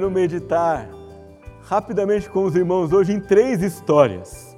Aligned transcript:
Quero 0.00 0.10
meditar 0.10 0.88
rapidamente 1.60 2.30
com 2.30 2.44
os 2.44 2.56
irmãos 2.56 2.90
hoje 2.90 3.12
em 3.12 3.20
três 3.20 3.62
histórias. 3.62 4.56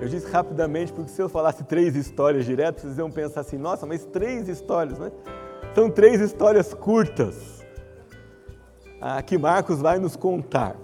Eu 0.00 0.08
disse 0.08 0.26
rapidamente 0.30 0.90
porque 0.90 1.10
se 1.10 1.20
eu 1.20 1.28
falasse 1.28 1.62
três 1.64 1.94
histórias 1.94 2.46
direto, 2.46 2.80
vocês 2.80 2.96
iam 2.96 3.10
pensar 3.10 3.42
assim, 3.42 3.58
nossa, 3.58 3.84
mas 3.84 4.06
três 4.06 4.48
histórias, 4.48 4.98
né? 4.98 5.12
São 5.74 5.90
três 5.90 6.18
histórias 6.22 6.72
curtas 6.72 7.62
ah, 9.02 9.20
que 9.20 9.36
Marcos 9.36 9.82
vai 9.82 9.98
nos 9.98 10.16
contar. 10.16 10.76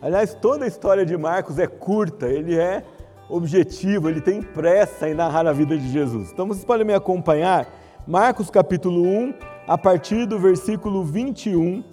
Aliás, 0.00 0.34
toda 0.34 0.64
a 0.64 0.68
história 0.68 1.04
de 1.04 1.18
Marcos 1.18 1.58
é 1.58 1.66
curta, 1.66 2.26
ele 2.26 2.56
é 2.56 2.82
objetivo, 3.28 4.08
ele 4.08 4.22
tem 4.22 4.40
pressa 4.40 5.06
em 5.10 5.12
narrar 5.12 5.46
a 5.46 5.52
vida 5.52 5.76
de 5.76 5.90
Jesus. 5.90 6.32
Então 6.32 6.46
vocês 6.46 6.64
podem 6.64 6.86
me 6.86 6.94
acompanhar, 6.94 7.68
Marcos 8.06 8.48
capítulo 8.48 9.02
1, 9.02 9.34
a 9.68 9.76
partir 9.76 10.24
do 10.24 10.38
versículo 10.38 11.04
21 11.04 11.92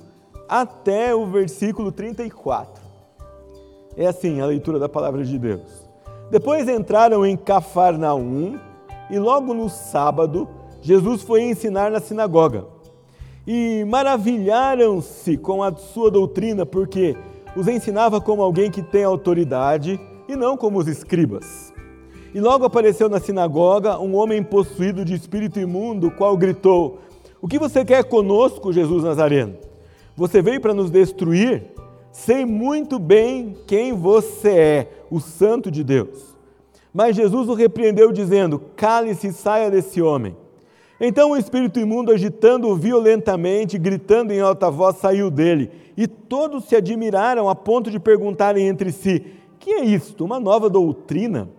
até 0.52 1.16
o 1.16 1.26
versículo 1.26 1.94
34. 1.94 2.84
É 3.96 4.06
assim 4.06 4.42
a 4.42 4.46
leitura 4.46 4.78
da 4.78 4.90
palavra 4.90 5.24
de 5.24 5.40
Deus. 5.40 5.90
Depois 6.30 6.68
entraram 6.68 7.26
em 7.26 7.38
Cafarnaum 7.38 8.60
e 9.10 9.18
logo 9.18 9.54
no 9.54 9.70
sábado 9.70 10.50
Jesus 10.82 11.22
foi 11.22 11.44
ensinar 11.44 11.90
na 11.90 12.02
sinagoga. 12.02 12.66
E 13.48 13.86
maravilharam-se 13.86 15.38
com 15.38 15.64
a 15.64 15.74
sua 15.74 16.12
doutrina, 16.12 16.66
porque 16.66 17.16
os 17.56 17.70
ensinava 17.70 18.20
como 18.20 18.42
alguém 18.42 18.70
que 18.70 18.82
tem 18.82 19.06
autoridade 19.06 19.98
e 20.28 20.36
não 20.36 20.58
como 20.58 20.80
os 20.80 20.88
escribas. 20.88 21.74
E 22.34 22.42
logo 22.42 22.66
apareceu 22.66 23.08
na 23.08 23.22
sinagoga 23.22 23.98
um 24.00 24.16
homem 24.16 24.44
possuído 24.44 25.06
de 25.06 25.14
espírito 25.14 25.62
imundo, 25.62 26.12
qual 26.12 26.36
gritou: 26.36 27.00
O 27.42 27.48
que 27.48 27.58
você 27.58 27.86
quer 27.86 28.04
conosco, 28.04 28.74
Jesus 28.74 29.04
Nazareno? 29.04 29.71
Você 30.22 30.40
veio 30.40 30.62
para 30.62 30.72
nos 30.72 30.92
destruir? 30.92 31.64
Sei 32.12 32.46
muito 32.46 33.00
bem 33.00 33.58
quem 33.66 33.92
você 33.92 34.50
é, 34.50 34.92
o 35.10 35.20
Santo 35.20 35.72
de 35.72 35.84
Deus. 35.84 36.38
Mas 36.94 37.16
Jesus 37.16 37.50
o 37.50 37.56
repreendeu, 37.56 38.12
dizendo: 38.12 38.62
Cale-se 38.76 39.30
e 39.30 39.34
saia 39.34 39.72
desse 39.72 40.00
homem. 40.00 40.38
Então 41.00 41.32
o 41.32 41.38
espírito 41.38 41.80
imundo, 41.80 42.12
agitando-o 42.12 42.76
violentamente, 42.76 43.80
gritando 43.80 44.32
em 44.32 44.40
alta 44.40 44.70
voz, 44.70 44.98
saiu 44.98 45.32
dele. 45.32 45.72
E 45.98 46.06
todos 46.06 46.66
se 46.66 46.76
admiraram 46.76 47.50
a 47.50 47.56
ponto 47.56 47.90
de 47.90 48.00
perguntarem 48.00 48.68
entre 48.68 48.92
si: 48.92 49.26
Que 49.58 49.72
é 49.72 49.84
isto? 49.84 50.24
Uma 50.24 50.40
nova 50.40 50.70
doutrina? 50.70 51.50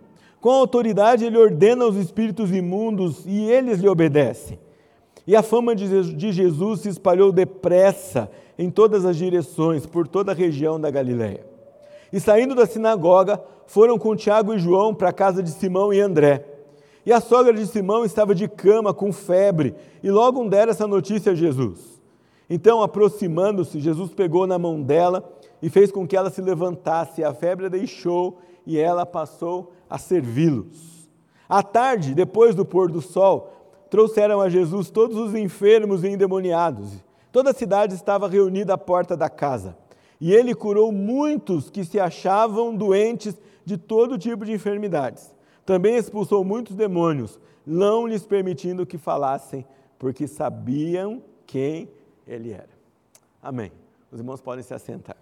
Com 0.40 0.50
autoridade 0.50 1.24
ele 1.24 1.36
ordena 1.36 1.82
aos 1.82 1.96
espíritos 1.96 2.52
imundos 2.52 3.26
e 3.26 3.40
eles 3.40 3.80
lhe 3.80 3.88
obedecem. 3.88 4.56
E 5.26 5.36
a 5.36 5.42
fama 5.42 5.74
de 5.74 6.32
Jesus 6.32 6.80
se 6.80 6.88
espalhou 6.88 7.30
depressa 7.30 8.30
em 8.58 8.70
todas 8.70 9.04
as 9.04 9.16
direções, 9.16 9.86
por 9.86 10.06
toda 10.08 10.32
a 10.32 10.34
região 10.34 10.80
da 10.80 10.90
Galiléia. 10.90 11.46
E 12.12 12.20
saindo 12.20 12.54
da 12.54 12.66
sinagoga, 12.66 13.42
foram 13.66 13.98
com 13.98 14.14
Tiago 14.16 14.52
e 14.52 14.58
João 14.58 14.94
para 14.94 15.08
a 15.08 15.12
casa 15.12 15.42
de 15.42 15.50
Simão 15.50 15.92
e 15.92 16.00
André. 16.00 16.44
E 17.06 17.12
a 17.12 17.20
sogra 17.20 17.52
de 17.52 17.66
Simão 17.66 18.04
estava 18.04 18.34
de 18.34 18.46
cama, 18.46 18.92
com 18.92 19.12
febre, 19.12 19.74
e 20.02 20.10
logo 20.10 20.46
deram 20.48 20.70
essa 20.70 20.86
notícia 20.86 21.32
a 21.32 21.34
Jesus. 21.34 22.00
Então, 22.50 22.82
aproximando-se, 22.82 23.80
Jesus 23.80 24.12
pegou 24.12 24.46
na 24.46 24.58
mão 24.58 24.82
dela 24.82 25.32
e 25.62 25.70
fez 25.70 25.90
com 25.90 26.06
que 26.06 26.16
ela 26.16 26.30
se 26.30 26.42
levantasse. 26.42 27.24
A 27.24 27.32
febre 27.32 27.66
a 27.66 27.68
deixou 27.68 28.38
e 28.66 28.78
ela 28.78 29.06
passou 29.06 29.72
a 29.88 29.96
servi-los. 29.96 31.08
À 31.48 31.62
tarde, 31.62 32.14
depois 32.14 32.54
do 32.54 32.64
pôr 32.64 32.90
do 32.90 33.00
sol, 33.00 33.50
trouxeram 33.92 34.40
a 34.40 34.48
Jesus 34.48 34.88
todos 34.88 35.18
os 35.18 35.34
enfermos 35.34 36.02
e 36.02 36.08
endemoniados. 36.08 36.94
Toda 37.30 37.50
a 37.50 37.54
cidade 37.54 37.94
estava 37.94 38.26
reunida 38.26 38.72
à 38.72 38.78
porta 38.78 39.14
da 39.14 39.28
casa. 39.28 39.76
E 40.18 40.32
ele 40.32 40.54
curou 40.54 40.90
muitos 40.90 41.68
que 41.68 41.84
se 41.84 42.00
achavam 42.00 42.74
doentes 42.74 43.36
de 43.66 43.76
todo 43.76 44.16
tipo 44.16 44.46
de 44.46 44.52
enfermidades. 44.52 45.34
Também 45.66 45.96
expulsou 45.96 46.42
muitos 46.42 46.74
demônios, 46.74 47.38
não 47.66 48.06
lhes 48.06 48.24
permitindo 48.24 48.86
que 48.86 48.96
falassem, 48.96 49.66
porque 49.98 50.26
sabiam 50.26 51.22
quem 51.46 51.90
ele 52.26 52.50
era. 52.50 52.70
Amém. 53.42 53.70
Os 54.10 54.20
irmãos 54.20 54.40
podem 54.40 54.64
se 54.64 54.72
assentar. 54.72 55.18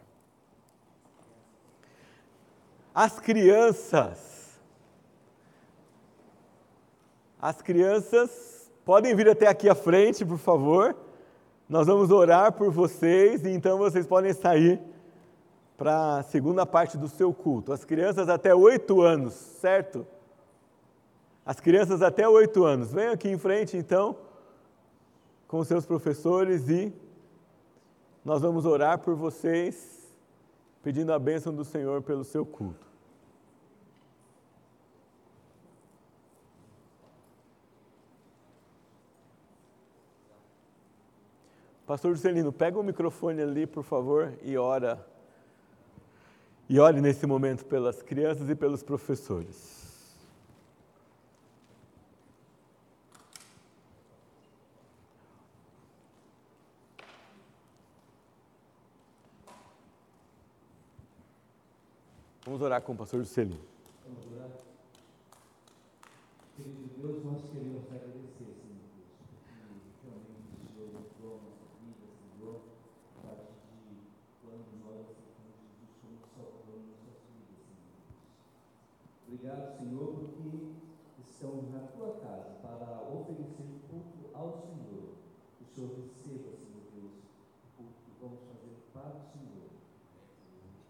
As 2.94 3.18
crianças, 3.18 4.60
as 7.42 7.60
crianças 7.60 8.59
Podem 8.90 9.14
vir 9.14 9.28
até 9.28 9.46
aqui 9.46 9.68
à 9.68 9.74
frente, 9.76 10.24
por 10.24 10.36
favor. 10.36 10.96
Nós 11.68 11.86
vamos 11.86 12.10
orar 12.10 12.52
por 12.52 12.72
vocês 12.72 13.44
e 13.44 13.48
então 13.48 13.78
vocês 13.78 14.04
podem 14.04 14.32
sair 14.32 14.80
para 15.76 16.16
a 16.16 16.22
segunda 16.24 16.66
parte 16.66 16.98
do 16.98 17.06
seu 17.06 17.32
culto. 17.32 17.72
As 17.72 17.84
crianças 17.84 18.28
até 18.28 18.52
oito 18.52 19.00
anos, 19.00 19.32
certo? 19.32 20.04
As 21.46 21.60
crianças 21.60 22.02
até 22.02 22.28
oito 22.28 22.64
anos. 22.64 22.92
Venham 22.92 23.12
aqui 23.12 23.28
em 23.28 23.38
frente 23.38 23.76
então 23.76 24.16
com 25.46 25.62
seus 25.62 25.86
professores 25.86 26.68
e 26.68 26.92
nós 28.24 28.42
vamos 28.42 28.66
orar 28.66 28.98
por 28.98 29.14
vocês, 29.14 30.12
pedindo 30.82 31.12
a 31.12 31.18
bênção 31.20 31.54
do 31.54 31.64
Senhor 31.64 32.02
pelo 32.02 32.24
seu 32.24 32.44
culto. 32.44 32.89
Pastor 41.90 42.14
Juscelino, 42.14 42.52
pega 42.52 42.78
o 42.78 42.84
microfone 42.84 43.42
ali, 43.42 43.66
por 43.66 43.82
favor, 43.82 44.32
e 44.44 44.56
ora. 44.56 45.04
E 46.68 46.78
ore 46.78 47.00
nesse 47.00 47.26
momento 47.26 47.64
pelas 47.64 48.00
crianças 48.00 48.48
e 48.48 48.54
pelos 48.54 48.80
professores. 48.80 50.16
Vamos 62.44 62.62
orar 62.62 62.80
com 62.82 62.92
o 62.92 62.96
pastor 62.96 63.18
Juscelino. 63.18 63.58
Vamos 64.06 64.32
orar. 64.32 64.50
Querido 66.54 66.88
Deus, 66.96 67.24
nós 67.24 67.50
queremos 67.50 67.84
agradecer 67.90 68.20
Obrigado, 79.32 79.78
Senhor, 79.78 80.06
porque 80.06 80.74
estamos 81.22 81.70
na 81.72 81.80
tua 81.80 82.20
casa 82.20 82.50
para 82.60 83.08
oferecer 83.08 83.80
culto 83.88 84.28
ao 84.34 84.52
Senhor. 84.52 85.14
O 85.60 85.64
Senhor 85.64 85.90
receba, 85.96 86.50
Senhor 86.58 86.82
Deus, 86.92 87.14
o 87.64 87.76
culto 87.78 87.94
que 88.04 88.10
vamos 88.20 88.40
fazer 88.42 88.76
para 88.92 89.16
o 89.16 89.22
Senhor. 89.32 89.70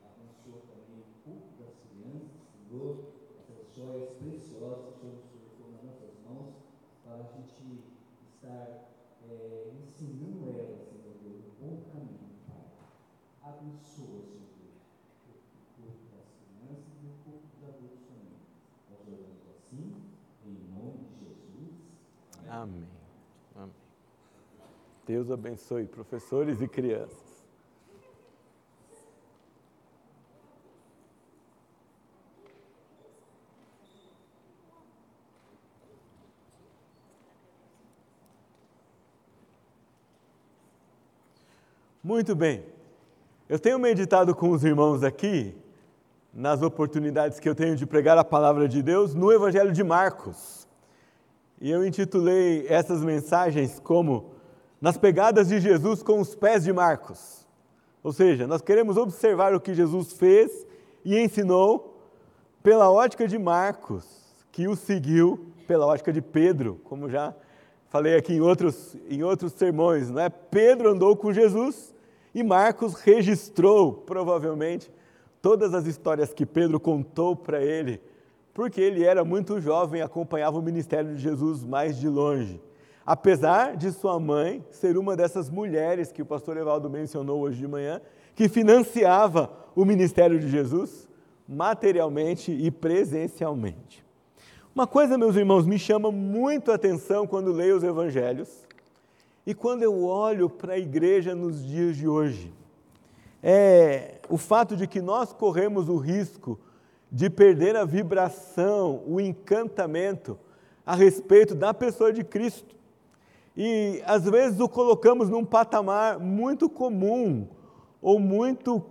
Abençoa 0.03 0.63
também 0.67 0.99
o 0.99 1.23
culto 1.23 1.63
das 1.63 1.75
crianças, 1.85 2.33
Senhor, 2.67 3.13
essas 3.39 3.77
joias 3.77 4.11
preciosas 4.19 4.97
que 4.99 5.07
o 5.07 5.11
Senhor 5.13 5.15
nos 5.15 5.29
colocou 5.31 5.71
nas 5.71 5.85
nossas 5.85 6.11
mãos, 6.27 6.55
para 7.05 7.17
a 7.17 7.31
gente 7.37 7.85
estar 8.35 8.91
é, 9.23 9.31
é, 9.31 9.73
ensinando 9.79 10.49
ela, 10.49 10.79
Senhor 10.91 11.15
Deus, 11.23 11.45
o 11.45 11.53
bom 11.61 11.83
caminho, 11.93 12.35
Pai. 12.49 12.67
Abençoa, 13.43 14.25
Senhor 14.27 14.51
Deus, 14.59 14.75
o 15.29 15.83
corpo 15.83 16.03
das 16.11 16.27
crianças 16.35 16.99
e 16.99 17.07
o 17.07 17.15
corpo 17.25 17.47
dos 17.47 17.69
adultos 17.69 18.01
também. 18.09 18.31
Nós 18.91 19.01
oramos 19.07 19.47
assim, 19.51 19.95
em 20.45 20.55
nome 20.75 21.05
de 21.05 21.25
Jesus. 21.25 21.75
Amém. 22.49 22.89
Amém. 23.55 23.75
Deus 25.11 25.29
abençoe 25.29 25.87
professores 25.87 26.61
e 26.61 26.69
crianças. 26.69 27.19
Muito 42.05 42.37
bem. 42.37 42.65
Eu 43.49 43.59
tenho 43.59 43.81
meditado 43.81 44.33
com 44.33 44.51
os 44.51 44.63
irmãos 44.63 45.03
aqui, 45.03 45.57
nas 46.33 46.63
oportunidades 46.63 47.41
que 47.41 47.49
eu 47.49 47.55
tenho 47.57 47.75
de 47.75 47.85
pregar 47.85 48.17
a 48.17 48.23
palavra 48.23 48.69
de 48.69 48.81
Deus, 48.81 49.13
no 49.13 49.33
Evangelho 49.33 49.73
de 49.73 49.83
Marcos. 49.83 50.69
E 51.61 51.69
eu 51.69 51.85
intitulei 51.85 52.65
essas 52.69 53.03
mensagens 53.03 53.81
como 53.81 54.39
Nas 54.81 54.97
pegadas 54.97 55.49
de 55.49 55.61
Jesus 55.61 56.03
com 56.03 56.21
os 56.21 56.35
pés 56.35 56.65
de 56.65 56.73
Marcos. 56.73 57.47
Ou 58.03 58.13
seja, 58.13 58.47
nós 58.47 58.63
queremos 58.63 58.97
observar 58.97 59.55
o 59.55 59.61
que 59.61 59.75
Jesus 59.75 60.13
fez 60.13 60.67
e 61.05 61.19
ensinou 61.19 62.01
pela 62.63 62.91
ótica 62.91 63.29
de 63.29 63.39
Marcos, 63.39 64.07
que 64.51 64.67
o 64.67 64.75
seguiu 64.75 65.47
pela 65.67 65.87
ótica 65.87 66.13
de 66.13 66.23
Pedro, 66.23 66.81
como 66.85 67.09
já 67.09 67.35
falei 67.89 68.17
aqui 68.17 68.35
em 68.35 68.41
outros, 68.41 68.97
em 69.09 69.23
outros 69.23 69.53
sermões, 69.53 70.11
não 70.11 70.23
é? 70.23 70.29
Pedro 70.29 70.91
andou 70.91 71.17
com 71.17 71.33
Jesus 71.33 71.95
e 72.35 72.43
Marcos 72.43 72.95
registrou, 72.95 73.93
provavelmente, 73.93 74.91
todas 75.43 75.75
as 75.75 75.87
histórias 75.87 76.33
que 76.33 76.47
Pedro 76.47 76.79
contou 76.79 77.35
para 77.35 77.63
ele, 77.63 78.01
porque 78.55 78.81
ele 78.81 79.05
era 79.05 79.25
muito 79.25 79.61
jovem 79.61 80.01
e 80.01 80.03
acompanhava 80.03 80.59
o 80.59 80.63
ministério 80.63 81.15
de 81.15 81.21
Jesus 81.21 81.65
mais 81.65 81.99
de 81.99 82.09
longe. 82.09 82.61
Apesar 83.05 83.77
de 83.77 83.91
sua 83.91 84.21
mãe 84.21 84.65
ser 84.71 84.97
uma 84.97 85.17
dessas 85.17 85.49
mulheres 85.49 86.13
que 86.13 86.23
o 86.23 86.27
pastor 86.27 86.57
Evaldo 86.57 86.89
mencionou 86.89 87.41
hoje 87.41 87.59
de 87.59 87.67
manhã, 87.67 88.01
que 88.35 88.49
financiava 88.49 89.51
o 89.75 89.85
ministério 89.85 90.39
de 90.39 90.49
Jesus 90.49 91.09
materialmente 91.49 92.53
e 92.53 92.71
presencialmente. 92.71 94.05
Uma 94.73 94.87
coisa, 94.87 95.19
meus 95.19 95.35
irmãos, 95.35 95.67
me 95.67 95.79
chama 95.79 96.13
muito 96.13 96.71
a 96.71 96.77
atenção 96.77 97.27
quando 97.27 97.53
leio 97.53 97.77
os 97.77 97.83
evangelhos 97.83 98.49
e 99.45 99.53
quando 99.53 99.83
eu 99.83 100.05
olho 100.05 100.49
para 100.49 100.75
a 100.75 100.79
igreja 100.79 101.35
nos 101.35 101.65
dias 101.67 101.97
de 101.97 102.07
hoje, 102.07 102.53
é 103.43 104.21
o 104.29 104.37
fato 104.37 104.77
de 104.77 104.87
que 104.87 105.01
nós 105.01 105.33
corremos 105.33 105.89
o 105.89 105.97
risco 105.97 106.59
de 107.11 107.29
perder 107.29 107.75
a 107.75 107.85
vibração, 107.85 109.03
o 109.07 109.21
encantamento 109.21 110.39
a 110.87 110.95
respeito 110.95 111.55
da 111.55 111.75
pessoa 111.75 112.13
de 112.13 112.23
Cristo. 112.23 112.77
E 113.57 114.03
às 114.07 114.25
vezes 114.25 114.61
o 114.61 114.69
colocamos 114.69 115.29
num 115.29 115.45
patamar 115.45 116.19
muito 116.19 116.69
comum, 116.69 117.49
ou 118.01 118.19
muito 118.19 118.83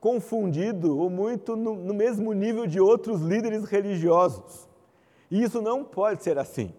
confundido, 0.00 0.98
ou 0.98 1.08
muito 1.08 1.56
no, 1.56 1.74
no 1.74 1.94
mesmo 1.94 2.32
nível 2.32 2.66
de 2.66 2.80
outros 2.80 3.20
líderes 3.20 3.64
religiosos. 3.64 4.68
E 5.30 5.42
isso 5.42 5.62
não 5.62 5.84
pode 5.84 6.22
ser 6.22 6.38
assim. 6.38 6.72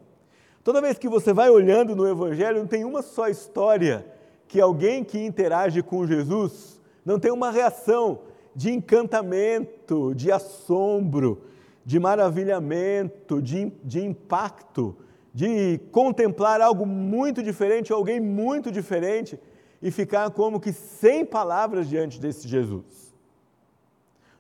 Toda 0.64 0.82
vez 0.82 0.98
que 0.98 1.10
você 1.10 1.34
vai 1.34 1.50
olhando 1.50 1.96
no 1.96 2.08
Evangelho, 2.08 2.60
não 2.60 2.68
tem 2.68 2.86
uma 2.86 3.02
só 3.02 3.28
história 3.28 4.06
que 4.48 4.62
alguém 4.62 5.04
que 5.04 5.18
interage 5.18 5.82
com 5.82 6.06
Jesus 6.06 6.80
não 7.06 7.20
tem 7.20 7.32
uma 7.32 7.52
reação 7.52 8.20
de 8.56 8.72
encantamento, 8.72 10.14
de 10.16 10.32
assombro, 10.32 11.42
de 11.86 12.00
maravilhamento, 12.00 13.42
de, 13.42 13.72
de 13.84 14.06
impacto, 14.06 14.96
de 15.34 15.80
contemplar 15.92 16.62
algo 16.62 16.86
muito 16.86 17.42
diferente, 17.42 17.92
alguém 17.92 18.20
muito 18.20 18.72
diferente 18.72 19.40
e 19.82 19.90
ficar 19.90 20.30
como 20.32 20.60
que 20.60 20.72
sem 20.72 21.26
palavras 21.26 21.90
diante 21.90 22.20
desse 22.22 22.48
Jesus. 22.48 23.12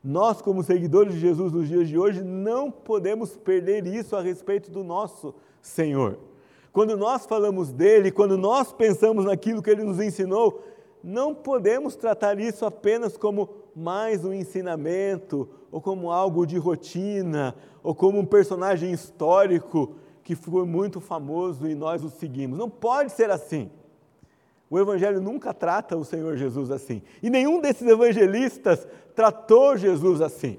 Nós, 0.03 0.41
como 0.41 0.63
seguidores 0.63 1.13
de 1.13 1.19
Jesus 1.19 1.51
nos 1.51 1.67
dias 1.67 1.87
de 1.87 1.97
hoje, 1.97 2.21
não 2.21 2.69
podemos 2.69 3.35
perder 3.35 3.87
isso 3.87 4.15
a 4.15 4.21
respeito 4.21 4.69
do 4.69 4.83
nosso 4.83 5.33
Senhor. 5.61 6.19
Quando 6.71 6.95
nós 6.97 7.25
falamos 7.25 7.71
dele, 7.71 8.11
quando 8.11 8.37
nós 8.37 8.73
pensamos 8.73 9.25
naquilo 9.25 9.61
que 9.61 9.69
ele 9.69 9.83
nos 9.83 9.99
ensinou, 9.99 10.63
não 11.03 11.33
podemos 11.33 11.95
tratar 11.95 12.39
isso 12.39 12.65
apenas 12.65 13.17
como 13.17 13.49
mais 13.75 14.23
um 14.23 14.33
ensinamento, 14.33 15.49
ou 15.71 15.81
como 15.81 16.11
algo 16.11 16.45
de 16.45 16.57
rotina, 16.57 17.55
ou 17.81 17.95
como 17.95 18.19
um 18.19 18.25
personagem 18.25 18.91
histórico 18.91 19.95
que 20.23 20.35
foi 20.35 20.65
muito 20.65 21.01
famoso 21.01 21.67
e 21.67 21.75
nós 21.75 22.03
o 22.03 22.09
seguimos. 22.09 22.57
Não 22.57 22.69
pode 22.69 23.11
ser 23.11 23.29
assim. 23.29 23.69
O 24.69 24.79
Evangelho 24.79 25.21
nunca 25.21 25.53
trata 25.53 25.97
o 25.97 26.05
Senhor 26.05 26.37
Jesus 26.37 26.71
assim. 26.71 27.01
E 27.21 27.29
nenhum 27.29 27.59
desses 27.59 27.87
evangelistas 27.87 28.87
tratou 29.13 29.77
Jesus 29.77 30.21
assim. 30.21 30.57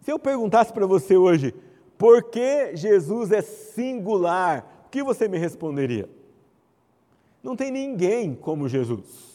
Se 0.00 0.10
eu 0.10 0.18
perguntasse 0.18 0.72
para 0.72 0.86
você 0.86 1.16
hoje, 1.16 1.54
por 1.98 2.24
que 2.24 2.76
Jesus 2.76 3.32
é 3.32 3.42
singular? 3.42 4.84
O 4.86 4.90
que 4.90 5.02
você 5.02 5.26
me 5.28 5.36
responderia? 5.36 6.08
Não 7.42 7.56
tem 7.56 7.70
ninguém 7.70 8.34
como 8.34 8.68
Jesus. 8.68 9.34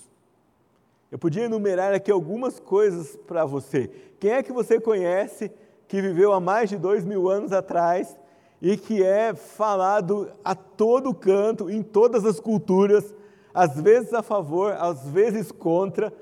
Eu 1.12 1.20
podia 1.20 1.46
enumerar 1.46 1.94
aqui 1.94 2.12
algumas 2.12 2.60
coisas 2.60 3.16
para 3.28 3.46
você. 3.46 3.90
Quem 4.20 4.32
é 4.32 4.44
que 4.44 4.52
você 4.52 4.80
conhece 4.80 5.52
que 5.88 6.02
viveu 6.02 6.34
há 6.34 6.40
mais 6.40 6.70
de 6.70 6.78
dois 6.78 7.04
mil 7.04 7.30
anos 7.30 7.52
atrás 7.52 8.16
e 8.62 8.76
que 8.76 9.04
é 9.04 9.34
falado 9.34 10.32
a 10.44 10.54
todo 10.54 11.14
canto, 11.14 11.70
em 11.70 11.82
todas 11.82 12.26
as 12.26 12.40
culturas, 12.40 13.16
às 13.54 13.80
vezes 13.80 14.14
a 14.14 14.22
favor, 14.22 14.74
às 14.78 15.08
vezes 15.08 15.52
contra, 15.52 16.14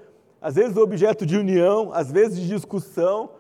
às 0.42 0.56
vezes 0.56 0.78
objeto 0.78 1.26
de 1.26 1.38
união, 1.38 1.92
às 1.94 2.12
vezes 2.12 2.40
de 2.40 2.48
discussão, 2.48 3.32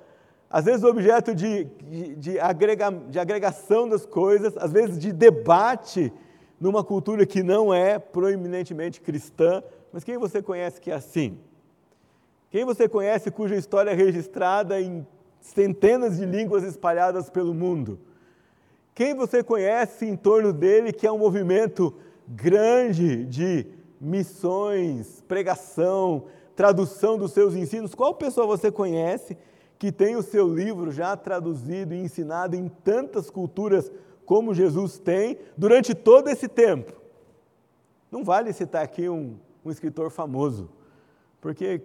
às 0.50 0.66
vezes 0.66 0.84
objeto 0.84 1.36
de, 1.36 1.66
de, 1.66 2.16
de, 2.16 2.39
agrega, 2.39 2.92
de 2.92 3.20
agregação 3.20 3.88
das 3.88 4.06
coisas, 4.06 4.58
às 4.58 4.72
vezes 4.72 4.98
de 4.98 5.12
debate 5.12 6.12
numa 6.60 6.84
cultura 6.84 7.25
que 7.25 7.44
não 7.44 7.74
é 7.74 8.00
proeminentemente 8.00 9.00
cristã, 9.00 9.63
mas 9.92 10.04
quem 10.04 10.18
você 10.18 10.42
conhece 10.42 10.82
que 10.82 10.89
é 10.89 10.96
assim? 10.96 11.38
Quem 12.50 12.66
você 12.66 12.88
conhece 12.88 13.30
cuja 13.30 13.56
história 13.56 13.92
é 13.92 13.94
registrada 13.94 14.82
em 14.82 15.06
centenas 15.39 16.18
de 16.18 16.25
línguas 16.25 16.63
espalhadas 16.63 17.30
pelo 17.30 17.54
mundo? 17.54 18.00
Quem 18.98 19.13
você 19.13 19.44
conhece 19.44 20.08
em 20.08 20.16
torno 20.16 20.51
dele 20.51 20.92
que 20.92 21.06
é 21.06 21.12
um 21.12 21.20
movimento 21.20 21.94
grande 22.27 23.25
de 23.25 23.68
missões, 24.01 25.24
pregação, 25.27 26.25
tradução 26.56 27.16
dos 27.16 27.32
seus 27.32 27.54
ensinos? 27.54 27.94
Qual 27.94 28.16
pessoa 28.16 28.48
você 28.48 28.72
conhece 28.72 29.38
que 29.77 29.92
tem 29.92 30.16
o 30.16 30.24
seu 30.24 30.51
livro 30.51 30.92
já 30.92 31.16
traduzido 31.16 31.94
e 31.94 32.00
ensinado 32.00 32.56
em 32.56 32.68
tantas 32.68 33.30
culturas 33.30 33.92
como 34.25 34.51
Jesus 34.51 34.98
tem 34.98 35.38
durante 35.56 35.94
todo 35.94 36.27
esse 36.27 36.48
tempo. 36.48 36.92
Não 38.12 38.24
vale 38.24 38.51
citar 38.51 38.84
aqui 38.84 39.08
um, 39.08 39.38
um 39.63 39.70
escritor 39.70 40.10
famoso, 40.10 40.72
porque 41.39 41.84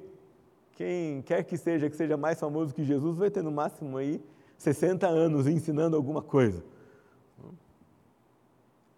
quem 0.72 1.20
quer 1.20 1.44
que 1.44 1.58
seja 1.58 1.90
que 1.90 1.94
seja 1.94 2.16
mais 2.16 2.40
famoso 2.40 2.72
que 2.72 2.82
Jesus 2.82 3.18
vai 3.18 3.30
ter 3.30 3.42
no 3.42 3.52
máximo 3.52 3.98
aí 3.98 4.18
60 4.56 5.06
anos 5.06 5.46
ensinando 5.46 5.94
alguma 5.94 6.22
coisa. 6.22 6.64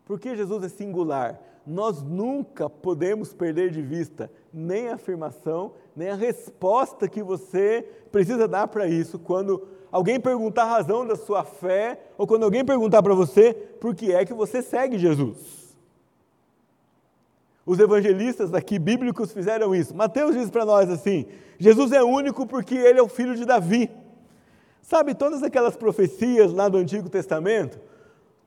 Porque 0.04 0.36
Jesus 0.36 0.64
é 0.64 0.68
singular. 0.68 1.40
Nós 1.66 2.02
nunca 2.02 2.68
podemos 2.68 3.32
perder 3.32 3.70
de 3.70 3.80
vista 3.80 4.30
nem 4.52 4.88
a 4.88 4.96
afirmação, 4.96 5.72
nem 5.96 6.10
a 6.10 6.14
resposta 6.14 7.08
que 7.08 7.22
você 7.22 7.88
precisa 8.12 8.46
dar 8.46 8.68
para 8.68 8.86
isso 8.86 9.18
quando 9.18 9.66
alguém 9.90 10.20
perguntar 10.20 10.64
a 10.64 10.76
razão 10.76 11.06
da 11.06 11.16
sua 11.16 11.42
fé, 11.42 11.98
ou 12.18 12.26
quando 12.26 12.42
alguém 12.42 12.64
perguntar 12.64 13.02
para 13.02 13.14
você 13.14 13.54
por 13.54 13.94
que 13.94 14.12
é 14.12 14.24
que 14.24 14.34
você 14.34 14.60
segue 14.60 14.98
Jesus. 14.98 15.64
Os 17.64 17.78
evangelistas 17.78 18.52
aqui 18.52 18.78
bíblicos 18.78 19.32
fizeram 19.32 19.74
isso. 19.74 19.94
Mateus 19.94 20.34
diz 20.34 20.50
para 20.50 20.66
nós 20.66 20.90
assim: 20.90 21.26
Jesus 21.58 21.92
é 21.92 22.02
único 22.02 22.46
porque 22.46 22.74
ele 22.74 22.98
é 22.98 23.02
o 23.02 23.08
filho 23.08 23.34
de 23.34 23.46
Davi. 23.46 23.90
Sabe 24.82 25.14
todas 25.14 25.42
aquelas 25.42 25.76
profecias 25.76 26.52
lá 26.52 26.68
do 26.68 26.76
Antigo 26.76 27.08
Testamento? 27.08 27.80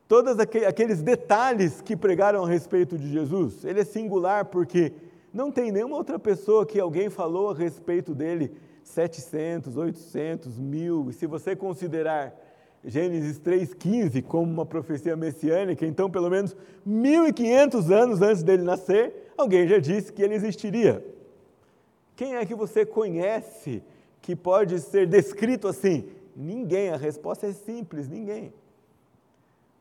Todos 0.07 0.39
aqueles 0.39 1.01
detalhes 1.01 1.81
que 1.81 1.95
pregaram 1.95 2.45
a 2.45 2.47
respeito 2.47 2.97
de 2.97 3.11
Jesus? 3.11 3.65
Ele 3.65 3.81
é 3.81 3.83
singular 3.83 4.45
porque 4.45 4.93
não 5.33 5.51
tem 5.51 5.71
nenhuma 5.71 5.97
outra 5.97 6.17
pessoa 6.17 6.65
que 6.65 6.79
alguém 6.79 7.09
falou 7.09 7.51
a 7.51 7.53
respeito 7.53 8.15
dele 8.15 8.53
700, 8.83 9.75
800, 9.75 10.57
mil, 10.57 11.09
e 11.09 11.13
se 11.13 11.27
você 11.27 11.55
considerar 11.55 12.33
Gênesis 12.85 13.37
3,15 13.37 14.23
como 14.23 14.49
uma 14.49 14.65
profecia 14.65 15.15
messiânica, 15.17 15.85
então 15.85 16.09
pelo 16.09 16.29
menos 16.29 16.55
1500 16.85 17.91
anos 17.91 18.21
antes 18.21 18.43
dele 18.43 18.63
nascer, 18.63 19.33
alguém 19.37 19.67
já 19.67 19.77
disse 19.77 20.13
que 20.13 20.21
ele 20.21 20.35
existiria. 20.35 21.05
Quem 22.15 22.35
é 22.35 22.45
que 22.45 22.55
você 22.55 22.85
conhece 22.85 23.83
que 24.21 24.37
pode 24.37 24.79
ser 24.79 25.05
descrito 25.05 25.67
assim? 25.67 26.05
Ninguém, 26.33 26.89
a 26.89 26.97
resposta 26.97 27.45
é 27.45 27.51
simples: 27.51 28.07
ninguém. 28.07 28.53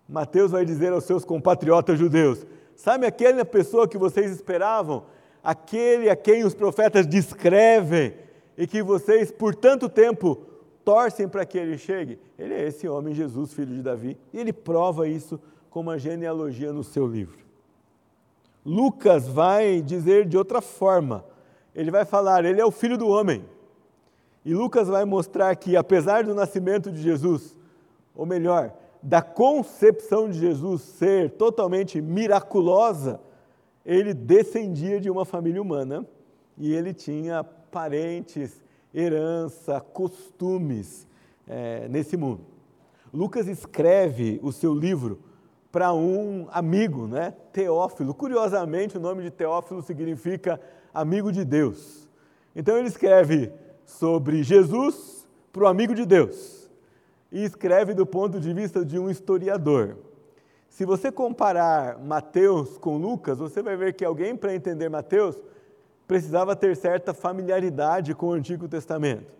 Mateus 0.08 0.52
vai 0.52 0.64
dizer 0.64 0.92
aos 0.92 1.04
seus 1.04 1.24
compatriotas 1.24 1.98
judeus: 1.98 2.46
sabe 2.74 3.06
aquela 3.06 3.44
pessoa 3.44 3.88
que 3.88 3.98
vocês 3.98 4.30
esperavam? 4.30 5.04
Aquele 5.42 6.10
a 6.10 6.16
quem 6.16 6.44
os 6.44 6.54
profetas 6.54 7.06
descrevem 7.06 8.14
e 8.58 8.66
que 8.66 8.82
vocês 8.82 9.30
por 9.30 9.54
tanto 9.54 9.88
tempo 9.88 10.36
torcem 10.84 11.28
para 11.28 11.44
que 11.44 11.58
ele 11.58 11.78
chegue? 11.78 12.18
Ele 12.38 12.54
é 12.54 12.66
esse 12.66 12.88
homem, 12.88 13.14
Jesus, 13.14 13.52
filho 13.52 13.74
de 13.74 13.82
Davi, 13.82 14.18
e 14.32 14.38
ele 14.38 14.52
prova 14.52 15.06
isso 15.06 15.40
com 15.70 15.80
uma 15.80 15.98
genealogia 15.98 16.72
no 16.72 16.82
seu 16.82 17.06
livro. 17.06 17.38
Lucas 18.64 19.28
vai 19.28 19.80
dizer 19.80 20.26
de 20.26 20.36
outra 20.36 20.60
forma 20.60 21.24
ele 21.76 21.90
vai 21.90 22.06
falar, 22.06 22.42
ele 22.46 22.58
é 22.58 22.64
o 22.64 22.70
filho 22.70 22.96
do 22.96 23.06
homem. 23.06 23.44
E 24.42 24.54
Lucas 24.54 24.88
vai 24.88 25.04
mostrar 25.04 25.54
que, 25.56 25.76
apesar 25.76 26.24
do 26.24 26.34
nascimento 26.34 26.90
de 26.90 27.02
Jesus, 27.02 27.54
ou 28.14 28.24
melhor, 28.24 28.72
da 29.02 29.22
concepção 29.22 30.28
de 30.28 30.38
Jesus 30.38 30.82
ser 30.82 31.30
totalmente 31.30 32.00
miraculosa, 32.00 33.20
ele 33.84 34.12
descendia 34.12 35.00
de 35.00 35.10
uma 35.10 35.24
família 35.24 35.62
humana 35.62 36.06
e 36.58 36.74
ele 36.74 36.92
tinha 36.92 37.44
parentes, 37.44 38.60
herança, 38.94 39.80
costumes 39.80 41.06
é, 41.46 41.86
nesse 41.88 42.16
mundo. 42.16 42.40
Lucas 43.12 43.46
escreve 43.46 44.40
o 44.42 44.50
seu 44.50 44.74
livro 44.74 45.20
para 45.70 45.92
um 45.92 46.48
amigo, 46.50 47.06
né? 47.06 47.34
Teófilo. 47.52 48.14
Curiosamente, 48.14 48.96
o 48.96 49.00
nome 49.00 49.22
de 49.22 49.30
Teófilo 49.30 49.82
significa 49.82 50.60
amigo 50.92 51.30
de 51.30 51.44
Deus. 51.44 52.08
Então 52.54 52.76
ele 52.76 52.88
escreve 52.88 53.52
sobre 53.84 54.42
Jesus 54.42 55.28
para 55.52 55.64
o 55.64 55.66
amigo 55.66 55.94
de 55.94 56.04
Deus 56.04 56.65
e 57.30 57.44
escreve 57.44 57.94
do 57.94 58.06
ponto 58.06 58.40
de 58.40 58.52
vista 58.52 58.84
de 58.84 58.98
um 58.98 59.10
historiador. 59.10 59.96
Se 60.68 60.84
você 60.84 61.10
comparar 61.10 61.98
Mateus 61.98 62.76
com 62.78 62.96
Lucas, 62.98 63.38
você 63.38 63.62
vai 63.62 63.76
ver 63.76 63.94
que 63.94 64.04
alguém, 64.04 64.36
para 64.36 64.54
entender 64.54 64.88
Mateus, 64.88 65.36
precisava 66.06 66.54
ter 66.54 66.76
certa 66.76 67.14
familiaridade 67.14 68.14
com 68.14 68.28
o 68.28 68.32
Antigo 68.32 68.68
Testamento. 68.68 69.34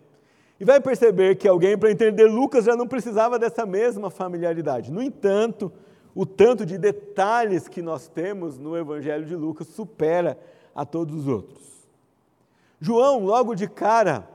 E 0.59 0.65
vai 0.65 0.81
perceber 0.81 1.35
que 1.35 1.47
alguém, 1.47 1.77
para 1.77 1.91
entender 1.91 2.25
Lucas, 2.25 2.65
já 2.65 2.75
não 2.75 2.87
precisava 2.87 3.37
dessa 3.37 3.65
mesma 3.65 4.09
familiaridade. 4.09 4.91
No 4.91 5.01
entanto, 5.01 5.71
o 6.15 6.25
tanto 6.25 6.65
de 6.65 6.79
detalhes 6.79 7.67
que 7.67 7.81
nós 7.81 8.07
temos 8.07 8.57
no 8.57 8.75
Evangelho 8.75 9.25
de 9.25 9.35
Lucas 9.35 9.67
supera 9.67 10.37
a 10.73 10.83
todos 10.83 11.13
os 11.15 11.27
outros. 11.27 11.87
João, 12.79 13.23
logo 13.23 13.53
de 13.53 13.67
cara, 13.67 14.27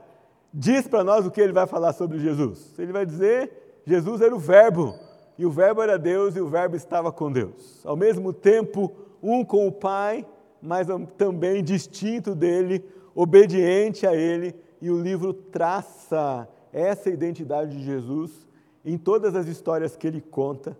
diz 0.53 0.87
para 0.87 1.03
nós 1.03 1.25
o 1.25 1.31
que 1.31 1.41
ele 1.41 1.53
vai 1.53 1.65
falar 1.65 1.93
sobre 1.93 2.19
Jesus. 2.19 2.73
Ele 2.77 2.91
vai 2.91 3.05
dizer: 3.05 3.81
Jesus 3.85 4.21
era 4.21 4.35
o 4.35 4.39
Verbo, 4.39 4.93
e 5.37 5.45
o 5.45 5.51
Verbo 5.51 5.81
era 5.81 5.97
Deus, 5.97 6.35
e 6.35 6.41
o 6.41 6.47
Verbo 6.47 6.75
estava 6.75 7.11
com 7.11 7.31
Deus. 7.31 7.81
Ao 7.85 7.95
mesmo 7.95 8.31
tempo, 8.31 8.93
um 9.21 9.43
com 9.43 9.67
o 9.67 9.71
Pai, 9.71 10.25
mas 10.61 10.87
também 11.17 11.63
distinto 11.63 12.35
dele, 12.35 12.85
obediente 13.15 14.05
a 14.05 14.15
ele, 14.15 14.55
e 14.81 14.91
o 14.91 15.01
livro 15.01 15.33
traça 15.33 16.47
essa 16.71 17.09
identidade 17.09 17.77
de 17.77 17.83
Jesus 17.83 18.47
em 18.85 18.97
todas 18.97 19.35
as 19.35 19.47
histórias 19.47 19.95
que 19.95 20.05
ele 20.05 20.19
conta, 20.19 20.77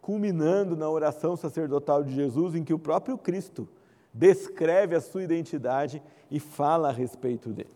culminando 0.00 0.76
na 0.76 0.88
oração 0.88 1.36
sacerdotal 1.36 2.02
de 2.02 2.14
Jesus, 2.14 2.54
em 2.54 2.62
que 2.62 2.74
o 2.74 2.78
próprio 2.78 3.16
Cristo 3.16 3.68
descreve 4.12 4.94
a 4.94 5.00
sua 5.00 5.22
identidade 5.22 6.02
e 6.30 6.38
fala 6.38 6.88
a 6.88 6.92
respeito 6.92 7.50
dele. 7.50 7.75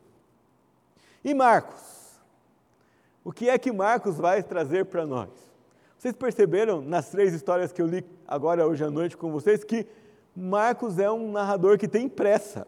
E 1.25 1.35
Marcos? 1.35 1.81
O 3.23 3.33
que 3.33 3.49
é 3.49 3.59
que 3.59 3.71
Marcos 3.71 4.17
vai 4.17 4.43
trazer 4.43 4.87
para 4.87 5.07
nós? 5.07 5.29
Vocês 5.99 6.15
perceberam 6.15 6.81
nas 6.81 7.11
três 7.11 7.35
histórias 7.35 7.73
que 7.73 7.83
eu 7.83 7.87
li 7.87 8.05
agora 8.27 8.67
hoje 8.67 8.83
à 8.83 8.91
noite 8.91 9.17
com 9.17 9.31
vocês 9.31 9.62
que 9.62 9.87
Marcos 10.35 10.99
é 10.99 11.11
um 11.11 11.31
narrador 11.31 11.77
que 11.77 11.87
tem 11.87 12.09
pressa. 12.09 12.67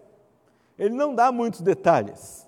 Ele 0.78 0.94
não 0.94 1.14
dá 1.14 1.32
muitos 1.32 1.62
detalhes. 1.62 2.47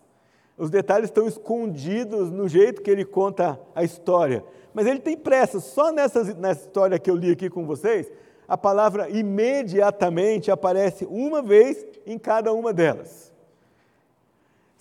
Os 0.59 0.71
detalhes 0.71 1.09
estão 1.09 1.27
escondidos 1.27 2.31
no 2.31 2.47
jeito 2.49 2.83
que 2.83 2.91
ele 2.91 3.05
conta 3.05 3.59
a 3.75 3.83
história. 3.83 4.45
Mas 4.75 4.87
ele 4.87 5.01
tem 5.01 5.17
pressa. 5.17 5.59
Só 5.59 5.91
nessa, 5.91 6.23
nessa 6.35 6.67
história 6.67 6.99
que 6.99 7.11
eu 7.11 7.17
li 7.17 7.33
aqui 7.33 7.49
com 7.49 7.65
vocês, 7.65 8.13
a 8.47 8.57
palavra 8.57 9.09
imediatamente 9.09 10.51
aparece 10.51 11.07
uma 11.07 11.41
vez 11.41 11.85
em 12.05 12.19
cada 12.19 12.53
uma 12.53 12.73
delas. 12.73 13.34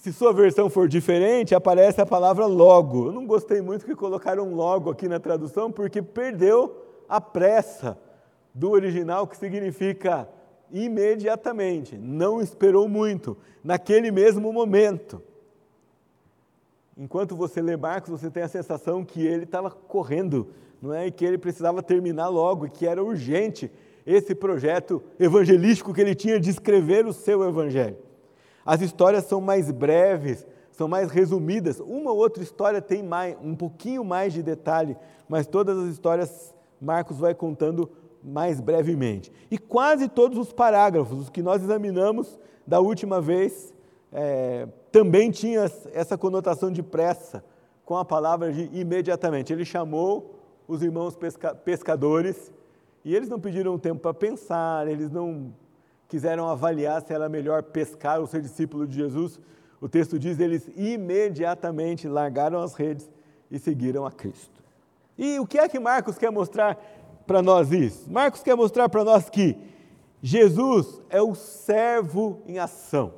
Se 0.03 0.12
sua 0.12 0.33
versão 0.33 0.69
for 0.69 0.86
diferente, 0.86 1.55
aparece 1.55 2.01
a 2.01 2.05
palavra 2.05 2.45
logo. 2.45 3.07
Eu 3.07 3.13
não 3.13 3.25
gostei 3.25 3.62
muito 3.62 3.86
que 3.86 3.95
colocaram 3.95 4.53
logo 4.53 4.89
aqui 4.89 5.07
na 5.07 5.17
tradução, 5.17 5.72
porque 5.72 6.01
perdeu 6.01 6.75
a 7.07 7.22
pressa 7.22 7.98
do 8.53 8.72
original, 8.72 9.25
que 9.25 9.38
significa 9.38 10.27
imediatamente, 10.69 11.98
não 11.98 12.41
esperou 12.41 12.89
muito, 12.89 13.38
naquele 13.63 14.12
mesmo 14.12 14.51
momento. 14.51 15.22
Enquanto 16.98 17.33
você 17.33 17.62
lê 17.62 17.77
Marcos, 17.77 18.10
você 18.10 18.29
tem 18.29 18.43
a 18.43 18.50
sensação 18.50 19.05
que 19.05 19.25
ele 19.25 19.45
estava 19.45 19.72
correndo 19.72 20.50
não 20.81 20.93
é? 20.93 21.07
e 21.07 21.12
que 21.12 21.24
ele 21.24 21.38
precisava 21.38 21.81
terminar 21.81 22.27
logo, 22.27 22.65
e 22.65 22.69
que 22.69 22.86
era 22.86 23.01
urgente 23.01 23.72
esse 24.05 24.36
projeto 24.36 25.01
evangelístico 25.17 25.93
que 25.93 26.01
ele 26.01 26.13
tinha 26.13 26.41
de 26.41 26.50
escrever 26.50 27.05
o 27.05 27.13
seu 27.13 27.48
evangelho. 27.48 27.95
As 28.65 28.82
histórias 28.82 29.25
são 29.25 29.41
mais 29.41 29.70
breves, 29.72 30.46
são 30.72 30.88
mais 30.88 31.12
resumidas. 31.12 31.79
Uma 31.79 32.12
ou 32.12 32.17
outra 32.17 32.41
história 32.41 32.82
tem 32.82 33.03
mais, 33.03 33.38
um 33.41 33.55
pouquinho 33.55 34.03
mais 34.03 34.34
de 34.34 34.41
detalhe, 34.41 34.98
mas 35.27 35.48
todas 35.48 35.77
as 35.77 35.89
histórias 35.89 36.53
Marcos 36.82 37.17
vai 37.17 37.34
contando 37.34 37.89
mais 38.24 38.60
brevemente. 38.60 39.32
E 39.50 39.58
quase 39.58 40.08
todos 40.08 40.38
os 40.38 40.51
parágrafos, 40.53 41.20
os 41.20 41.29
que 41.29 41.41
nós 41.41 41.62
examinamos 41.62 42.39
da 42.65 42.79
última 42.79 43.22
vez, 43.22 43.74
é, 44.12 44.67
também 44.91 45.32
tinha 45.32 45.70
essa 45.93 46.17
conotação 46.17 46.72
de 46.72 46.82
pressa, 46.82 47.43
com 47.86 47.98
a 47.98 48.05
palavra 48.05 48.51
de 48.51 48.70
imediatamente. 48.74 49.51
Ele 49.51 49.65
chamou 49.65 50.39
os 50.67 50.82
irmãos 50.82 51.15
pesca 51.15 51.53
pescadores 51.53 52.51
e 53.03 53.13
eles 53.13 53.27
não 53.27 53.39
pediram 53.39 53.77
tempo 53.77 54.00
para 54.00 54.13
pensar, 54.13 54.88
eles 54.88 55.12
não 55.12 55.53
quiseram 56.13 56.48
avaliar 56.48 57.01
se 57.01 57.12
era 57.12 57.27
melhor 57.27 57.63
pescar 57.63 58.20
ou 58.20 58.27
ser 58.27 58.39
discípulo 58.39 58.86
de 58.86 58.96
Jesus. 58.96 59.39
O 59.82 59.89
texto 59.89 60.20
diz: 60.20 60.39
eles 60.39 60.70
imediatamente 60.75 62.08
largaram 62.08 62.62
as 62.62 62.75
redes 62.75 63.10
e 63.50 63.58
seguiram 63.58 64.05
a 64.05 64.12
Cristo. 64.12 64.62
E 65.17 65.39
o 65.39 65.48
que 65.48 65.58
é 65.58 65.67
que 65.67 65.79
Marcos 65.79 66.20
quer 66.20 66.32
mostrar 66.32 66.77
para 67.25 67.41
nós 67.41 67.72
isso? 67.72 68.12
Marcos 68.12 68.43
quer 68.43 68.55
mostrar 68.55 68.89
para 68.89 69.03
nós 69.03 69.27
que 69.27 69.58
Jesus 70.22 71.01
é 71.10 71.20
o 71.20 71.34
servo 71.34 72.43
em 72.46 72.60
ação. 72.60 73.15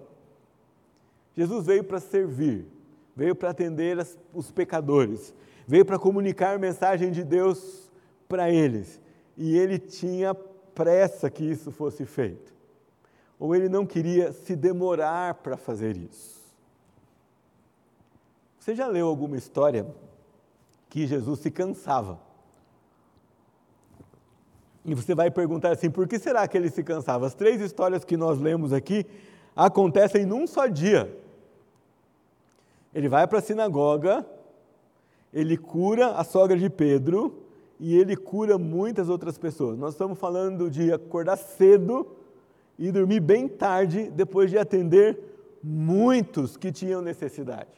Jesus 1.36 1.66
veio 1.66 1.84
para 1.84 2.00
servir, 2.00 2.66
veio 3.14 3.36
para 3.36 3.50
atender 3.50 4.00
as, 4.00 4.18
os 4.34 4.52
pecadores, 4.52 5.34
veio 5.68 5.84
para 5.84 6.00
comunicar 6.00 6.56
a 6.56 6.60
mensagem 6.60 7.12
de 7.12 7.26
Deus 7.26 7.92
para 8.26 8.50
eles. 8.50 9.02
E 9.36 9.58
ele 9.58 9.78
tinha 9.78 10.34
pressa 10.34 11.30
que 11.30 11.44
isso 11.44 11.72
fosse 11.72 12.06
feito. 12.06 12.55
Ou 13.40 13.56
ele 13.56 13.70
não 13.70 13.86
queria 13.86 14.32
se 14.32 14.56
demorar 14.56 15.36
para 15.36 15.58
fazer 15.58 15.98
isso. 15.98 16.44
Você 18.60 18.74
já 18.74 18.88
leu 18.88 19.08
alguma 19.08 19.38
história 19.38 19.86
que 20.90 21.06
Jesus 21.06 21.40
se 21.40 21.52
cansava? 21.52 22.20
E 24.84 24.94
você 24.94 25.14
vai 25.14 25.30
perguntar 25.30 25.72
assim: 25.72 25.90
por 25.90 26.08
que 26.08 26.18
será 26.18 26.48
que 26.48 26.58
ele 26.58 26.70
se 26.70 26.84
cansava? 26.84 27.28
As 27.28 27.34
três 27.34 27.62
histórias 27.62 28.04
que 28.04 28.16
nós 28.16 28.40
lemos 28.40 28.72
aqui 28.72 29.06
acontecem 29.56 30.26
num 30.26 30.48
só 30.48 30.68
dia. 30.68 31.16
Ele 32.94 33.10
vai 33.10 33.28
para 33.28 33.40
a 33.40 33.42
sinagoga 33.42 34.26
ele 35.36 35.58
cura 35.58 36.12
a 36.12 36.24
sogra 36.24 36.58
de 36.58 36.70
Pedro 36.70 37.44
e 37.78 37.94
ele 37.98 38.16
cura 38.16 38.58
muitas 38.58 39.10
outras 39.10 39.38
pessoas. 39.38 39.78
Nós 39.78 39.94
estamos 39.94 40.18
falando 40.18 40.72
de 40.72 40.94
acordar 40.94 41.36
cedo 41.36 42.08
e 42.78 42.92
dormir 42.92 43.20
bem 43.20 43.48
tarde 43.48 44.10
depois 44.10 44.50
de 44.50 44.58
atender 44.58 45.18
muitos 45.64 46.58
que 46.58 46.72
tinham 46.72 47.02
necessidade. 47.02 47.70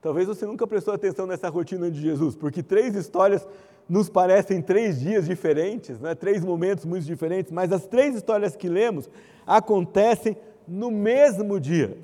Talvez 0.00 0.26
você 0.26 0.46
nunca 0.46 0.66
prestou 0.66 0.94
atenção 0.94 1.26
nessa 1.26 1.48
rotina 1.48 1.90
de 1.90 2.00
Jesus, 2.00 2.36
porque 2.36 2.62
três 2.62 2.94
histórias 2.94 3.46
nos 3.88 4.08
parecem 4.08 4.60
três 4.60 5.00
dias 5.00 5.26
diferentes, 5.26 5.98
né? 6.00 6.14
três 6.14 6.44
momentos 6.44 6.84
muito 6.84 7.04
diferentes, 7.04 7.52
mas 7.52 7.72
as 7.72 7.86
três 7.86 8.14
histórias 8.14 8.54
que 8.54 8.68
lemos 8.68 9.08
acontecem 9.46 10.36
no 10.66 10.90
mesmo 10.90 11.58
dia. 11.58 11.96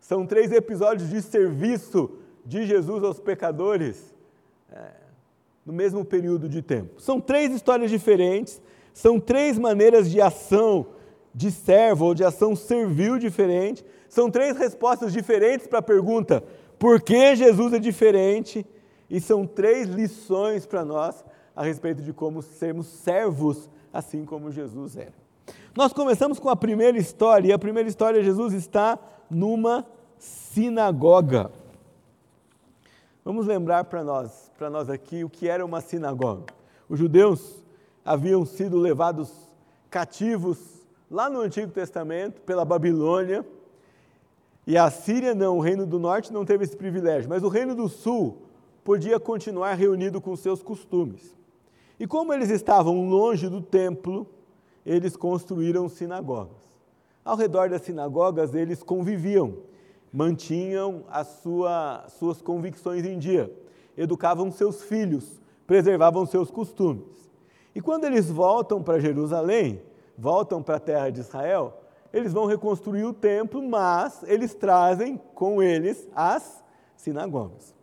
São 0.00 0.26
três 0.26 0.52
episódios 0.52 1.10
de 1.10 1.20
serviço 1.22 2.10
de 2.44 2.66
Jesus 2.66 3.04
aos 3.04 3.20
pecadores 3.20 4.14
é, 4.72 4.90
no 5.66 5.72
mesmo 5.72 6.04
período 6.04 6.48
de 6.48 6.62
tempo. 6.62 7.00
São 7.00 7.20
três 7.20 7.52
histórias 7.52 7.90
diferentes, 7.90 8.60
são 8.98 9.20
três 9.20 9.56
maneiras 9.56 10.10
de 10.10 10.20
ação 10.20 10.88
de 11.32 11.52
servo 11.52 12.06
ou 12.06 12.14
de 12.14 12.24
ação 12.24 12.56
servil 12.56 13.16
diferente, 13.16 13.84
são 14.08 14.28
três 14.28 14.56
respostas 14.56 15.12
diferentes 15.12 15.68
para 15.68 15.78
a 15.78 15.82
pergunta 15.82 16.42
por 16.80 17.00
que 17.00 17.36
Jesus 17.36 17.72
é 17.72 17.78
diferente, 17.78 18.66
e 19.08 19.20
são 19.20 19.46
três 19.46 19.86
lições 19.86 20.66
para 20.66 20.84
nós 20.84 21.24
a 21.54 21.62
respeito 21.62 22.02
de 22.02 22.12
como 22.12 22.42
sermos 22.42 22.88
servos 22.88 23.70
assim 23.92 24.24
como 24.24 24.50
Jesus 24.50 24.96
era. 24.96 25.14
Nós 25.76 25.92
começamos 25.92 26.40
com 26.40 26.48
a 26.48 26.56
primeira 26.56 26.98
história, 26.98 27.50
e 27.50 27.52
a 27.52 27.58
primeira 27.58 27.88
história 27.88 28.20
Jesus 28.20 28.52
está 28.52 28.98
numa 29.30 29.86
sinagoga. 30.18 31.52
Vamos 33.24 33.46
lembrar 33.46 33.84
para 33.84 34.02
nós, 34.02 34.50
para 34.58 34.68
nós 34.68 34.90
aqui, 34.90 35.22
o 35.22 35.30
que 35.30 35.48
era 35.48 35.64
uma 35.64 35.80
sinagoga. 35.80 36.46
Os 36.88 36.98
judeus 36.98 37.67
haviam 38.04 38.44
sido 38.44 38.78
levados 38.78 39.30
cativos 39.90 40.58
lá 41.10 41.30
no 41.30 41.40
Antigo 41.40 41.72
Testamento 41.72 42.40
pela 42.42 42.64
Babilônia, 42.64 43.44
e 44.66 44.76
a 44.76 44.90
Síria 44.90 45.34
não, 45.34 45.56
o 45.56 45.60
reino 45.60 45.86
do 45.86 45.98
norte 45.98 46.30
não 46.32 46.44
teve 46.44 46.64
esse 46.64 46.76
privilégio, 46.76 47.28
mas 47.28 47.42
o 47.42 47.48
reino 47.48 47.74
do 47.74 47.88
sul 47.88 48.42
podia 48.84 49.18
continuar 49.18 49.74
reunido 49.74 50.20
com 50.20 50.36
seus 50.36 50.62
costumes. 50.62 51.34
E 51.98 52.06
como 52.06 52.34
eles 52.34 52.50
estavam 52.50 53.08
longe 53.08 53.48
do 53.48 53.62
templo, 53.62 54.26
eles 54.84 55.16
construíram 55.16 55.88
sinagogas. 55.88 56.68
Ao 57.24 57.36
redor 57.36 57.68
das 57.68 57.82
sinagogas, 57.82 58.54
eles 58.54 58.82
conviviam, 58.82 59.58
mantinham 60.12 61.04
sua, 61.42 62.06
suas 62.18 62.40
convicções 62.40 63.04
em 63.04 63.18
dia, 63.18 63.50
educavam 63.96 64.50
seus 64.52 64.82
filhos, 64.82 65.40
preservavam 65.66 66.24
seus 66.24 66.50
costumes. 66.50 67.27
E 67.74 67.80
quando 67.80 68.04
eles 68.04 68.30
voltam 68.30 68.82
para 68.82 68.98
Jerusalém, 68.98 69.82
voltam 70.16 70.62
para 70.62 70.76
a 70.76 70.80
terra 70.80 71.10
de 71.10 71.20
Israel, 71.20 71.80
eles 72.12 72.32
vão 72.32 72.46
reconstruir 72.46 73.04
o 73.04 73.12
templo, 73.12 73.62
mas 73.62 74.22
eles 74.24 74.54
trazem 74.54 75.20
com 75.34 75.62
eles 75.62 76.08
as 76.14 76.62
sinagogas. 76.96 77.74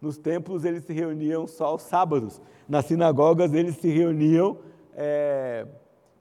Nos 0.00 0.18
templos 0.18 0.64
eles 0.64 0.84
se 0.84 0.92
reuniam 0.92 1.46
só 1.46 1.66
aos 1.66 1.82
sábados, 1.82 2.40
nas 2.68 2.84
sinagogas 2.84 3.52
eles 3.54 3.76
se 3.76 3.88
reuniam 3.88 4.58
é, 4.94 5.66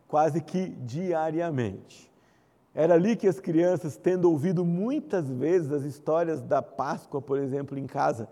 quase 0.08 0.42
que 0.42 0.70
diariamente. 0.70 2.12
Era 2.74 2.96
ali 2.96 3.16
que 3.16 3.28
as 3.28 3.40
crianças, 3.40 3.98
tendo 3.98 4.32
ouvido 4.32 4.66
muitas 4.66 5.30
vezes 5.30 5.72
as 5.72 5.84
histórias 5.84 6.42
da 6.42 6.62
Páscoa, 6.62 7.22
por 7.22 7.38
exemplo, 7.38 7.78
em 7.78 7.86
casa, 7.86 8.28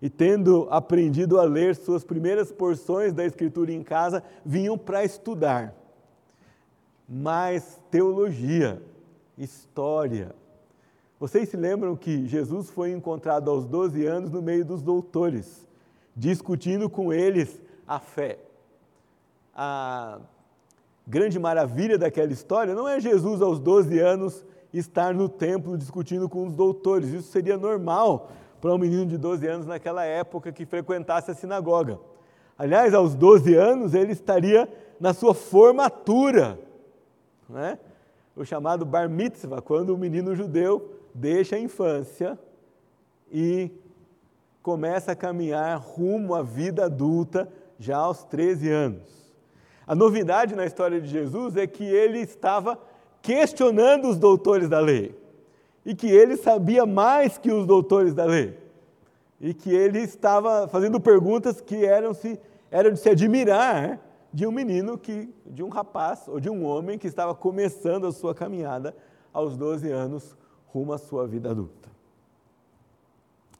e 0.00 0.08
tendo 0.08 0.66
aprendido 0.70 1.38
a 1.38 1.44
ler 1.44 1.76
suas 1.76 2.04
primeiras 2.04 2.50
porções 2.50 3.12
da 3.12 3.24
Escritura 3.24 3.72
em 3.72 3.82
casa, 3.82 4.22
vinham 4.44 4.78
para 4.78 5.04
estudar 5.04 5.74
mais 7.08 7.78
teologia, 7.90 8.80
história. 9.36 10.34
Vocês 11.18 11.48
se 11.48 11.56
lembram 11.56 11.96
que 11.96 12.26
Jesus 12.26 12.70
foi 12.70 12.92
encontrado 12.92 13.50
aos 13.50 13.66
12 13.66 14.06
anos 14.06 14.30
no 14.30 14.40
meio 14.40 14.64
dos 14.64 14.80
doutores, 14.80 15.66
discutindo 16.16 16.88
com 16.88 17.12
eles 17.12 17.60
a 17.86 17.98
fé. 17.98 18.38
A 19.54 20.18
grande 21.06 21.38
maravilha 21.38 21.98
daquela 21.98 22.32
história 22.32 22.74
não 22.74 22.88
é 22.88 23.00
Jesus 23.00 23.42
aos 23.42 23.58
12 23.58 23.98
anos 23.98 24.46
estar 24.72 25.12
no 25.12 25.28
templo 25.28 25.76
discutindo 25.76 26.28
com 26.28 26.46
os 26.46 26.54
doutores. 26.54 27.10
Isso 27.10 27.30
seria 27.30 27.58
normal 27.58 28.30
para 28.60 28.74
um 28.74 28.78
menino 28.78 29.06
de 29.06 29.16
12 29.16 29.46
anos 29.46 29.66
naquela 29.66 30.04
época 30.04 30.52
que 30.52 30.66
frequentasse 30.66 31.30
a 31.30 31.34
sinagoga. 31.34 31.98
Aliás, 32.58 32.92
aos 32.92 33.14
12 33.14 33.54
anos 33.54 33.94
ele 33.94 34.12
estaria 34.12 34.68
na 35.00 35.14
sua 35.14 35.32
formatura, 35.32 36.58
né? 37.48 37.78
o 38.36 38.44
chamado 38.44 38.84
bar 38.84 39.08
mitzvah, 39.08 39.62
quando 39.62 39.94
o 39.94 39.98
menino 39.98 40.34
judeu 40.34 40.90
deixa 41.14 41.56
a 41.56 41.58
infância 41.58 42.38
e 43.32 43.70
começa 44.62 45.12
a 45.12 45.16
caminhar 45.16 45.78
rumo 45.78 46.34
à 46.34 46.42
vida 46.42 46.84
adulta 46.84 47.48
já 47.78 47.96
aos 47.96 48.24
13 48.24 48.70
anos. 48.70 49.32
A 49.86 49.94
novidade 49.94 50.54
na 50.54 50.66
história 50.66 51.00
de 51.00 51.08
Jesus 51.08 51.56
é 51.56 51.66
que 51.66 51.84
ele 51.84 52.20
estava 52.20 52.78
questionando 53.22 54.08
os 54.08 54.18
doutores 54.18 54.68
da 54.68 54.80
lei 54.80 55.19
e 55.84 55.94
que 55.94 56.06
ele 56.06 56.36
sabia 56.36 56.84
mais 56.84 57.38
que 57.38 57.50
os 57.50 57.66
doutores 57.66 58.14
da 58.14 58.24
lei 58.24 58.58
e 59.40 59.54
que 59.54 59.74
ele 59.74 60.00
estava 60.00 60.68
fazendo 60.68 61.00
perguntas 61.00 61.60
que 61.60 61.84
eram, 61.84 62.12
se, 62.12 62.38
eram 62.70 62.92
de 62.92 62.98
se 62.98 63.08
admirar 63.08 63.98
de 64.32 64.46
um 64.46 64.52
menino 64.52 64.98
que, 64.98 65.32
de 65.46 65.62
um 65.62 65.68
rapaz 65.68 66.28
ou 66.28 66.38
de 66.38 66.50
um 66.50 66.64
homem 66.64 66.98
que 66.98 67.06
estava 67.06 67.34
começando 67.34 68.06
a 68.06 68.12
sua 68.12 68.34
caminhada 68.34 68.94
aos 69.32 69.56
12 69.56 69.90
anos 69.90 70.36
rumo 70.66 70.92
à 70.92 70.98
sua 70.98 71.26
vida 71.26 71.50
adulta. 71.50 71.88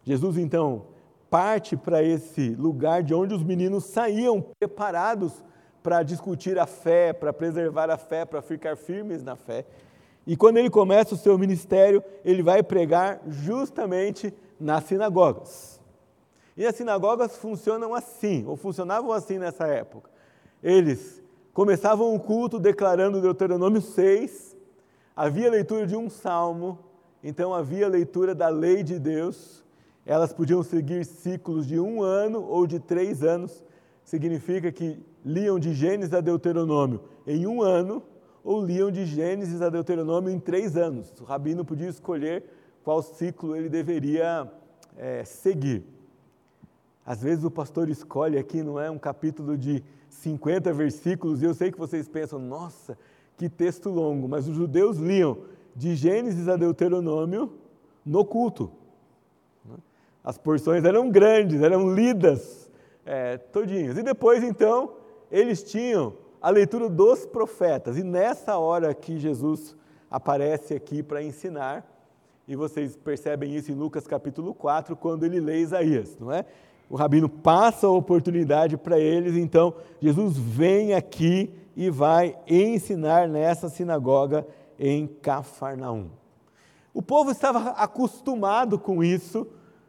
Jesus 0.04 0.36
então 0.36 0.86
parte 1.30 1.76
para 1.76 2.02
esse 2.02 2.50
lugar 2.50 3.02
de 3.02 3.14
onde 3.14 3.34
os 3.34 3.42
meninos 3.42 3.84
saíam 3.84 4.44
preparados 4.58 5.44
para 5.82 6.02
discutir 6.02 6.58
a 6.58 6.66
fé, 6.66 7.12
para 7.12 7.32
preservar 7.32 7.88
a 7.88 7.96
fé, 7.96 8.24
para 8.24 8.42
ficar 8.42 8.76
firmes 8.76 9.22
na 9.22 9.36
fé. 9.36 9.64
E 10.26 10.36
quando 10.36 10.58
ele 10.58 10.70
começa 10.70 11.14
o 11.14 11.18
seu 11.18 11.36
ministério, 11.38 12.02
ele 12.24 12.42
vai 12.42 12.62
pregar 12.62 13.20
justamente 13.26 14.32
nas 14.58 14.84
sinagogas. 14.84 15.80
E 16.56 16.66
as 16.66 16.76
sinagogas 16.76 17.36
funcionam 17.36 17.94
assim, 17.94 18.44
ou 18.46 18.56
funcionavam 18.56 19.12
assim 19.12 19.38
nessa 19.38 19.66
época. 19.66 20.10
Eles 20.62 21.22
começavam 21.54 22.14
o 22.14 22.20
culto 22.20 22.58
declarando 22.58 23.20
Deuteronômio 23.20 23.80
6, 23.80 24.56
havia 25.16 25.50
leitura 25.50 25.86
de 25.86 25.96
um 25.96 26.10
salmo, 26.10 26.78
então 27.24 27.54
havia 27.54 27.88
leitura 27.88 28.34
da 28.34 28.48
lei 28.48 28.82
de 28.82 28.98
Deus. 28.98 29.64
Elas 30.04 30.32
podiam 30.32 30.62
seguir 30.62 31.04
ciclos 31.04 31.66
de 31.66 31.78
um 31.78 32.02
ano 32.02 32.42
ou 32.42 32.66
de 32.66 32.78
três 32.78 33.22
anos, 33.22 33.64
significa 34.04 34.70
que 34.70 34.98
liam 35.24 35.58
de 35.58 35.72
Gênesis 35.72 36.12
a 36.12 36.20
Deuteronômio 36.20 37.00
em 37.26 37.46
um 37.46 37.62
ano 37.62 38.02
ou 38.44 38.64
liam 38.64 38.90
de 38.90 39.04
Gênesis 39.04 39.60
a 39.60 39.68
Deuteronômio 39.68 40.30
em 40.30 40.38
três 40.38 40.76
anos. 40.76 41.12
O 41.20 41.24
rabino 41.24 41.64
podia 41.64 41.88
escolher 41.88 42.44
qual 42.82 43.02
ciclo 43.02 43.54
ele 43.54 43.68
deveria 43.68 44.50
é, 44.96 45.24
seguir. 45.24 45.84
Às 47.04 47.22
vezes 47.22 47.44
o 47.44 47.50
pastor 47.50 47.88
escolhe 47.88 48.38
aqui, 48.38 48.62
não 48.62 48.78
é 48.78 48.90
um 48.90 48.98
capítulo 48.98 49.56
de 49.56 49.82
50 50.08 50.72
versículos, 50.72 51.42
e 51.42 51.44
eu 51.44 51.54
sei 51.54 51.70
que 51.70 51.78
vocês 51.78 52.08
pensam, 52.08 52.38
nossa, 52.38 52.96
que 53.36 53.48
texto 53.48 53.88
longo, 53.88 54.28
mas 54.28 54.46
os 54.46 54.54
judeus 54.54 54.98
liam 54.98 55.38
de 55.74 55.94
Gênesis 55.94 56.48
a 56.48 56.56
Deuteronômio 56.56 57.52
no 58.04 58.24
culto. 58.24 58.70
As 60.22 60.36
porções 60.36 60.84
eram 60.84 61.10
grandes, 61.10 61.62
eram 61.62 61.94
lidas 61.94 62.70
é, 63.06 63.38
todinhas. 63.38 63.96
E 63.96 64.02
depois, 64.02 64.44
então, 64.44 64.92
eles 65.30 65.62
tinham 65.62 66.14
a 66.40 66.50
leitura 66.50 66.88
dos 66.88 67.26
profetas. 67.26 67.98
E 67.98 68.02
nessa 68.02 68.56
hora 68.58 68.94
que 68.94 69.18
Jesus 69.18 69.76
aparece 70.10 70.74
aqui 70.74 71.02
para 71.02 71.22
ensinar, 71.22 71.86
e 72.48 72.56
vocês 72.56 72.96
percebem 72.96 73.54
isso 73.54 73.70
em 73.70 73.74
Lucas 73.74 74.06
capítulo 74.06 74.54
4, 74.54 74.96
quando 74.96 75.24
ele 75.24 75.38
lê 75.38 75.60
Isaías, 75.60 76.18
não 76.18 76.32
é? 76.32 76.44
O 76.88 76.96
rabino 76.96 77.28
passa 77.28 77.86
a 77.86 77.90
oportunidade 77.90 78.76
para 78.76 78.98
eles, 78.98 79.36
então 79.36 79.74
Jesus 80.00 80.36
vem 80.36 80.92
aqui 80.92 81.54
e 81.76 81.88
vai 81.88 82.36
ensinar 82.48 83.28
nessa 83.28 83.68
sinagoga 83.68 84.44
em 84.76 85.06
Cafarnaum. 85.06 86.10
O 86.92 87.00
povo 87.00 87.30
estava 87.30 87.70
acostumado 87.70 88.76
com 88.76 89.04
isso, 89.04 89.46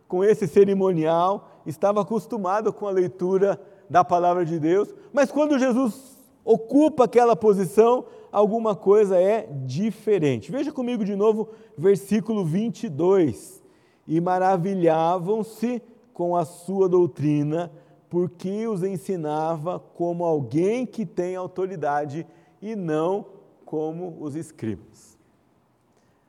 com 0.07 0.23
esse 0.23 0.45
cerimonial, 0.45 1.49
estava 1.65 2.01
acostumado 2.01 2.71
com 2.71 2.87
a 2.87 2.91
leitura 2.91 3.59
da 3.89 4.03
palavra 4.03 4.45
de 4.45 4.59
Deus, 4.59 4.93
mas 5.11 5.31
quando 5.31 5.57
Jesus 5.57 6.20
ocupa 6.43 7.05
aquela 7.05 7.35
posição, 7.35 8.05
alguma 8.31 8.75
coisa 8.75 9.19
é 9.19 9.47
diferente. 9.65 10.51
Veja 10.51 10.71
comigo 10.71 11.03
de 11.05 11.15
novo, 11.15 11.49
versículo 11.77 12.45
22. 12.45 13.61
E 14.07 14.19
maravilhavam-se 14.19 15.81
com 16.13 16.35
a 16.35 16.43
sua 16.45 16.89
doutrina, 16.89 17.71
porque 18.09 18.67
os 18.67 18.83
ensinava 18.83 19.79
como 19.79 20.25
alguém 20.25 20.85
que 20.85 21.05
tem 21.05 21.35
autoridade 21.35 22.27
e 22.61 22.75
não 22.75 23.25
como 23.65 24.17
os 24.19 24.35
escribas. 24.35 25.17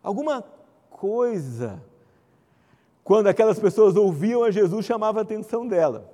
Alguma 0.03 0.45
coisa, 0.91 1.83
quando 3.03 3.27
aquelas 3.27 3.59
pessoas 3.59 3.97
ouviam 3.97 4.45
a 4.45 4.51
Jesus, 4.51 4.87
chamava 4.87 5.19
a 5.19 5.23
atenção 5.23 5.67
dela. 5.67 6.09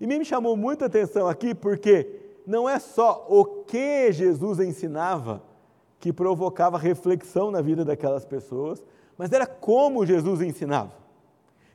E 0.00 0.06
me 0.06 0.24
chamou 0.24 0.56
muita 0.56 0.86
atenção 0.86 1.28
aqui 1.28 1.54
porque 1.54 2.21
não 2.46 2.68
é 2.68 2.78
só 2.78 3.26
o 3.28 3.44
que 3.44 4.12
Jesus 4.12 4.58
ensinava 4.60 5.42
que 6.00 6.12
provocava 6.12 6.76
reflexão 6.76 7.50
na 7.50 7.60
vida 7.60 7.84
daquelas 7.84 8.24
pessoas, 8.24 8.82
mas 9.16 9.30
era 9.30 9.46
como 9.46 10.04
Jesus 10.04 10.40
ensinava. 10.40 10.92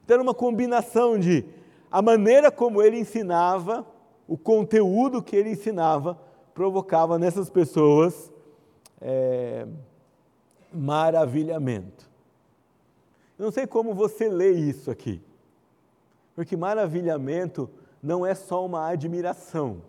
Então 0.04 0.16
era 0.16 0.24
uma 0.24 0.34
combinação 0.34 1.18
de 1.18 1.46
a 1.90 2.02
maneira 2.02 2.52
como 2.52 2.82
ele 2.82 3.00
ensinava, 3.00 3.88
o 4.28 4.38
conteúdo 4.38 5.24
que 5.24 5.36
ele 5.36 5.52
ensinava, 5.52 6.20
provocava 6.54 7.18
nessas 7.18 7.50
pessoas 7.50 8.32
é, 9.00 9.66
maravilhamento. 10.74 12.10
Eu 13.40 13.46
não 13.46 13.52
sei 13.52 13.66
como 13.66 13.94
você 13.94 14.28
lê 14.28 14.52
isso 14.52 14.92
aqui, 14.92 15.22
porque 16.36 16.58
maravilhamento 16.58 17.70
não 18.04 18.26
é 18.26 18.36
só 18.36 18.66
uma 18.66 18.88
admiração 18.88 19.82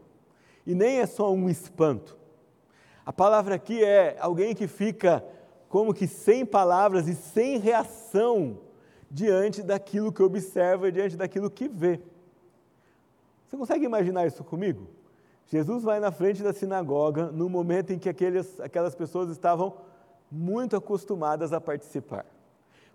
e 0.68 0.74
nem 0.74 0.98
é 0.98 1.06
só 1.06 1.32
um 1.32 1.48
espanto. 1.48 2.14
A 3.06 3.10
palavra 3.10 3.54
aqui 3.54 3.82
é 3.82 4.18
alguém 4.20 4.54
que 4.54 4.68
fica 4.68 5.24
como 5.66 5.94
que 5.94 6.06
sem 6.06 6.44
palavras 6.44 7.08
e 7.08 7.14
sem 7.14 7.58
reação 7.58 8.60
diante 9.10 9.62
daquilo 9.62 10.12
que 10.12 10.22
observa, 10.22 10.92
diante 10.92 11.16
daquilo 11.16 11.50
que 11.50 11.66
vê. 11.66 11.98
Você 13.46 13.56
consegue 13.56 13.86
imaginar 13.86 14.26
isso 14.26 14.44
comigo? 14.44 14.88
Jesus 15.46 15.82
vai 15.82 16.00
na 16.00 16.12
frente 16.12 16.42
da 16.42 16.52
sinagoga 16.52 17.32
no 17.32 17.48
momento 17.48 17.94
em 17.94 17.98
que 17.98 18.10
aqueles, 18.10 18.60
aquelas 18.60 18.94
pessoas 18.94 19.30
estavam 19.30 19.74
muito 20.30 20.76
acostumadas 20.76 21.50
a 21.54 21.60
participar. 21.62 22.26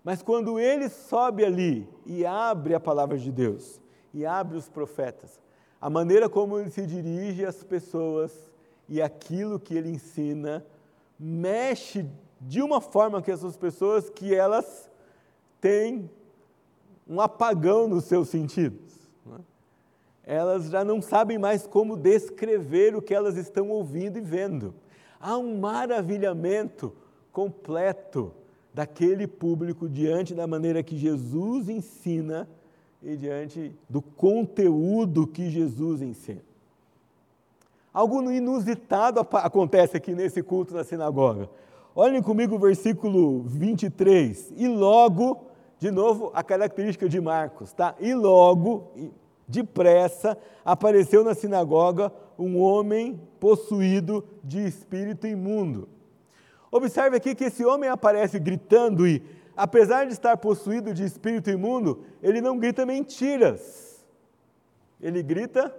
Mas 0.04 0.22
quando 0.22 0.60
ele 0.60 0.88
sobe 0.88 1.44
ali 1.44 1.88
e 2.06 2.24
abre 2.24 2.72
a 2.72 2.78
palavra 2.78 3.18
de 3.18 3.32
Deus, 3.32 3.80
e 4.12 4.24
abre 4.24 4.56
os 4.56 4.68
profetas, 4.68 5.40
a 5.84 5.90
maneira 5.90 6.30
como 6.30 6.58
ele 6.58 6.70
se 6.70 6.86
dirige 6.86 7.44
às 7.44 7.62
pessoas 7.62 8.32
e 8.88 9.02
aquilo 9.02 9.60
que 9.60 9.74
ele 9.74 9.90
ensina 9.90 10.64
mexe 11.20 12.06
de 12.40 12.62
uma 12.62 12.80
forma 12.80 13.20
que 13.20 13.30
essas 13.30 13.54
pessoas 13.54 14.08
que 14.08 14.34
elas 14.34 14.90
têm 15.60 16.08
um 17.06 17.20
apagão 17.20 17.86
nos 17.86 18.04
seus 18.04 18.30
sentidos. 18.30 18.80
É? 20.26 20.36
Elas 20.36 20.70
já 20.70 20.82
não 20.82 21.02
sabem 21.02 21.36
mais 21.36 21.66
como 21.66 21.98
descrever 21.98 22.96
o 22.96 23.02
que 23.02 23.12
elas 23.12 23.36
estão 23.36 23.68
ouvindo 23.68 24.16
e 24.16 24.22
vendo. 24.22 24.74
Há 25.20 25.36
um 25.36 25.58
maravilhamento 25.58 26.96
completo 27.30 28.32
daquele 28.72 29.26
público 29.26 29.86
diante 29.86 30.34
da 30.34 30.46
maneira 30.46 30.82
que 30.82 30.96
Jesus 30.96 31.68
ensina 31.68 32.48
e 33.04 33.16
diante 33.16 33.72
do 33.88 34.00
conteúdo 34.00 35.26
que 35.26 35.50
Jesus 35.50 36.00
ensina. 36.00 36.40
Algo 37.92 38.30
inusitado 38.32 39.20
acontece 39.20 39.96
aqui 39.96 40.14
nesse 40.14 40.42
culto 40.42 40.74
na 40.74 40.82
sinagoga. 40.82 41.48
Olhem 41.94 42.20
comigo 42.20 42.56
o 42.56 42.58
versículo 42.58 43.42
23. 43.42 44.52
E 44.56 44.66
logo, 44.66 45.46
de 45.78 45.92
novo, 45.92 46.32
a 46.34 46.42
característica 46.42 47.08
de 47.08 47.20
Marcos, 47.20 47.72
tá? 47.72 47.94
E 48.00 48.12
logo, 48.12 48.90
depressa, 49.46 50.36
apareceu 50.64 51.22
na 51.22 51.34
sinagoga 51.34 52.12
um 52.36 52.58
homem 52.58 53.20
possuído 53.38 54.24
de 54.42 54.66
espírito 54.66 55.28
imundo. 55.28 55.88
Observe 56.72 57.18
aqui 57.18 57.36
que 57.36 57.44
esse 57.44 57.64
homem 57.64 57.88
aparece 57.88 58.40
gritando 58.40 59.06
e, 59.06 59.22
apesar 59.56 60.06
de 60.06 60.12
estar 60.12 60.36
possuído 60.36 60.92
de 60.92 61.04
espírito 61.04 61.50
imundo, 61.50 62.04
ele 62.22 62.40
não 62.40 62.58
grita 62.58 62.84
mentiras. 62.84 64.04
Ele 65.00 65.22
grita 65.22 65.74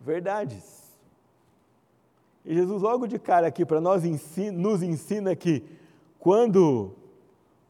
verdades. 0.00 0.82
E 2.44 2.54
Jesus, 2.54 2.82
logo 2.82 3.06
de 3.06 3.18
cara 3.18 3.46
aqui, 3.46 3.64
para 3.64 3.80
nós 3.80 4.02
nos 4.52 4.82
ensina 4.82 5.34
que 5.36 5.64
quando 6.18 6.92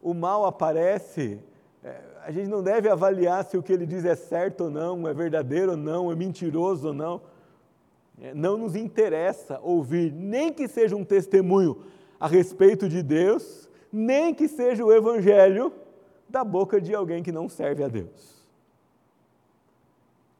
o 0.01 0.13
mal 0.13 0.45
aparece, 0.45 1.39
é, 1.83 1.95
a 2.23 2.31
gente 2.31 2.49
não 2.49 2.63
deve 2.63 2.89
avaliar 2.89 3.43
se 3.45 3.57
o 3.57 3.63
que 3.63 3.71
ele 3.71 3.85
diz 3.85 4.03
é 4.03 4.15
certo 4.15 4.65
ou 4.65 4.69
não, 4.69 5.07
é 5.07 5.13
verdadeiro 5.13 5.71
ou 5.71 5.77
não, 5.77 6.11
é 6.11 6.15
mentiroso 6.15 6.87
ou 6.87 6.93
não. 6.93 7.21
É, 8.21 8.33
não 8.33 8.57
nos 8.57 8.75
interessa 8.75 9.59
ouvir, 9.61 10.11
nem 10.11 10.51
que 10.51 10.67
seja 10.67 10.95
um 10.95 11.03
testemunho 11.03 11.83
a 12.19 12.27
respeito 12.27 12.87
de 12.87 13.03
Deus, 13.03 13.62
nem 13.93 14.33
que 14.33 14.47
seja 14.47 14.83
o 14.83 14.91
evangelho 14.91 15.71
da 16.27 16.43
boca 16.43 16.81
de 16.81 16.95
alguém 16.95 17.21
que 17.21 17.31
não 17.31 17.47
serve 17.47 17.83
a 17.83 17.87
Deus. 17.87 18.43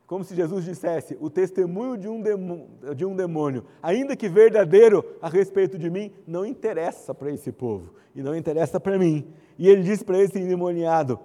Como 0.07 0.23
se 0.23 0.35
Jesus 0.35 0.65
dissesse: 0.65 1.15
o 1.21 1.29
testemunho 1.29 1.95
de 1.95 2.09
um, 2.09 2.19
demônio, 2.19 2.67
de 2.95 3.05
um 3.05 3.15
demônio, 3.15 3.63
ainda 3.81 4.15
que 4.15 4.27
verdadeiro 4.27 5.05
a 5.21 5.29
respeito 5.29 5.77
de 5.77 5.89
mim, 5.89 6.11
não 6.25 6.43
interessa 6.43 7.13
para 7.13 7.31
esse 7.31 7.51
povo 7.51 7.93
e 8.15 8.23
não 8.23 8.35
interessa 8.35 8.79
para 8.79 8.97
mim. 8.97 9.31
E 9.57 9.69
ele 9.69 9.83
diz 9.83 10.01
para 10.01 10.17
esse 10.17 10.39
endemoniado: 10.39 11.19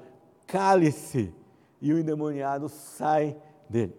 cale-se, 0.46 1.32
e 1.80 1.92
o 1.92 1.98
endemoniado 1.98 2.68
sai 2.68 3.36
dele. 3.68 3.96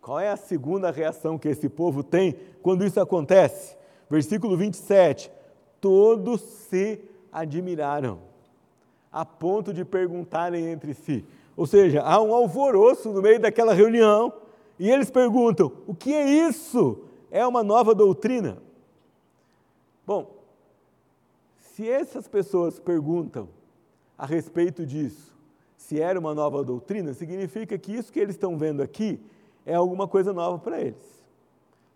Qual 0.00 0.18
é 0.18 0.30
a 0.30 0.36
segunda 0.36 0.90
reação 0.90 1.38
que 1.38 1.48
esse 1.48 1.68
povo 1.68 2.02
tem 2.02 2.36
quando 2.62 2.84
isso 2.84 3.00
acontece? 3.00 3.76
Versículo 4.10 4.56
27. 4.56 5.30
Todos 5.80 6.40
se 6.40 7.00
admiraram, 7.32 8.20
a 9.12 9.24
ponto 9.24 9.72
de 9.72 9.84
perguntarem 9.84 10.66
entre 10.66 10.94
si. 10.94 11.24
Ou 11.56 11.66
seja, 11.66 12.02
há 12.02 12.20
um 12.20 12.32
alvoroço 12.32 13.12
no 13.12 13.22
meio 13.22 13.40
daquela 13.40 13.74
reunião 13.74 14.32
e 14.78 14.90
eles 14.90 15.10
perguntam: 15.10 15.72
o 15.86 15.94
que 15.94 16.14
é 16.14 16.48
isso? 16.48 17.04
É 17.30 17.46
uma 17.46 17.62
nova 17.62 17.94
doutrina? 17.94 18.58
Bom, 20.06 20.30
se 21.58 21.88
essas 21.88 22.26
pessoas 22.26 22.78
perguntam 22.78 23.48
a 24.16 24.24
respeito 24.24 24.86
disso, 24.86 25.36
se 25.76 26.00
era 26.00 26.18
uma 26.18 26.34
nova 26.34 26.64
doutrina, 26.64 27.12
significa 27.14 27.78
que 27.78 27.92
isso 27.92 28.12
que 28.12 28.18
eles 28.18 28.34
estão 28.34 28.56
vendo 28.56 28.82
aqui 28.82 29.20
é 29.64 29.74
alguma 29.74 30.08
coisa 30.08 30.32
nova 30.32 30.58
para 30.58 30.80
eles. 30.80 31.24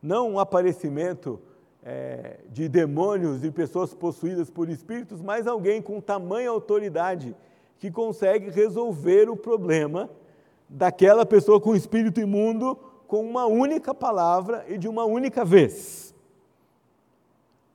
Não 0.02 0.32
um 0.32 0.38
aparecimento 0.38 1.40
é, 1.82 2.38
de 2.50 2.68
demônios 2.68 3.42
e 3.44 3.50
pessoas 3.50 3.92
possuídas 3.92 4.48
por 4.48 4.68
espíritos, 4.68 5.20
mas 5.20 5.46
alguém 5.46 5.82
com 5.82 6.00
tamanha 6.00 6.50
autoridade 6.50 7.34
que 7.78 7.90
consegue 7.90 8.50
resolver 8.50 9.28
o 9.28 9.36
problema 9.36 10.08
daquela 10.68 11.26
pessoa 11.26 11.60
com 11.60 11.74
espírito 11.74 12.20
imundo 12.20 12.78
com 13.06 13.28
uma 13.28 13.44
única 13.46 13.94
palavra 13.94 14.64
e 14.68 14.78
de 14.78 14.88
uma 14.88 15.04
única 15.04 15.44
vez. 15.44 16.14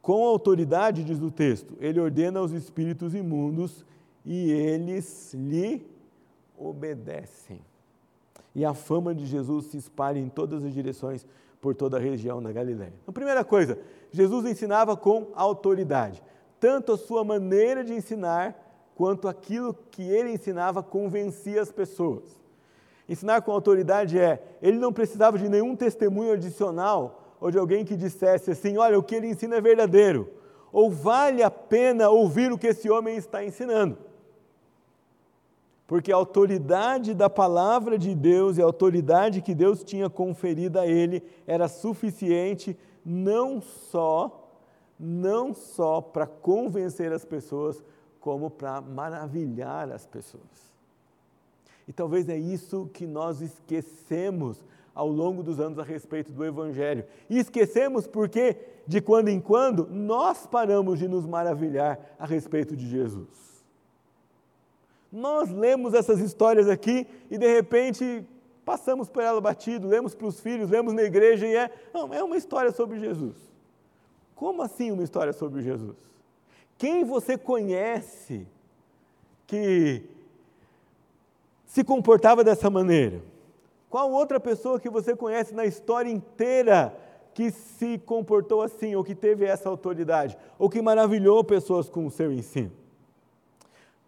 Com 0.02 0.26
autoridade, 0.26 1.04
diz 1.04 1.22
o 1.22 1.30
texto, 1.30 1.76
ele 1.80 2.00
ordena 2.00 2.39
aos 2.39 2.52
espíritos 2.52 3.13
imundos 3.13 3.86
e 4.26 4.50
eles 4.50 5.34
lhe 5.34 5.86
obedecem. 6.58 7.60
E 8.56 8.65
a 8.65 8.74
fama 8.74 9.13
de 9.13 9.26
Jesus 9.26 9.65
se 9.67 9.78
espalha 9.78 10.17
em 10.17 10.30
todas 10.30 10.65
as 10.65 10.74
direções 10.74 11.26
por 11.68 11.76
toda 11.76 11.98
a 11.98 12.00
região 12.00 12.42
da 12.42 12.50
Galiléia. 12.50 12.94
Então, 13.02 13.14
primeira 13.14 13.44
coisa, 13.44 13.78
Jesus 14.10 14.46
ensinava 14.46 14.96
com 14.96 15.34
autoridade. 15.36 16.24
Tanto 16.62 16.94
a 16.94 16.98
sua 16.98 17.26
maneira 17.26 17.84
de 17.84 17.94
ensinar, 17.94 18.56
quanto 18.96 19.28
aquilo 19.28 19.76
que 19.92 20.02
ele 20.02 20.32
ensinava 20.32 20.82
convencia 20.82 21.62
as 21.62 21.70
pessoas. 21.70 22.24
Ensinar 23.10 23.42
com 23.42 23.52
autoridade 23.52 24.18
é, 24.18 24.42
ele 24.62 24.78
não 24.78 24.94
precisava 24.94 25.38
de 25.38 25.50
nenhum 25.50 25.76
testemunho 25.76 26.32
adicional 26.32 27.36
ou 27.42 27.52
de 27.52 27.58
alguém 27.58 27.84
que 27.84 27.98
dissesse 27.98 28.52
assim: 28.52 28.78
olha, 28.78 28.98
o 28.98 29.04
que 29.04 29.16
ele 29.16 29.28
ensina 29.28 29.58
é 29.58 29.62
verdadeiro, 29.62 30.30
ou 30.72 30.90
vale 30.90 31.44
a 31.44 31.52
pena 31.52 32.10
ouvir 32.10 32.50
o 32.50 32.58
que 32.58 32.68
esse 32.68 32.90
homem 32.90 33.18
está 33.18 33.44
ensinando. 33.44 33.98
Porque 35.88 36.12
a 36.12 36.17
autoridade 36.17 37.13
da 37.13 37.30
palavra 37.30 37.97
de 37.97 38.13
Deus 38.13 38.58
e 38.58 38.62
a 38.62 38.65
autoridade 38.65 39.41
que 39.41 39.56
Deus 39.56 39.84
tinha 39.86 40.10
conferido 40.10 40.78
a 40.78 40.86
ele 40.86 41.23
era 41.47 41.69
suficiente 41.69 42.78
não 43.06 43.62
só, 43.62 44.52
não 45.00 45.54
só 45.54 46.02
para 46.02 46.28
convencer 46.28 47.13
as 47.13 47.23
pessoas, 47.23 47.82
como 48.19 48.52
para 48.52 48.82
maravilhar 48.82 49.89
as 49.89 50.06
pessoas. 50.06 50.43
E 51.88 51.93
talvez 51.93 52.28
é 52.28 52.38
isso 52.38 52.89
que 52.93 53.08
nós 53.08 53.39
esquecemos 53.39 54.65
ao 54.93 55.08
longo 55.08 55.41
dos 55.41 55.58
anos 55.58 55.80
a 55.80 55.84
respeito 55.84 56.34
do 56.34 56.43
Evangelho. 56.43 57.06
E 57.30 57.39
esquecemos 57.39 58.06
porque, 58.06 58.58
de 58.86 59.00
quando 59.00 59.30
em 59.30 59.39
quando, 59.39 59.88
nós 59.89 60.45
paramos 60.45 61.00
de 61.00 61.08
nos 61.08 61.26
maravilhar 61.26 61.97
a 62.19 62.26
respeito 62.26 62.76
de 62.76 62.89
Jesus. 62.89 63.57
Nós 65.12 65.50
lemos 65.50 65.93
essas 65.93 66.20
histórias 66.20 66.67
aqui 66.67 67.08
e 67.30 67.38
de 67.38 67.48
repente 67.48 68.26
passamos 68.65 69.10
por 69.10 69.24
ela 69.24 69.39
batido, 69.39 69.88
lemos 69.88 70.13
para 70.13 70.28
os 70.28 70.39
filhos, 70.39 70.70
lemos 70.70 70.93
na 70.93 71.04
igreja 71.04 71.48
e 71.48 71.56
é, 71.56 71.72
não, 71.93 72.13
é 72.13 72.22
uma 72.22 72.36
história 72.36 72.72
sobre 72.72 73.00
Jesus. 73.00 73.36
Como 74.36 74.62
assim 74.62 74.91
uma 74.91 75.04
história 75.04 75.34
sobre 75.34 75.62
Jesus? 75.62 75.98
Quem 76.78 77.04
você 77.04 77.38
conhece 77.38 78.46
que 79.48 80.04
se 81.65 81.84
comportava 81.84 82.43
dessa 82.43 82.70
maneira? 82.70 83.22
Qual 83.89 84.12
outra 84.12 84.39
pessoa 84.39 84.80
que 84.80 84.89
você 84.89 85.15
conhece 85.15 85.56
na 85.56 85.65
história 85.65 86.10
inteira 86.10 86.96
que 87.34 87.52
se 87.52 87.98
comportou 88.00 88.62
assim, 88.62 88.96
ou 88.96 89.04
que 89.04 89.15
teve 89.15 89.46
essa 89.46 89.70
autoridade, 89.70 90.38
ou 90.60 90.70
que 90.70 90.82
maravilhou 90.82 91.43
pessoas 91.43 91.89
com 91.89 92.06
o 92.06 92.12
seu 92.12 92.32
ensino? 92.32 92.72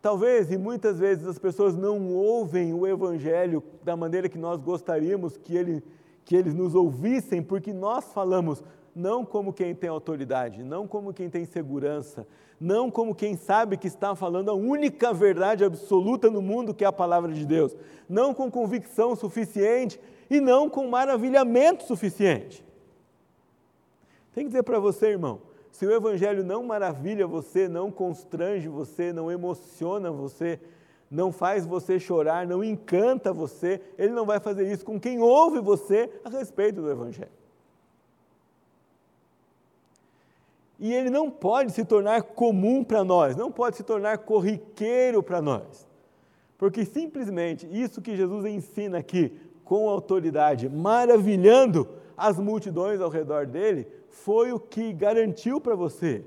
Talvez 0.02 0.50
e 0.50 0.58
muitas 0.58 0.98
vezes 0.98 1.28
as 1.28 1.38
pessoas 1.38 1.76
não 1.76 2.14
ouvem 2.14 2.74
o 2.74 2.88
Evangelho 2.88 3.62
da 3.84 3.98
maneira 3.98 4.30
que 4.30 4.38
nós 4.38 4.62
gostaríamos 4.62 5.36
que, 5.36 5.56
ele, 5.56 5.84
que 6.24 6.36
eles 6.36 6.54
nos 6.54 6.74
ouvissem, 6.74 7.44
porque 7.44 7.74
nós 7.74 8.06
falamos 8.14 8.64
não 8.96 9.26
como 9.26 9.52
quem 9.52 9.76
tem 9.76 9.90
autoridade, 9.90 10.64
não 10.64 10.88
como 10.88 11.14
quem 11.14 11.30
tem 11.30 11.46
segurança, 11.46 12.26
não 12.60 12.90
como 12.90 13.14
quem 13.14 13.36
sabe 13.36 13.78
que 13.78 13.88
está 13.88 14.16
falando 14.16 14.50
a 14.50 14.54
única 14.54 15.14
verdade 15.14 15.64
absoluta 15.66 16.30
no 16.30 16.42
mundo, 16.42 16.74
que 16.74 16.84
é 16.84 16.88
a 16.88 16.94
palavra 16.94 17.34
de 17.34 17.46
Deus, 17.46 17.76
não 18.08 18.34
com 18.34 18.50
convicção 18.50 19.16
suficiente 19.16 20.00
e 20.30 20.40
não 20.40 20.70
com 20.70 20.88
maravilhamento 20.88 21.84
suficiente. 21.84 22.66
Tem 24.34 24.46
que 24.46 24.50
dizer 24.50 24.64
para 24.64 24.80
você, 24.80 25.08
irmão, 25.08 25.42
se 25.72 25.86
o 25.86 25.92
Evangelho 25.92 26.44
não 26.44 26.64
maravilha 26.64 27.26
você, 27.26 27.68
não 27.68 27.92
constrange 27.92 28.68
você, 28.68 29.14
não 29.14 29.32
emociona 29.32 30.12
você, 30.12 30.60
não 31.10 31.32
faz 31.32 31.66
você 31.66 32.00
chorar, 32.00 32.46
não 32.46 32.64
encanta 32.64 33.34
você, 33.34 33.82
ele 33.98 34.14
não 34.14 34.26
vai 34.26 34.40
fazer 34.40 34.72
isso 34.72 34.86
com 34.86 35.00
quem 35.00 35.20
ouve 35.20 35.60
você 35.60 36.10
a 36.24 36.30
respeito 36.30 36.82
do 36.82 36.92
Evangelho. 36.92 37.32
E 40.80 40.94
ele 40.94 41.10
não 41.10 41.30
pode 41.30 41.74
se 41.74 41.84
tornar 41.84 42.24
comum 42.24 42.84
para 42.84 43.04
nós, 43.04 43.36
não 43.36 43.52
pode 43.52 43.76
se 43.76 43.84
tornar 43.84 44.20
corriqueiro 44.20 45.22
para 45.22 45.42
nós. 45.42 45.88
Porque 46.58 46.86
simplesmente 46.86 47.68
isso 47.72 48.02
que 48.02 48.16
Jesus 48.16 48.46
ensina 48.46 49.00
aqui, 49.00 49.38
com 49.64 49.88
autoridade, 49.88 50.68
maravilhando 50.68 51.88
as 52.18 52.40
multidões 52.40 53.00
ao 53.00 53.10
redor 53.10 53.46
dele, 53.46 53.88
foi 54.12 54.52
o 54.52 54.60
que 54.60 54.94
garantiu 54.94 55.60
para 55.62 55.76
você 55.76 56.24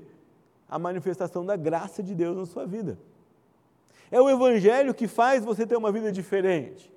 a 0.69 0.79
manifestação 0.79 1.45
da 1.45 1.55
graça 1.55 2.01
de 2.01 2.15
Deus 2.15 2.35
na 2.35 2.45
sua 2.45 2.65
vida. 2.65 2.97
É 4.09 4.21
o 4.21 4.29
Evangelho 4.29 4.93
que 4.93 5.07
faz 5.07 5.43
você 5.43 5.65
ter 5.65 5.75
uma 5.75 5.91
vida 5.91 6.11
diferente. 6.11 6.91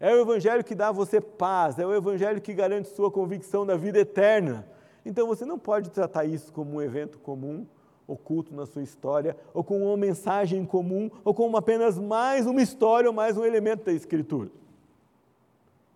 É 0.00 0.12
o 0.14 0.20
Evangelho 0.20 0.64
que 0.64 0.74
dá 0.74 0.88
a 0.88 0.92
você 0.92 1.20
paz. 1.20 1.78
É 1.78 1.86
o 1.86 1.94
Evangelho 1.94 2.40
que 2.40 2.52
garante 2.52 2.88
sua 2.88 3.10
convicção 3.10 3.64
da 3.64 3.76
vida 3.76 3.98
eterna. 3.98 4.66
Então 5.04 5.26
você 5.26 5.44
não 5.44 5.58
pode 5.58 5.90
tratar 5.90 6.24
isso 6.24 6.52
como 6.52 6.74
um 6.74 6.82
evento 6.82 7.18
comum, 7.18 7.66
oculto 8.06 8.54
na 8.54 8.66
sua 8.66 8.82
história, 8.82 9.36
ou 9.52 9.62
com 9.62 9.82
uma 9.82 9.96
mensagem 9.96 10.64
comum, 10.64 11.10
ou 11.24 11.34
como 11.34 11.56
apenas 11.56 11.98
mais 11.98 12.46
uma 12.46 12.62
história 12.62 13.08
ou 13.08 13.14
mais 13.14 13.36
um 13.36 13.44
elemento 13.44 13.84
da 13.84 13.92
Escritura. 13.92 14.50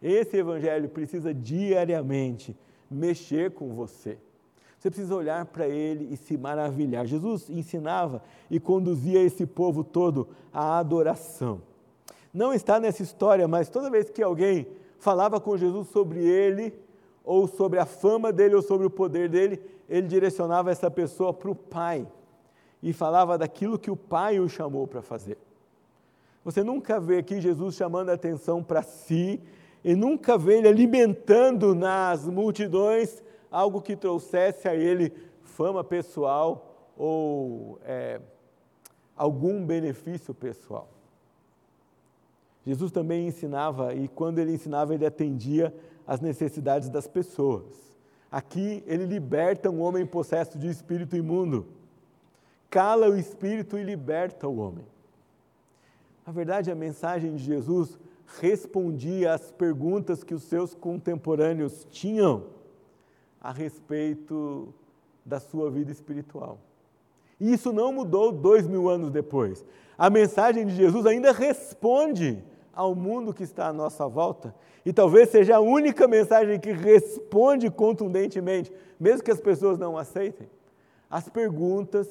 Esse 0.02 0.36
Evangelho 0.36 0.88
precisa 0.88 1.32
diariamente 1.32 2.56
mexer 2.90 3.52
com 3.52 3.74
você. 3.74 4.18
Você 4.86 4.90
precisa 4.90 5.16
olhar 5.16 5.44
para 5.46 5.66
ele 5.66 6.06
e 6.12 6.16
se 6.16 6.36
maravilhar. 6.36 7.04
Jesus 7.06 7.50
ensinava 7.50 8.22
e 8.48 8.60
conduzia 8.60 9.20
esse 9.20 9.44
povo 9.44 9.82
todo 9.82 10.28
à 10.52 10.78
adoração. 10.78 11.60
Não 12.32 12.54
está 12.54 12.78
nessa 12.78 13.02
história, 13.02 13.48
mas 13.48 13.68
toda 13.68 13.90
vez 13.90 14.08
que 14.10 14.22
alguém 14.22 14.68
falava 15.00 15.40
com 15.40 15.56
Jesus 15.56 15.88
sobre 15.88 16.20
ele, 16.20 16.72
ou 17.24 17.48
sobre 17.48 17.80
a 17.80 17.84
fama 17.84 18.32
dele, 18.32 18.54
ou 18.54 18.62
sobre 18.62 18.86
o 18.86 18.90
poder 18.90 19.28
dele, 19.28 19.60
ele 19.88 20.06
direcionava 20.06 20.70
essa 20.70 20.88
pessoa 20.88 21.34
para 21.34 21.50
o 21.50 21.54
Pai 21.56 22.06
e 22.80 22.92
falava 22.92 23.36
daquilo 23.36 23.80
que 23.80 23.90
o 23.90 23.96
Pai 23.96 24.38
o 24.38 24.48
chamou 24.48 24.86
para 24.86 25.02
fazer. 25.02 25.36
Você 26.44 26.62
nunca 26.62 27.00
vê 27.00 27.18
aqui 27.18 27.40
Jesus 27.40 27.74
chamando 27.74 28.10
a 28.10 28.14
atenção 28.14 28.62
para 28.62 28.84
si, 28.84 29.40
e 29.82 29.96
nunca 29.96 30.38
vê 30.38 30.58
ele 30.58 30.68
alimentando 30.68 31.74
nas 31.74 32.24
multidões 32.24 33.25
algo 33.50 33.80
que 33.80 33.96
trouxesse 33.96 34.68
a 34.68 34.74
ele 34.74 35.12
fama 35.42 35.82
pessoal 35.82 36.92
ou 36.96 37.78
é, 37.84 38.20
algum 39.16 39.64
benefício 39.64 40.34
pessoal. 40.34 40.88
Jesus 42.66 42.90
também 42.90 43.28
ensinava, 43.28 43.94
e 43.94 44.08
quando 44.08 44.38
ele 44.40 44.52
ensinava, 44.52 44.94
ele 44.94 45.06
atendia 45.06 45.72
as 46.06 46.20
necessidades 46.20 46.88
das 46.88 47.06
pessoas. 47.06 47.64
Aqui 48.30 48.82
ele 48.86 49.06
liberta 49.06 49.70
um 49.70 49.80
homem 49.80 50.04
possesso 50.04 50.58
de 50.58 50.68
espírito 50.68 51.16
imundo, 51.16 51.66
cala 52.68 53.08
o 53.08 53.16
espírito 53.16 53.78
e 53.78 53.84
liberta 53.84 54.48
o 54.48 54.58
homem. 54.58 54.84
Na 56.26 56.32
verdade, 56.32 56.70
a 56.70 56.74
mensagem 56.74 57.36
de 57.36 57.44
Jesus 57.44 57.96
respondia 58.40 59.34
às 59.34 59.52
perguntas 59.52 60.24
que 60.24 60.34
os 60.34 60.42
seus 60.42 60.74
contemporâneos 60.74 61.86
tinham 61.88 62.55
a 63.46 63.52
respeito 63.52 64.74
da 65.24 65.38
sua 65.38 65.70
vida 65.70 65.92
espiritual. 65.92 66.58
E 67.38 67.52
isso 67.52 67.72
não 67.72 67.92
mudou 67.92 68.32
dois 68.32 68.66
mil 68.66 68.88
anos 68.88 69.08
depois. 69.08 69.64
A 69.96 70.10
mensagem 70.10 70.66
de 70.66 70.74
Jesus 70.74 71.06
ainda 71.06 71.30
responde 71.30 72.42
ao 72.74 72.92
mundo 72.92 73.32
que 73.32 73.44
está 73.44 73.68
à 73.68 73.72
nossa 73.72 74.08
volta, 74.08 74.52
e 74.84 74.92
talvez 74.92 75.28
seja 75.28 75.56
a 75.56 75.60
única 75.60 76.08
mensagem 76.08 76.58
que 76.58 76.72
responde 76.72 77.70
contundentemente, 77.70 78.72
mesmo 78.98 79.22
que 79.22 79.30
as 79.30 79.40
pessoas 79.40 79.78
não 79.78 79.96
aceitem, 79.96 80.50
as 81.08 81.28
perguntas 81.28 82.08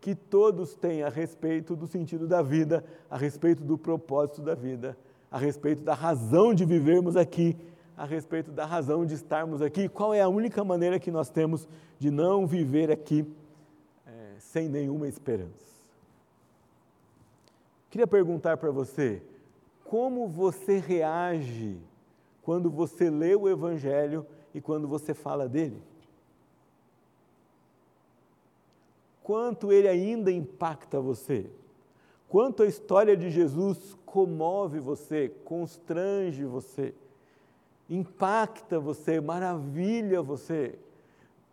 que 0.00 0.16
todos 0.16 0.74
têm 0.74 1.04
a 1.04 1.08
respeito 1.08 1.76
do 1.76 1.86
sentido 1.86 2.26
da 2.26 2.42
vida, 2.42 2.84
a 3.08 3.16
respeito 3.16 3.62
do 3.62 3.78
propósito 3.78 4.42
da 4.42 4.56
vida, 4.56 4.98
a 5.30 5.38
respeito 5.38 5.82
da 5.82 5.94
razão 5.94 6.52
de 6.52 6.64
vivermos 6.64 7.16
aqui 7.16 7.56
a 8.02 8.04
respeito 8.04 8.50
da 8.50 8.66
razão 8.66 9.06
de 9.06 9.14
estarmos 9.14 9.62
aqui, 9.62 9.88
qual 9.88 10.12
é 10.12 10.20
a 10.20 10.28
única 10.28 10.64
maneira 10.64 10.98
que 10.98 11.08
nós 11.08 11.30
temos 11.30 11.68
de 12.00 12.10
não 12.10 12.48
viver 12.48 12.90
aqui 12.90 13.24
é, 14.04 14.34
sem 14.40 14.68
nenhuma 14.68 15.06
esperança. 15.06 15.84
Queria 17.88 18.08
perguntar 18.08 18.56
para 18.56 18.72
você, 18.72 19.22
como 19.84 20.26
você 20.26 20.80
reage 20.80 21.78
quando 22.42 22.68
você 22.68 23.08
lê 23.08 23.36
o 23.36 23.48
Evangelho 23.48 24.26
e 24.52 24.60
quando 24.60 24.88
você 24.88 25.14
fala 25.14 25.48
dele? 25.48 25.80
Quanto 29.22 29.70
ele 29.70 29.86
ainda 29.86 30.32
impacta 30.32 31.00
você? 31.00 31.48
Quanto 32.28 32.64
a 32.64 32.66
história 32.66 33.16
de 33.16 33.30
Jesus 33.30 33.96
comove 34.04 34.80
você, 34.80 35.28
constrange 35.44 36.44
você? 36.44 36.92
Impacta 37.88 38.78
você, 38.78 39.20
maravilha 39.20 40.22
você, 40.22 40.78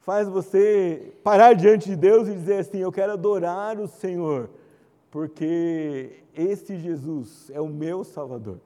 faz 0.01 0.27
você 0.27 1.13
parar 1.23 1.53
diante 1.53 1.89
de 1.89 1.95
Deus 1.95 2.27
e 2.27 2.33
dizer 2.33 2.59
assim: 2.59 2.77
Eu 2.77 2.91
quero 2.91 3.13
adorar 3.13 3.79
o 3.79 3.87
Senhor, 3.87 4.49
porque 5.11 6.23
esse 6.33 6.77
Jesus 6.77 7.49
é 7.53 7.59
o 7.59 7.67
meu 7.67 8.03
Salvador. 8.03 8.59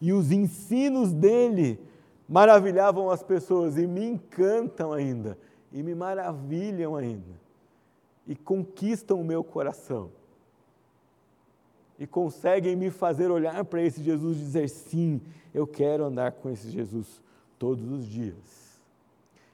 E 0.00 0.12
os 0.12 0.32
ensinos 0.32 1.12
dele 1.12 1.78
maravilhavam 2.28 3.10
as 3.10 3.22
pessoas 3.22 3.76
e 3.76 3.86
me 3.86 4.04
encantam 4.04 4.92
ainda, 4.92 5.38
e 5.72 5.82
me 5.82 5.94
maravilham 5.94 6.96
ainda, 6.96 7.40
e 8.26 8.34
conquistam 8.34 9.20
o 9.20 9.24
meu 9.24 9.44
coração 9.44 10.10
e 11.98 12.06
conseguem 12.06 12.74
me 12.74 12.90
fazer 12.90 13.30
olhar 13.30 13.64
para 13.64 13.82
esse 13.82 14.02
Jesus 14.02 14.36
e 14.36 14.40
dizer: 14.40 14.68
sim, 14.68 15.20
eu 15.54 15.66
quero 15.66 16.04
andar 16.04 16.32
com 16.32 16.50
esse 16.50 16.70
Jesus 16.70 17.20
todos 17.58 17.90
os 17.90 18.06
dias. 18.06 18.34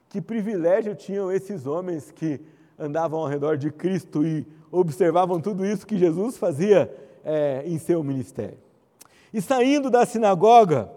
Que 0.09 0.19
privilégio 0.19 0.95
tinham 0.95 1.31
esses 1.31 1.67
homens 1.67 2.09
que 2.09 2.41
andavam 2.77 3.19
ao 3.19 3.27
redor 3.27 3.57
de 3.57 3.71
Cristo 3.71 4.25
e 4.25 4.47
observavam 4.71 5.39
tudo 5.39 5.65
isso 5.65 5.85
que 5.85 5.97
Jesus 5.97 6.37
fazia 6.37 6.91
é, 7.23 7.63
em 7.65 7.77
seu 7.77 8.03
ministério. 8.03 8.57
E 9.33 9.41
saindo 9.41 9.91
da 9.91 10.05
sinagoga, 10.05 10.89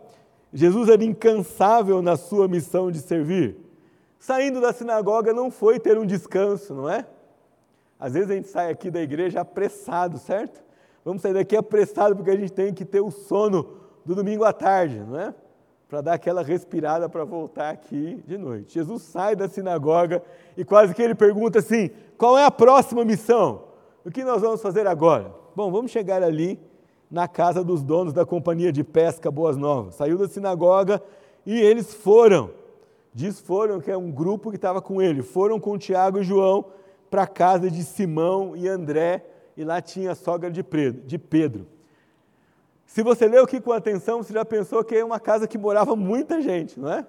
Jesus 0.55 0.89
era 0.89 1.05
incansável 1.05 2.01
na 2.01 2.17
sua 2.17 2.49
missão 2.49 2.91
de 2.91 3.01
servir. 3.01 3.57
Saindo 4.19 4.61
da 4.61 4.73
sinagoga 4.73 5.33
não 5.33 5.51
foi 5.51 5.81
ter 5.81 5.99
um 5.99 6.07
descanso, 6.07 6.75
não 6.75 6.89
é? 6.89 7.07
Às 7.99 8.15
vezes 8.15 8.31
a 8.31 8.35
gente 8.35 8.49
sai 8.49 8.71
aqui 8.71 8.91
da 8.91 9.01
igreja 9.01 9.41
apressado, 9.41 10.19
certo? 10.19 10.63
Vamos 11.05 11.23
sair 11.23 11.35
daqui 11.35 11.57
apressado 11.57 12.15
porque 12.15 12.31
a 12.31 12.37
gente 12.37 12.53
tem 12.53 12.73
que 12.73 12.85
ter 12.85 13.01
o 13.01 13.11
sono 13.11 13.67
do 14.05 14.15
domingo 14.15 14.45
à 14.45 14.53
tarde, 14.53 15.01
não 15.01 15.19
é? 15.19 15.35
Para 15.89 16.01
dar 16.01 16.15
aquela 16.15 16.43
respirada 16.43 17.09
para 17.09 17.25
voltar 17.25 17.71
aqui 17.71 18.23
de 18.27 18.39
noite. 18.39 18.75
Jesus 18.75 19.03
sai 19.03 19.37
da 19.37 19.49
sinagoga 19.49 20.23
e 20.57 20.65
quase 20.65 20.95
que 20.95 21.03
ele 21.03 21.15
pergunta 21.15 21.59
assim: 21.59 21.91
qual 22.17 22.39
é 22.39 22.45
a 22.45 22.51
próxima 22.51 23.05
missão? 23.05 23.65
O 24.05 24.11
que 24.11 24.25
nós 24.25 24.41
vamos 24.41 24.63
fazer 24.63 24.87
agora? 24.87 25.35
Bom, 25.55 25.71
vamos 25.71 25.91
chegar 25.91 26.23
ali 26.23 26.59
na 27.11 27.29
casa 27.29 27.63
dos 27.63 27.83
donos 27.83 28.13
da 28.13 28.25
companhia 28.25 28.73
de 28.73 28.83
pesca 28.83 29.31
Boas 29.31 29.57
Novas. 29.57 29.97
Saiu 29.97 30.17
da 30.17 30.27
sinagoga 30.27 31.03
e 31.45 31.61
eles 31.61 31.93
foram. 31.93 32.51
Diz 33.13 33.39
foram 33.39 33.81
que 33.81 33.91
é 33.91 33.97
um 33.97 34.11
grupo 34.11 34.51
que 34.51 34.57
estava 34.57 34.81
com 34.81 35.03
ele. 35.03 35.21
Foram 35.21 35.61
com 35.61 35.77
Tiago 35.77 36.21
e 36.21 36.23
João 36.23 36.65
para 37.11 37.25
a 37.25 37.27
casa 37.27 37.71
de 37.71 37.85
Simão 37.85 38.57
e 38.57 38.67
André 38.67 39.27
e 39.57 39.65
lá 39.65 39.81
tinha 39.81 40.13
a 40.13 40.15
sogra 40.15 40.51
de 40.51 40.63
Pedro. 40.63 41.67
Se 42.87 43.03
você 43.03 43.27
leu 43.27 43.45
aqui 43.45 43.61
com 43.61 43.73
atenção, 43.73 44.23
você 44.23 44.33
já 44.33 44.45
pensou 44.45 44.85
que 44.85 44.95
é 44.95 45.05
uma 45.05 45.19
casa 45.19 45.49
que 45.49 45.57
morava 45.57 45.97
muita 45.97 46.43
gente, 46.43 46.79
não 46.79 46.93
é? 46.93 47.07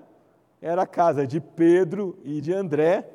Era 0.61 0.83
a 0.83 0.87
casa 0.87 1.27
de 1.27 1.41
Pedro 1.41 2.17
e 2.23 2.39
de 2.39 2.53
André, 2.53 3.09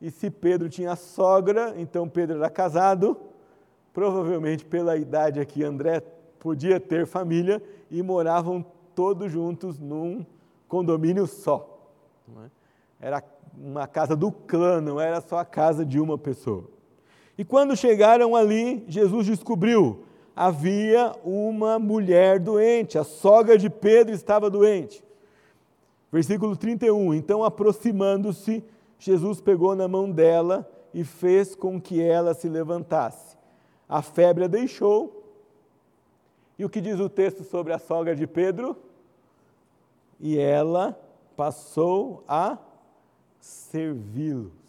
e 0.00 0.10
se 0.10 0.30
Pedro 0.30 0.68
tinha 0.68 0.96
sogra, 0.96 1.74
então 1.76 2.08
Pedro 2.08 2.36
era 2.36 2.48
casado, 2.48 3.16
provavelmente 3.92 4.64
pela 4.64 4.96
idade 4.96 5.40
aqui, 5.40 5.62
André 5.64 6.00
podia 6.38 6.78
ter 6.78 7.06
família 7.06 7.62
e 7.90 8.02
moravam 8.02 8.64
todos 8.94 9.30
juntos 9.30 9.78
num 9.78 10.24
condomínio 10.66 11.26
só. 11.26 11.78
É? 13.00 13.08
Era 13.08 13.22
uma 13.56 13.86
casa 13.86 14.14
do 14.14 14.30
clã, 14.30 14.80
não 14.80 15.00
era 15.00 15.20
só 15.20 15.38
a 15.38 15.44
casa 15.44 15.84
de 15.84 16.00
uma 16.00 16.16
pessoa. 16.16 16.77
E 17.38 17.44
quando 17.44 17.76
chegaram 17.76 18.34
ali, 18.34 18.84
Jesus 18.88 19.24
descobriu: 19.24 20.02
havia 20.34 21.14
uma 21.24 21.78
mulher 21.78 22.40
doente, 22.40 22.98
a 22.98 23.04
sogra 23.04 23.56
de 23.56 23.70
Pedro 23.70 24.12
estava 24.12 24.50
doente. 24.50 25.02
Versículo 26.10 26.56
31. 26.56 27.14
Então, 27.14 27.44
aproximando-se, 27.44 28.64
Jesus 28.98 29.40
pegou 29.40 29.76
na 29.76 29.86
mão 29.86 30.10
dela 30.10 30.68
e 30.92 31.04
fez 31.04 31.54
com 31.54 31.80
que 31.80 32.02
ela 32.02 32.34
se 32.34 32.48
levantasse. 32.48 33.36
A 33.88 34.02
febre 34.02 34.44
a 34.44 34.48
deixou. 34.48 35.14
E 36.58 36.64
o 36.64 36.68
que 36.68 36.80
diz 36.80 36.98
o 36.98 37.08
texto 37.08 37.44
sobre 37.44 37.72
a 37.72 37.78
sogra 37.78 38.16
de 38.16 38.26
Pedro? 38.26 38.76
E 40.18 40.36
ela 40.36 40.98
passou 41.36 42.24
a 42.26 42.58
servi-los. 43.38 44.67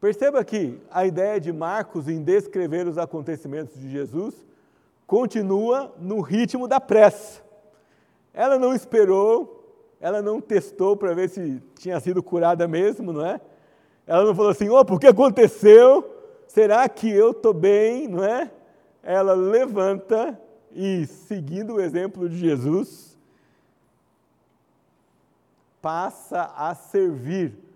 Perceba 0.00 0.42
que 0.42 0.80
a 0.90 1.04
ideia 1.04 1.38
de 1.38 1.52
Marcos 1.52 2.08
em 2.08 2.22
descrever 2.22 2.86
os 2.86 2.96
acontecimentos 2.96 3.78
de 3.78 3.90
Jesus 3.90 4.34
continua 5.06 5.94
no 5.98 6.20
ritmo 6.20 6.66
da 6.66 6.80
pressa. 6.80 7.42
Ela 8.32 8.58
não 8.58 8.74
esperou, 8.74 9.92
ela 10.00 10.22
não 10.22 10.40
testou 10.40 10.96
para 10.96 11.12
ver 11.14 11.28
se 11.28 11.62
tinha 11.74 12.00
sido 12.00 12.22
curada 12.22 12.66
mesmo, 12.66 13.12
não 13.12 13.26
é? 13.26 13.40
Ela 14.06 14.24
não 14.24 14.34
falou 14.34 14.50
assim, 14.50 14.70
opa, 14.70 14.94
o 14.94 14.98
que 14.98 15.06
aconteceu? 15.06 16.16
Será 16.46 16.88
que 16.88 17.10
eu 17.10 17.32
estou 17.32 17.52
bem, 17.52 18.08
não 18.08 18.24
é? 18.24 18.50
Ela 19.02 19.34
levanta 19.34 20.40
e, 20.72 21.06
seguindo 21.06 21.74
o 21.74 21.80
exemplo 21.80 22.28
de 22.28 22.38
Jesus, 22.38 23.18
passa 25.82 26.52
a 26.56 26.74
servir 26.74 27.69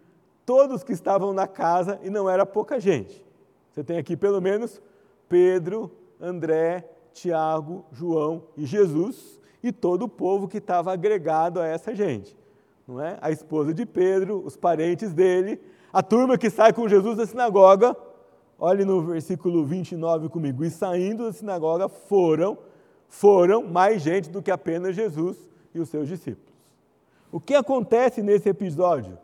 todos 0.44 0.83
que 0.83 0.92
estavam 0.92 1.33
na 1.33 1.46
casa 1.46 1.98
e 2.02 2.11
não 2.11 2.28
era 2.28 2.44
pouca 2.44 2.80
gente. 2.80 3.24
Você 3.70 3.83
tem 3.83 3.98
aqui 3.98 4.16
pelo 4.16 4.40
menos 4.40 4.80
Pedro, 5.28 5.90
André, 6.20 6.88
Tiago, 7.12 7.85
João 7.92 8.44
e 8.57 8.64
Jesus 8.66 9.40
e 9.62 9.72
todo 9.72 10.02
o 10.02 10.09
povo 10.09 10.46
que 10.46 10.59
estava 10.59 10.92
agregado 10.92 11.61
a 11.61 11.66
essa 11.66 11.94
gente. 11.94 12.37
Não 12.87 13.00
é? 13.00 13.18
A 13.20 13.30
esposa 13.30 13.72
de 13.72 13.87
Pedro, 13.87 14.42
os 14.44 14.57
parentes 14.57 15.12
dele, 15.12 15.61
a 15.92 16.02
turma 16.02 16.37
que 16.37 16.50
sai 16.50 16.72
com 16.72 16.88
Jesus 16.88 17.16
da 17.16 17.26
sinagoga. 17.26 17.96
Olhe 18.59 18.85
no 18.85 19.02
versículo 19.02 19.64
29 19.64 20.28
comigo. 20.28 20.64
E 20.64 20.70
saindo 20.70 21.24
da 21.24 21.33
sinagoga 21.33 21.88
foram, 21.88 22.59
foram 23.09 23.62
mais 23.62 24.02
gente 24.02 24.28
do 24.28 24.42
que 24.42 24.50
apenas 24.50 24.94
Jesus 24.94 25.38
e 25.74 25.80
os 25.80 25.88
seus 25.88 26.09
discípulos. 26.09 26.52
O 27.33 27.40
que 27.40 27.54
acontece 27.54 28.22
nesse 28.22 28.48
episódio? 28.48 29.18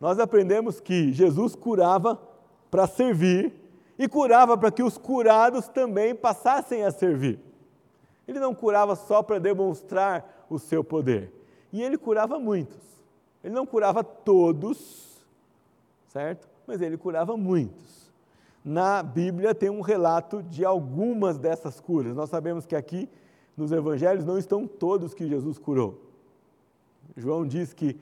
Nós 0.00 0.18
aprendemos 0.18 0.80
que 0.80 1.12
Jesus 1.12 1.54
curava 1.54 2.20
para 2.70 2.86
servir 2.86 3.52
e 3.98 4.08
curava 4.08 4.56
para 4.56 4.70
que 4.70 4.82
os 4.82 4.96
curados 4.96 5.68
também 5.68 6.14
passassem 6.14 6.84
a 6.84 6.90
servir. 6.90 7.38
Ele 8.26 8.40
não 8.40 8.54
curava 8.54 8.96
só 8.96 9.22
para 9.22 9.38
demonstrar 9.38 10.46
o 10.48 10.58
seu 10.58 10.82
poder. 10.82 11.30
E 11.72 11.82
ele 11.82 11.98
curava 11.98 12.38
muitos. 12.38 12.78
Ele 13.44 13.54
não 13.54 13.66
curava 13.66 14.02
todos, 14.02 15.22
certo? 16.08 16.48
Mas 16.66 16.80
ele 16.80 16.96
curava 16.96 17.36
muitos. 17.36 18.10
Na 18.64 19.02
Bíblia 19.02 19.54
tem 19.54 19.68
um 19.68 19.80
relato 19.80 20.42
de 20.42 20.64
algumas 20.64 21.38
dessas 21.38 21.80
curas. 21.80 22.14
Nós 22.14 22.30
sabemos 22.30 22.64
que 22.64 22.76
aqui 22.76 23.08
nos 23.56 23.72
evangelhos 23.72 24.24
não 24.24 24.38
estão 24.38 24.66
todos 24.66 25.12
que 25.12 25.26
Jesus 25.26 25.58
curou. 25.58 26.00
João 27.16 27.46
diz 27.46 27.72
que 27.72 27.98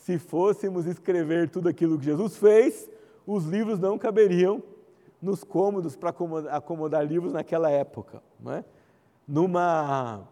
se 0.00 0.18
fôssemos 0.18 0.86
escrever 0.86 1.48
tudo 1.48 1.68
aquilo 1.68 1.98
que 1.98 2.04
Jesus 2.04 2.36
fez, 2.36 2.90
os 3.26 3.44
livros 3.44 3.78
não 3.78 3.96
caberiam 3.98 4.62
nos 5.22 5.44
cômodos 5.44 5.94
para 5.94 6.10
acomodar, 6.10 6.54
acomodar, 6.54 7.06
livros 7.06 7.32
naquela 7.32 7.70
época. 7.70 8.22
Não 8.40 8.52
é? 8.52 8.64
numa, 9.30 10.28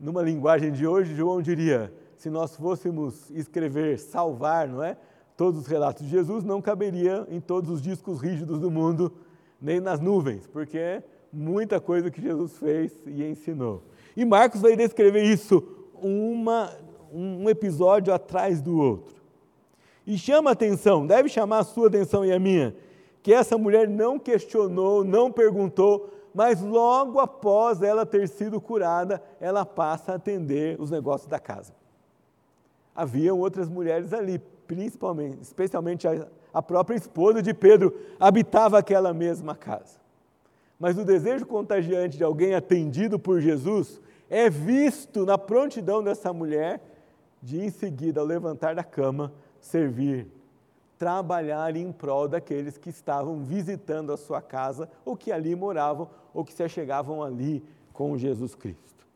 numa 0.00 0.20
linguagem 0.22 0.72
de 0.72 0.84
hoje, 0.86 1.14
João 1.14 1.40
diria: 1.40 1.92
se 2.16 2.28
nós 2.28 2.56
fôssemos 2.56 3.30
escrever, 3.30 3.98
salvar, 3.98 4.66
não 4.66 4.82
é? 4.82 4.96
Todos 5.36 5.60
os 5.60 5.66
relatos 5.66 6.04
de 6.04 6.10
Jesus 6.10 6.44
não 6.44 6.60
caberia 6.60 7.26
em 7.30 7.40
todos 7.40 7.70
os 7.70 7.80
discos 7.80 8.20
rígidos 8.20 8.58
do 8.58 8.70
mundo, 8.70 9.12
nem 9.60 9.80
nas 9.80 10.00
nuvens, 10.00 10.46
porque 10.46 10.78
é 10.78 11.02
muita 11.32 11.80
coisa 11.80 12.10
que 12.10 12.20
Jesus 12.20 12.56
fez 12.58 12.92
e 13.06 13.24
ensinou. 13.24 13.82
E 14.16 14.24
Marcos 14.24 14.60
vai 14.60 14.76
descrever 14.76 15.24
isso 15.24 15.62
uma, 15.94 16.70
um 17.14 17.48
episódio 17.48 18.12
atrás 18.12 18.60
do 18.60 18.78
outro. 18.78 19.22
E 20.06 20.18
chama 20.18 20.50
atenção, 20.50 21.06
deve 21.06 21.28
chamar 21.28 21.60
a 21.60 21.64
sua 21.64 21.88
atenção 21.88 22.24
e 22.24 22.32
a 22.32 22.38
minha, 22.38 22.74
que 23.22 23.32
essa 23.32 23.56
mulher 23.56 23.88
não 23.88 24.18
questionou, 24.18 25.02
não 25.04 25.32
perguntou, 25.32 26.10
mas 26.34 26.60
logo 26.60 27.20
após 27.20 27.80
ela 27.80 28.04
ter 28.04 28.28
sido 28.28 28.60
curada, 28.60 29.22
ela 29.40 29.64
passa 29.64 30.12
a 30.12 30.16
atender 30.16 30.78
os 30.80 30.90
negócios 30.90 31.28
da 31.28 31.38
casa. 31.38 31.72
Haviam 32.94 33.38
outras 33.38 33.68
mulheres 33.68 34.12
ali, 34.12 34.38
principalmente, 34.66 35.40
especialmente 35.40 36.06
a, 36.06 36.26
a 36.52 36.60
própria 36.60 36.96
esposa 36.96 37.40
de 37.40 37.54
Pedro 37.54 37.96
habitava 38.18 38.78
aquela 38.78 39.14
mesma 39.14 39.54
casa. 39.54 39.98
Mas 40.78 40.98
o 40.98 41.04
desejo 41.04 41.46
contagiante 41.46 42.18
de 42.18 42.24
alguém 42.24 42.54
atendido 42.54 43.18
por 43.18 43.40
Jesus 43.40 44.00
é 44.28 44.50
visto 44.50 45.24
na 45.24 45.38
prontidão 45.38 46.02
dessa 46.02 46.32
mulher 46.32 46.80
de 47.44 47.60
em 47.60 47.70
seguida, 47.70 48.22
ao 48.22 48.26
levantar 48.26 48.74
da 48.74 48.82
cama, 48.82 49.30
servir, 49.60 50.26
trabalhar 50.96 51.76
em 51.76 51.92
prol 51.92 52.26
daqueles 52.26 52.78
que 52.78 52.88
estavam 52.88 53.44
visitando 53.44 54.10
a 54.10 54.16
sua 54.16 54.40
casa, 54.40 54.88
ou 55.04 55.14
que 55.14 55.30
ali 55.30 55.54
moravam, 55.54 56.08
ou 56.32 56.42
que 56.42 56.54
se 56.54 56.62
achegavam 56.62 57.22
ali 57.22 57.62
com 57.92 58.16
Jesus 58.16 58.54
Cristo. 58.54 59.06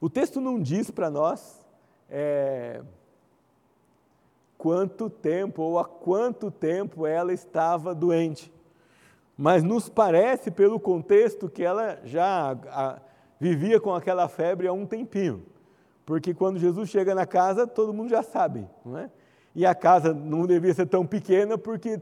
O 0.00 0.10
texto 0.10 0.40
não 0.40 0.60
diz 0.60 0.90
para 0.90 1.08
nós 1.08 1.64
é, 2.08 2.82
quanto 4.58 5.08
tempo 5.08 5.62
ou 5.62 5.78
há 5.78 5.84
quanto 5.84 6.50
tempo 6.50 7.06
ela 7.06 7.32
estava 7.32 7.94
doente, 7.94 8.52
mas 9.38 9.62
nos 9.62 9.88
parece, 9.88 10.50
pelo 10.50 10.80
contexto, 10.80 11.48
que 11.48 11.62
ela 11.62 12.00
já 12.04 13.00
vivia 13.38 13.80
com 13.80 13.94
aquela 13.94 14.28
febre 14.28 14.66
há 14.66 14.72
um 14.72 14.84
tempinho. 14.84 15.46
Porque 16.10 16.34
quando 16.34 16.58
Jesus 16.58 16.90
chega 16.90 17.14
na 17.14 17.24
casa, 17.24 17.68
todo 17.68 17.94
mundo 17.94 18.10
já 18.10 18.20
sabe, 18.20 18.66
não 18.84 18.98
é? 18.98 19.08
E 19.54 19.64
a 19.64 19.76
casa 19.76 20.12
não 20.12 20.44
devia 20.44 20.74
ser 20.74 20.86
tão 20.86 21.06
pequena 21.06 21.56
porque 21.56 22.00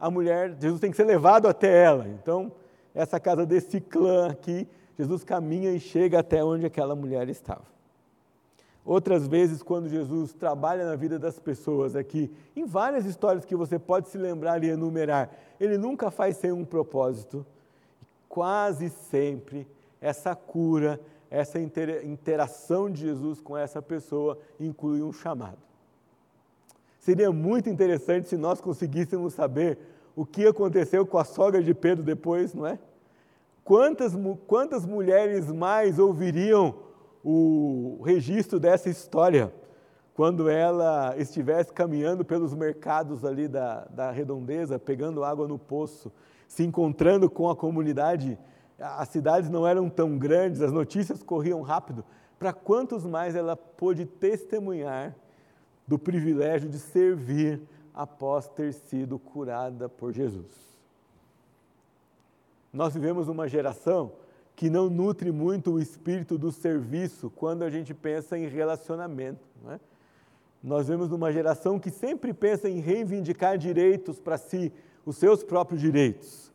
a 0.00 0.10
mulher, 0.10 0.56
Jesus 0.60 0.80
tem 0.80 0.90
que 0.90 0.96
ser 0.96 1.04
levado 1.04 1.46
até 1.46 1.84
ela. 1.84 2.08
Então, 2.08 2.50
essa 2.92 3.20
casa 3.20 3.46
desse 3.46 3.80
clã 3.80 4.26
aqui, 4.28 4.66
Jesus 4.98 5.22
caminha 5.22 5.70
e 5.70 5.78
chega 5.78 6.18
até 6.18 6.42
onde 6.42 6.66
aquela 6.66 6.96
mulher 6.96 7.28
estava. 7.28 7.62
Outras 8.84 9.28
vezes, 9.28 9.62
quando 9.62 9.88
Jesus 9.88 10.32
trabalha 10.32 10.84
na 10.84 10.96
vida 10.96 11.16
das 11.16 11.38
pessoas 11.38 11.94
aqui, 11.94 12.34
em 12.56 12.64
várias 12.64 13.06
histórias 13.06 13.44
que 13.44 13.54
você 13.54 13.78
pode 13.78 14.08
se 14.08 14.18
lembrar 14.18 14.64
e 14.64 14.70
enumerar, 14.70 15.30
ele 15.60 15.78
nunca 15.78 16.10
faz 16.10 16.36
sem 16.38 16.50
um 16.50 16.64
propósito. 16.64 17.46
Quase 18.28 18.88
sempre 18.90 19.68
essa 20.00 20.34
cura, 20.34 20.98
essa 21.30 21.58
interação 21.58 22.90
de 22.90 23.00
Jesus 23.00 23.40
com 23.40 23.56
essa 23.56 23.82
pessoa 23.82 24.38
inclui 24.58 25.02
um 25.02 25.12
chamado. 25.12 25.58
Seria 26.98 27.30
muito 27.30 27.68
interessante 27.68 28.28
se 28.28 28.36
nós 28.36 28.60
conseguíssemos 28.60 29.34
saber 29.34 29.78
o 30.14 30.24
que 30.24 30.46
aconteceu 30.46 31.06
com 31.06 31.18
a 31.18 31.24
sogra 31.24 31.62
de 31.62 31.74
Pedro 31.74 32.02
depois, 32.02 32.54
não 32.54 32.66
é? 32.66 32.78
Quantas, 33.62 34.12
quantas 34.46 34.86
mulheres 34.86 35.50
mais 35.52 35.98
ouviriam 35.98 36.74
o 37.22 38.00
registro 38.04 38.60
dessa 38.60 38.88
história 38.88 39.52
quando 40.14 40.48
ela 40.48 41.14
estivesse 41.18 41.72
caminhando 41.72 42.24
pelos 42.24 42.54
mercados 42.54 43.24
ali 43.24 43.46
da, 43.46 43.84
da 43.90 44.10
redondeza, 44.10 44.78
pegando 44.78 45.22
água 45.22 45.46
no 45.46 45.58
poço, 45.58 46.10
se 46.48 46.64
encontrando 46.64 47.28
com 47.28 47.50
a 47.50 47.56
comunidade 47.56 48.38
as 48.78 49.08
cidades 49.08 49.48
não 49.48 49.66
eram 49.66 49.88
tão 49.88 50.18
grandes, 50.18 50.60
as 50.60 50.72
notícias 50.72 51.22
corriam 51.22 51.62
rápido. 51.62 52.04
Para 52.38 52.52
quantos 52.52 53.04
mais 53.04 53.34
ela 53.34 53.56
pôde 53.56 54.04
testemunhar 54.04 55.14
do 55.86 55.98
privilégio 55.98 56.68
de 56.68 56.78
servir 56.78 57.60
após 57.94 58.46
ter 58.48 58.74
sido 58.74 59.18
curada 59.18 59.88
por 59.88 60.12
Jesus? 60.12 60.66
Nós 62.72 62.92
vivemos 62.92 63.28
uma 63.28 63.48
geração 63.48 64.12
que 64.54 64.68
não 64.68 64.90
nutre 64.90 65.32
muito 65.32 65.72
o 65.72 65.80
espírito 65.80 66.36
do 66.36 66.52
serviço 66.52 67.30
quando 67.30 67.62
a 67.62 67.70
gente 67.70 67.94
pensa 67.94 68.36
em 68.36 68.46
relacionamento. 68.46 69.46
É? 69.70 69.80
Nós 70.62 70.88
vemos 70.88 71.12
uma 71.12 71.32
geração 71.32 71.78
que 71.78 71.90
sempre 71.90 72.34
pensa 72.34 72.68
em 72.68 72.80
reivindicar 72.80 73.56
direitos 73.56 74.20
para 74.20 74.36
si, 74.36 74.72
os 75.06 75.16
seus 75.16 75.42
próprios 75.42 75.80
direitos 75.80 76.46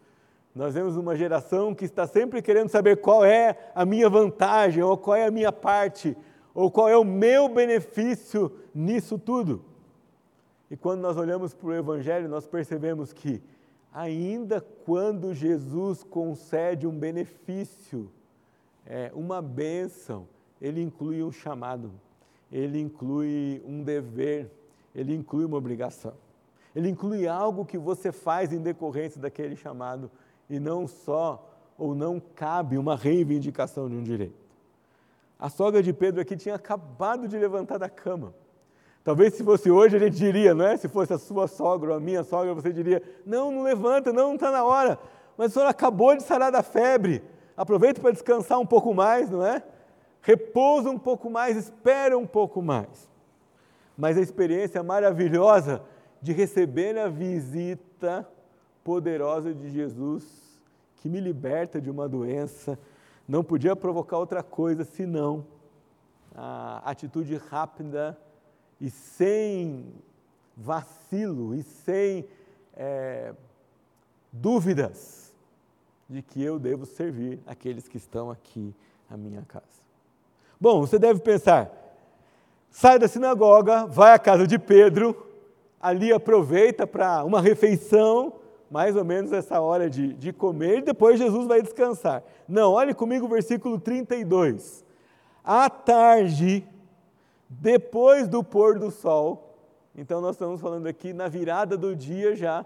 Nós 0.54 0.74
vemos 0.74 0.98
uma 0.98 1.16
geração 1.16 1.74
que 1.74 1.86
está 1.86 2.06
sempre 2.06 2.42
querendo 2.42 2.68
saber 2.68 2.98
qual 2.98 3.24
é 3.24 3.72
a 3.74 3.86
minha 3.86 4.10
vantagem, 4.10 4.84
ou 4.84 4.98
qual 4.98 5.16
é 5.16 5.26
a 5.26 5.32
minha 5.32 5.52
parte, 5.52 6.16
ou 6.54 6.70
qual 6.70 6.90
é 6.90 6.98
o 6.98 7.06
meu 7.06 7.48
benefício 7.48 8.52
nisso 8.76 9.18
tudo. 9.18 9.64
E 10.70 10.76
quando 10.76 11.00
nós 11.00 11.16
olhamos 11.16 11.54
para 11.54 11.68
o 11.68 11.74
Evangelho, 11.74 12.28
nós 12.28 12.48
percebemos 12.48 13.14
que, 13.14 13.42
ainda 13.94 14.60
quando 14.60 15.34
Jesus 15.34 16.04
concede 16.04 16.86
um 16.86 16.98
benefício, 16.98 18.12
é, 18.86 19.10
uma 19.14 19.42
bênção, 19.42 20.28
ele 20.62 20.82
inclui 20.82 21.24
um 21.24 21.32
chamado, 21.32 21.92
ele 22.52 22.80
inclui 22.80 23.62
um 23.66 23.84
dever, 23.84 24.52
ele 24.94 25.16
inclui 25.16 25.46
uma 25.46 25.58
obrigação. 25.58 26.14
Ele 26.76 26.90
inclui 26.90 27.28
algo 27.28 27.66
que 27.66 27.78
você 27.78 28.12
faz 28.12 28.52
em 28.52 28.60
decorrência 28.60 29.20
daquele 29.20 29.56
chamado 29.56 30.12
e 30.52 30.60
não 30.60 30.86
só 30.86 31.50
ou 31.78 31.96
não 31.96 32.20
cabe 32.20 32.78
uma 32.78 32.96
reivindicação 32.96 33.90
de 33.90 33.96
um 33.96 34.04
direito. 34.04 34.36
A 35.40 35.50
sogra 35.50 35.82
de 35.82 35.94
Pedro 35.94 36.22
aqui 36.22 36.36
tinha 36.36 36.56
acabado 36.56 37.26
de 37.26 37.38
levantar 37.38 37.78
da 37.78 37.90
cama. 37.90 38.36
Talvez 39.02 39.34
se 39.34 39.44
fosse 39.44 39.72
hoje 39.72 39.96
a 39.96 40.00
gente 40.00 40.18
diria, 40.18 40.54
não 40.54 40.66
é? 40.66 40.76
Se 40.76 40.90
fosse 40.90 41.14
a 41.14 41.18
sua 41.18 41.48
sogra 41.48 41.92
ou 41.92 41.96
a 41.96 42.00
minha 42.00 42.24
sogra, 42.24 42.54
você 42.54 42.72
diria: 42.72 43.02
não, 43.26 43.50
não 43.50 43.64
levanta, 43.64 44.12
não, 44.12 44.28
não 44.28 44.36
está 44.36 44.52
na 44.52 44.64
hora. 44.64 45.00
Mas 45.38 45.48
a 45.48 45.54
senhora 45.54 45.72
acabou 45.72 46.16
de 46.16 46.22
sarar 46.22 46.52
da 46.52 46.62
febre. 46.62 47.24
Aproveita 47.56 48.02
para 48.02 48.12
descansar 48.12 48.60
um 48.60 48.66
pouco 48.66 48.94
mais, 48.94 49.30
não 49.30 49.44
é? 49.44 49.64
Repousa 50.22 50.90
um 50.90 51.00
pouco 51.00 51.30
mais, 51.30 51.56
espera 51.56 52.16
um 52.18 52.28
pouco 52.28 52.62
mais. 52.62 53.10
Mas 53.98 54.18
a 54.18 54.22
experiência 54.22 54.84
maravilhosa 54.84 55.82
de 56.22 56.34
receber 56.34 56.98
a 56.98 57.08
visita 57.08 58.28
poderosa 58.84 59.54
de 59.54 59.70
Jesus, 59.70 60.41
que 61.02 61.10
me 61.10 61.20
liberta 61.20 61.82
de 61.82 61.90
uma 61.90 62.08
doença, 62.08 62.78
não 63.28 63.44
podia 63.44 63.76
provocar 63.76 64.20
outra 64.20 64.44
coisa 64.44 64.84
senão 64.84 65.46
a 66.36 66.82
atitude 66.86 67.36
rápida 67.36 68.18
e 68.80 68.90
sem 68.90 69.92
vacilo 70.56 71.56
e 71.56 71.64
sem 71.64 72.28
é, 72.76 73.34
dúvidas 74.32 75.34
de 76.08 76.22
que 76.22 76.42
eu 76.42 76.60
devo 76.60 76.86
servir 76.86 77.40
aqueles 77.48 77.88
que 77.88 77.98
estão 77.98 78.30
aqui 78.30 78.74
à 79.10 79.18
minha 79.18 79.42
casa. 79.42 79.66
Bom, 80.60 80.82
você 80.82 81.00
deve 81.00 81.20
pensar, 81.22 81.72
sai 82.70 83.00
da 83.00 83.08
sinagoga, 83.08 83.88
vai 83.88 84.14
à 84.14 84.20
casa 84.20 84.46
de 84.46 84.60
Pedro, 84.60 85.26
ali 85.82 86.14
aproveita 86.14 86.86
para 86.86 87.24
uma 87.24 87.42
refeição, 87.42 88.34
mais 88.72 88.96
ou 88.96 89.04
menos 89.04 89.32
essa 89.32 89.60
hora 89.60 89.90
de, 89.90 90.14
de 90.14 90.32
comer, 90.32 90.80
e 90.80 90.82
depois 90.82 91.20
Jesus 91.20 91.46
vai 91.46 91.62
descansar. 91.62 92.24
Não, 92.48 92.72
olhe 92.72 92.94
comigo 92.94 93.26
o 93.26 93.30
versículo 93.30 93.80
32. 93.80 94.84
À 95.44 95.70
tarde, 95.70 96.66
depois 97.50 98.28
do 98.28 98.44
pôr 98.44 98.80
do 98.80 98.90
sol, 98.90 99.56
então 99.96 100.22
nós 100.22 100.36
estamos 100.36 100.62
falando 100.62 100.88
aqui 100.88 101.12
na 101.12 101.28
virada 101.28 101.78
do 101.78 101.96
dia 101.96 102.36
já, 102.36 102.66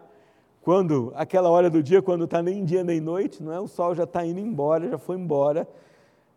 quando, 0.62 1.12
aquela 1.16 1.50
hora 1.50 1.70
do 1.70 1.82
dia, 1.82 2.02
quando 2.02 2.26
está 2.26 2.42
nem 2.42 2.64
dia 2.64 2.84
nem 2.84 3.02
noite, 3.02 3.42
não 3.42 3.52
é? 3.52 3.60
O 3.60 3.68
sol 3.68 3.96
já 3.96 4.04
está 4.04 4.26
indo 4.26 4.40
embora, 4.40 4.90
já 4.90 4.98
foi 4.98 5.18
embora. 5.18 5.68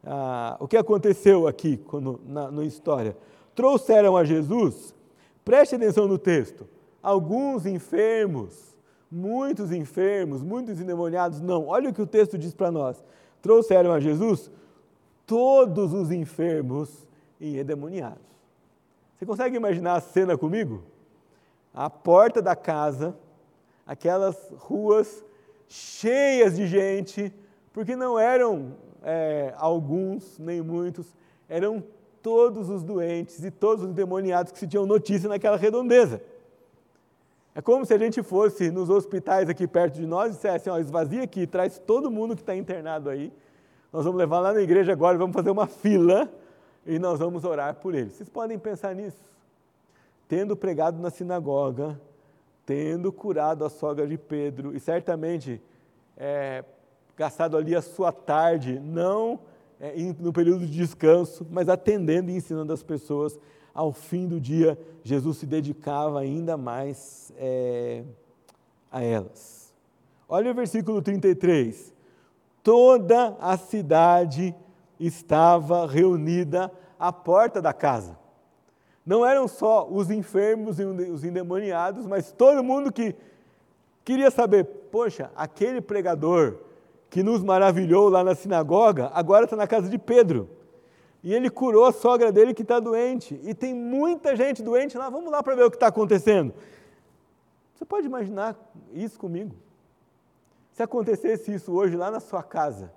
Ah, 0.05 0.57
o 0.59 0.66
que 0.66 0.77
aconteceu 0.77 1.47
aqui 1.47 1.77
quando, 1.77 2.21
na, 2.27 2.51
na 2.51 2.64
história? 2.64 3.16
Trouxeram 3.55 4.16
a 4.16 4.25
Jesus 4.25 4.95
Preste 5.49 5.77
atenção 5.77 6.07
no 6.07 6.19
texto. 6.19 6.69
Alguns 7.03 7.64
enfermos, 7.64 8.77
muitos 9.11 9.72
enfermos, 9.72 10.42
muitos 10.42 10.80
endemoniados, 10.80 11.40
não. 11.40 11.66
Olha 11.66 11.90
o 11.90 11.94
que 11.94 12.02
o 12.02 12.06
texto 12.06 12.36
diz 12.36 12.54
para 12.54 12.70
nós. 12.70 13.02
Trouxeram 13.40 13.92
a 13.92 14.00
Jesus 14.00 14.50
todos 15.26 15.92
os 15.92 16.11
enfermos 16.11 17.06
e 17.40 17.59
endemoniados. 17.59 18.26
Você 19.16 19.26
consegue 19.26 19.56
imaginar 19.56 19.96
a 19.96 20.00
cena 20.00 20.36
comigo? 20.36 20.82
A 21.74 21.90
porta 21.90 22.40
da 22.40 22.56
casa, 22.56 23.16
aquelas 23.86 24.36
ruas 24.56 25.24
cheias 25.66 26.56
de 26.56 26.66
gente, 26.66 27.32
porque 27.72 27.94
não 27.94 28.18
eram 28.18 28.74
é, 29.02 29.52
alguns 29.56 30.38
nem 30.38 30.62
muitos, 30.62 31.06
eram 31.48 31.82
todos 32.22 32.68
os 32.68 32.82
doentes 32.82 33.44
e 33.44 33.50
todos 33.50 33.84
os 33.84 33.92
demoniados 33.92 34.52
que 34.52 34.59
se 34.59 34.66
tinham 34.66 34.86
notícia 34.86 35.28
naquela 35.28 35.56
redondeza. 35.56 36.22
É 37.59 37.61
como 37.61 37.84
se 37.84 37.92
a 37.92 37.98
gente 37.98 38.22
fosse 38.22 38.70
nos 38.70 38.88
hospitais 38.88 39.48
aqui 39.48 39.66
perto 39.66 39.94
de 39.94 40.06
nós 40.06 40.28
e 40.28 40.36
dissesse, 40.36 40.70
ó, 40.70 40.78
esvazia 40.78 41.24
aqui, 41.24 41.44
traz 41.44 41.76
todo 41.76 42.09
mundo 42.09 42.36
que 42.36 42.42
está 42.42 42.54
internado 42.54 43.11
aí, 43.11 43.32
nós 43.92 44.04
vamos 44.04 44.16
levar 44.16 44.38
lá 44.38 44.52
na 44.52 44.61
igreja 44.61 44.92
agora, 44.92 45.18
vamos 45.18 45.34
fazer 45.34 45.50
uma 45.50 45.66
fila 45.66 46.32
e 46.86 47.00
nós 47.00 47.18
vamos 47.18 47.42
orar 47.42 47.74
por 47.74 47.96
eles. 47.96 48.12
Vocês 48.12 48.28
podem 48.28 48.56
pensar 48.61 48.94
nisso? 48.94 49.18
Tendo 50.28 50.56
pregado 50.56 51.02
na 51.02 51.11
sinagoga, 51.11 52.00
tendo 52.64 53.11
curado 53.11 53.64
a 53.64 53.68
sogra 53.68 54.06
de 54.06 54.16
Pedro 54.16 54.72
e 54.72 54.78
certamente 54.78 55.61
é, 56.16 56.64
gastado 57.16 57.56
ali 57.56 57.74
a 57.74 57.82
sua 57.82 58.12
tarde, 58.12 58.78
não 58.78 59.40
é, 59.80 59.94
no 60.20 60.32
período 60.32 60.64
de 60.64 60.70
descanso, 60.70 61.44
mas 61.50 61.68
atendendo 61.68 62.30
e 62.30 62.36
ensinando 62.36 62.72
as 62.72 62.84
pessoas. 62.84 63.36
Ao 63.79 63.93
fim 63.93 64.26
do 64.26 64.41
dia, 64.41 64.76
Jesus 65.05 65.37
se 65.37 65.47
dedicava 65.47 66.18
ainda 66.18 66.57
mais 66.57 67.33
é, 67.37 68.03
a 68.91 69.01
elas. 69.05 69.72
Olha 70.29 70.51
o 70.51 70.55
versículo 70.55 71.01
33. 71.01 71.95
Toda 72.61 73.37
a 73.41 73.57
cidade 73.57 74.53
estava 74.99 75.87
reunida 75.87 76.72
à 76.99 77.12
porta 77.12 77.62
da 77.62 77.72
casa. 77.72 78.18
Não 79.07 79.24
eram 79.24 79.47
só 79.47 79.89
os 79.89 80.11
enfermos 80.11 80.81
e 80.81 80.85
os 80.85 81.22
endemoniados, 81.22 82.05
mas 82.05 82.33
todo 82.33 82.64
mundo 82.64 82.91
que 82.91 83.14
queria 84.05 84.33
saber: 84.33 84.64
poxa, 84.91 85.31
aquele 85.37 85.81
pregador, 85.81 86.57
que 87.09 87.22
nos 87.22 87.45
maravilhou 87.45 88.09
lá 88.09 88.24
na 88.24 88.35
sinagoga, 88.35 89.09
agora 89.14 89.45
está 89.45 89.55
na 89.55 89.68
casa 89.68 89.89
de 89.89 89.99
Pedro. 89.99 90.57
E 91.29 91.35
ele 91.35 91.51
curou 91.51 91.85
a 91.85 91.93
sogra 91.93 92.33
dele 92.33 92.55
que 92.55 92.62
está 92.62 92.81
doente. 92.81 93.39
E 93.43 93.53
tem 93.53 93.74
muita 93.74 94.35
gente 94.35 94.62
doente 94.62 94.97
lá. 94.97 95.11
Vamos 95.11 95.31
lá 95.31 95.43
para 95.43 95.55
ver 95.55 95.64
o 95.64 95.70
que 95.70 95.76
está 95.76 95.89
acontecendo. 95.89 96.55
Você 97.74 97.85
pode 97.85 98.07
imaginar 98.07 98.57
isso 98.95 99.18
comigo? 99.18 99.55
Se 100.72 100.83
acontecesse 100.83 101.53
isso 101.53 101.70
hoje 101.74 101.99
lá 101.99 102.11
na 102.11 102.18
sua 102.18 102.43
casa, 102.43 102.91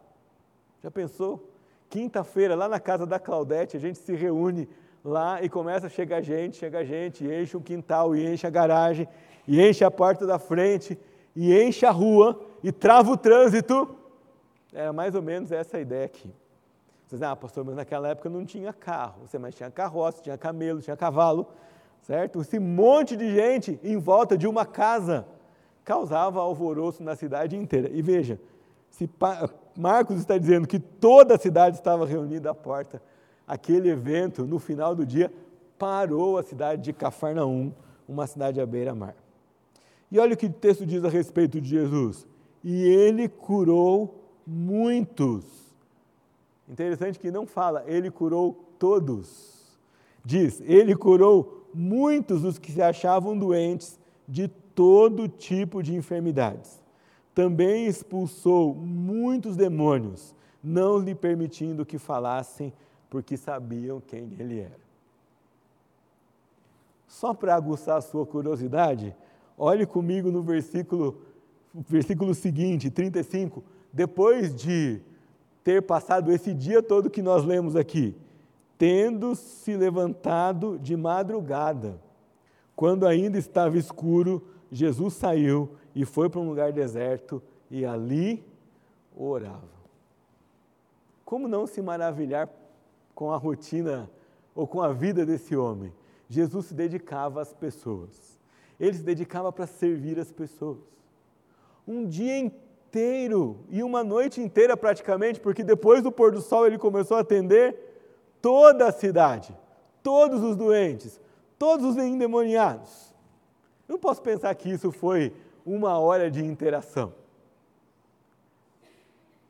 já 0.82 0.90
pensou? 0.90 1.46
Quinta-feira, 1.90 2.56
lá 2.56 2.70
na 2.70 2.80
casa 2.80 3.06
da 3.06 3.20
Claudete, 3.20 3.76
a 3.76 3.82
gente 3.82 3.98
se 3.98 4.16
reúne 4.16 4.70
lá 5.04 5.44
e 5.44 5.50
começa 5.50 5.88
a 5.88 5.90
chegar 5.90 6.22
gente, 6.22 6.56
chega 6.56 6.86
gente, 6.86 7.26
e 7.26 7.42
enche 7.42 7.58
o 7.58 7.62
quintal, 7.62 8.16
e 8.16 8.26
enche 8.26 8.48
a 8.48 8.50
garagem, 8.50 9.10
e 9.46 9.62
enche 9.62 9.84
a 9.84 9.92
porta 9.92 10.26
da 10.26 10.40
frente, 10.40 10.98
e 11.36 11.54
enche 11.54 11.86
a 11.86 11.92
rua, 11.92 12.40
e 12.64 12.72
trava 12.72 13.12
o 13.12 13.18
trânsito. 13.18 13.94
Era 14.72 14.94
mais 14.94 15.16
ou 15.16 15.22
menos 15.22 15.52
essa 15.52 15.76
a 15.76 15.82
ideia 15.82 16.06
aqui. 16.06 16.34
Você 17.12 17.18
diz, 17.18 17.24
ah, 17.24 17.36
pastor, 17.36 17.66
mas 17.66 17.76
naquela 17.76 18.08
época 18.08 18.30
não 18.30 18.46
tinha 18.46 18.72
carro. 18.72 19.28
Você, 19.28 19.38
mas 19.38 19.54
tinha 19.54 19.70
carroça, 19.70 20.22
tinha 20.22 20.38
camelo, 20.38 20.80
tinha 20.80 20.96
cavalo, 20.96 21.46
certo? 22.04 22.40
Esse 22.40 22.58
monte 22.58 23.18
de 23.18 23.36
gente 23.36 23.78
em 23.84 23.98
volta 23.98 24.38
de 24.38 24.48
uma 24.48 24.66
casa 24.66 25.28
causava 25.84 26.40
alvoroço 26.40 27.04
na 27.04 27.14
cidade 27.14 27.58
inteira. 27.58 27.90
E 27.92 28.02
veja, 28.02 28.40
se 28.90 29.10
Marcos 29.76 30.20
está 30.20 30.38
dizendo 30.38 30.66
que 30.66 30.80
toda 30.80 31.36
a 31.36 31.38
cidade 31.38 31.76
estava 31.76 32.06
reunida 32.06 32.52
à 32.52 32.56
porta, 32.56 33.02
aquele 33.46 33.90
evento, 33.90 34.46
no 34.46 34.58
final 34.58 34.96
do 34.96 35.06
dia, 35.06 35.34
parou 35.78 36.38
a 36.38 36.44
cidade 36.44 36.82
de 36.82 36.94
Cafarnaum, 36.94 37.74
uma 38.08 38.26
cidade 38.26 38.62
à 38.62 38.66
beira-mar. 38.66 39.18
E 40.10 40.18
olha 40.18 40.34
o 40.34 40.38
que 40.38 40.46
o 40.46 40.54
texto 40.54 40.86
diz 40.86 41.04
a 41.04 41.10
respeito 41.10 41.60
de 41.60 41.68
Jesus. 41.68 42.26
E 42.64 42.86
ele 42.86 43.28
curou 43.28 44.24
muitos. 44.48 45.61
Interessante 46.72 47.20
que 47.20 47.30
não 47.30 47.46
fala, 47.46 47.84
ele 47.86 48.10
curou 48.10 48.54
todos. 48.80 49.78
Diz, 50.24 50.62
ele 50.62 50.96
curou 50.96 51.68
muitos 51.74 52.44
dos 52.44 52.58
que 52.58 52.72
se 52.72 52.82
achavam 52.82 53.38
doentes 53.38 54.00
de 54.26 54.48
todo 54.48 55.28
tipo 55.28 55.84
de 55.84 55.94
enfermidades. 55.94 56.82
Também 57.36 57.88
expulsou 57.88 58.74
muitos 58.74 59.58
demônios, 59.58 60.34
não 60.64 60.98
lhe 60.98 61.14
permitindo 61.14 61.86
que 61.86 61.98
falassem, 61.98 62.72
porque 63.10 63.36
sabiam 63.36 64.00
quem 64.00 64.34
ele 64.40 64.62
era. 64.62 64.80
Só 67.06 67.34
para 67.34 67.54
aguçar 67.54 67.98
a 67.98 68.02
sua 68.02 68.26
curiosidade, 68.26 69.14
olhe 69.58 69.86
comigo 69.86 70.32
no 70.32 70.42
versículo, 70.42 71.20
versículo 71.74 72.34
seguinte, 72.34 72.90
35 72.90 73.62
depois 73.92 74.56
de 74.56 75.02
ter 75.64 75.82
passado 75.82 76.32
esse 76.32 76.54
dia 76.54 76.82
todo 76.82 77.10
que 77.10 77.22
nós 77.22 77.46
lemos 77.46 77.76
aqui, 77.76 78.16
tendo 78.78 79.36
se 79.36 79.76
levantado 79.76 80.80
de 80.80 80.96
madrugada, 80.98 82.00
quando 82.76 83.06
ainda 83.06 83.38
estava 83.38 83.78
escuro, 83.78 84.42
Jesus 84.72 85.14
saiu 85.14 85.76
e 85.94 86.06
foi 86.06 86.30
para 86.30 86.40
um 86.40 86.48
lugar 86.48 86.72
deserto 86.72 87.42
e 87.70 87.86
ali 87.86 88.44
oravam. 89.16 89.70
Como 91.24 91.48
não 91.48 91.68
se 91.68 91.82
maravilhar 91.82 92.50
com 93.14 93.32
a 93.32 93.38
rotina 93.38 94.10
ou 94.56 94.66
com 94.66 94.82
a 94.82 94.92
vida 94.92 95.26
desse 95.26 95.56
homem? 95.56 95.94
Jesus 96.28 96.68
se 96.68 96.74
dedicava 96.74 97.42
às 97.42 97.54
pessoas. 97.54 98.40
Ele 98.80 98.98
se 98.98 99.04
dedicava 99.04 99.52
para 99.52 99.68
servir 99.68 100.20
as 100.20 100.32
pessoas. 100.32 100.80
Um 101.88 102.06
dia 102.06 102.40
inteiro 102.40 102.71
e 103.70 103.82
uma 103.84 104.04
noite 104.04 104.42
inteira 104.42 104.76
praticamente, 104.76 105.40
porque 105.40 105.64
depois 105.64 106.04
do 106.04 106.12
pôr 106.12 106.32
do 106.32 106.42
sol 106.42 106.68
ele 106.68 106.78
começou 106.78 107.18
a 107.18 107.22
atender 107.22 107.76
toda 108.42 108.88
a 108.88 108.92
cidade, 108.92 109.56
todos 110.04 110.44
os 110.44 110.56
doentes, 110.56 111.20
todos 111.58 111.86
os 111.86 111.98
endemoniados. 111.98 113.14
Eu 113.88 113.94
não 113.94 114.00
posso 114.00 114.22
pensar 114.22 114.54
que 114.56 114.70
isso 114.70 114.92
foi 114.92 115.34
uma 115.66 116.00
hora 116.00 116.30
de 116.30 116.44
interação. 116.44 117.14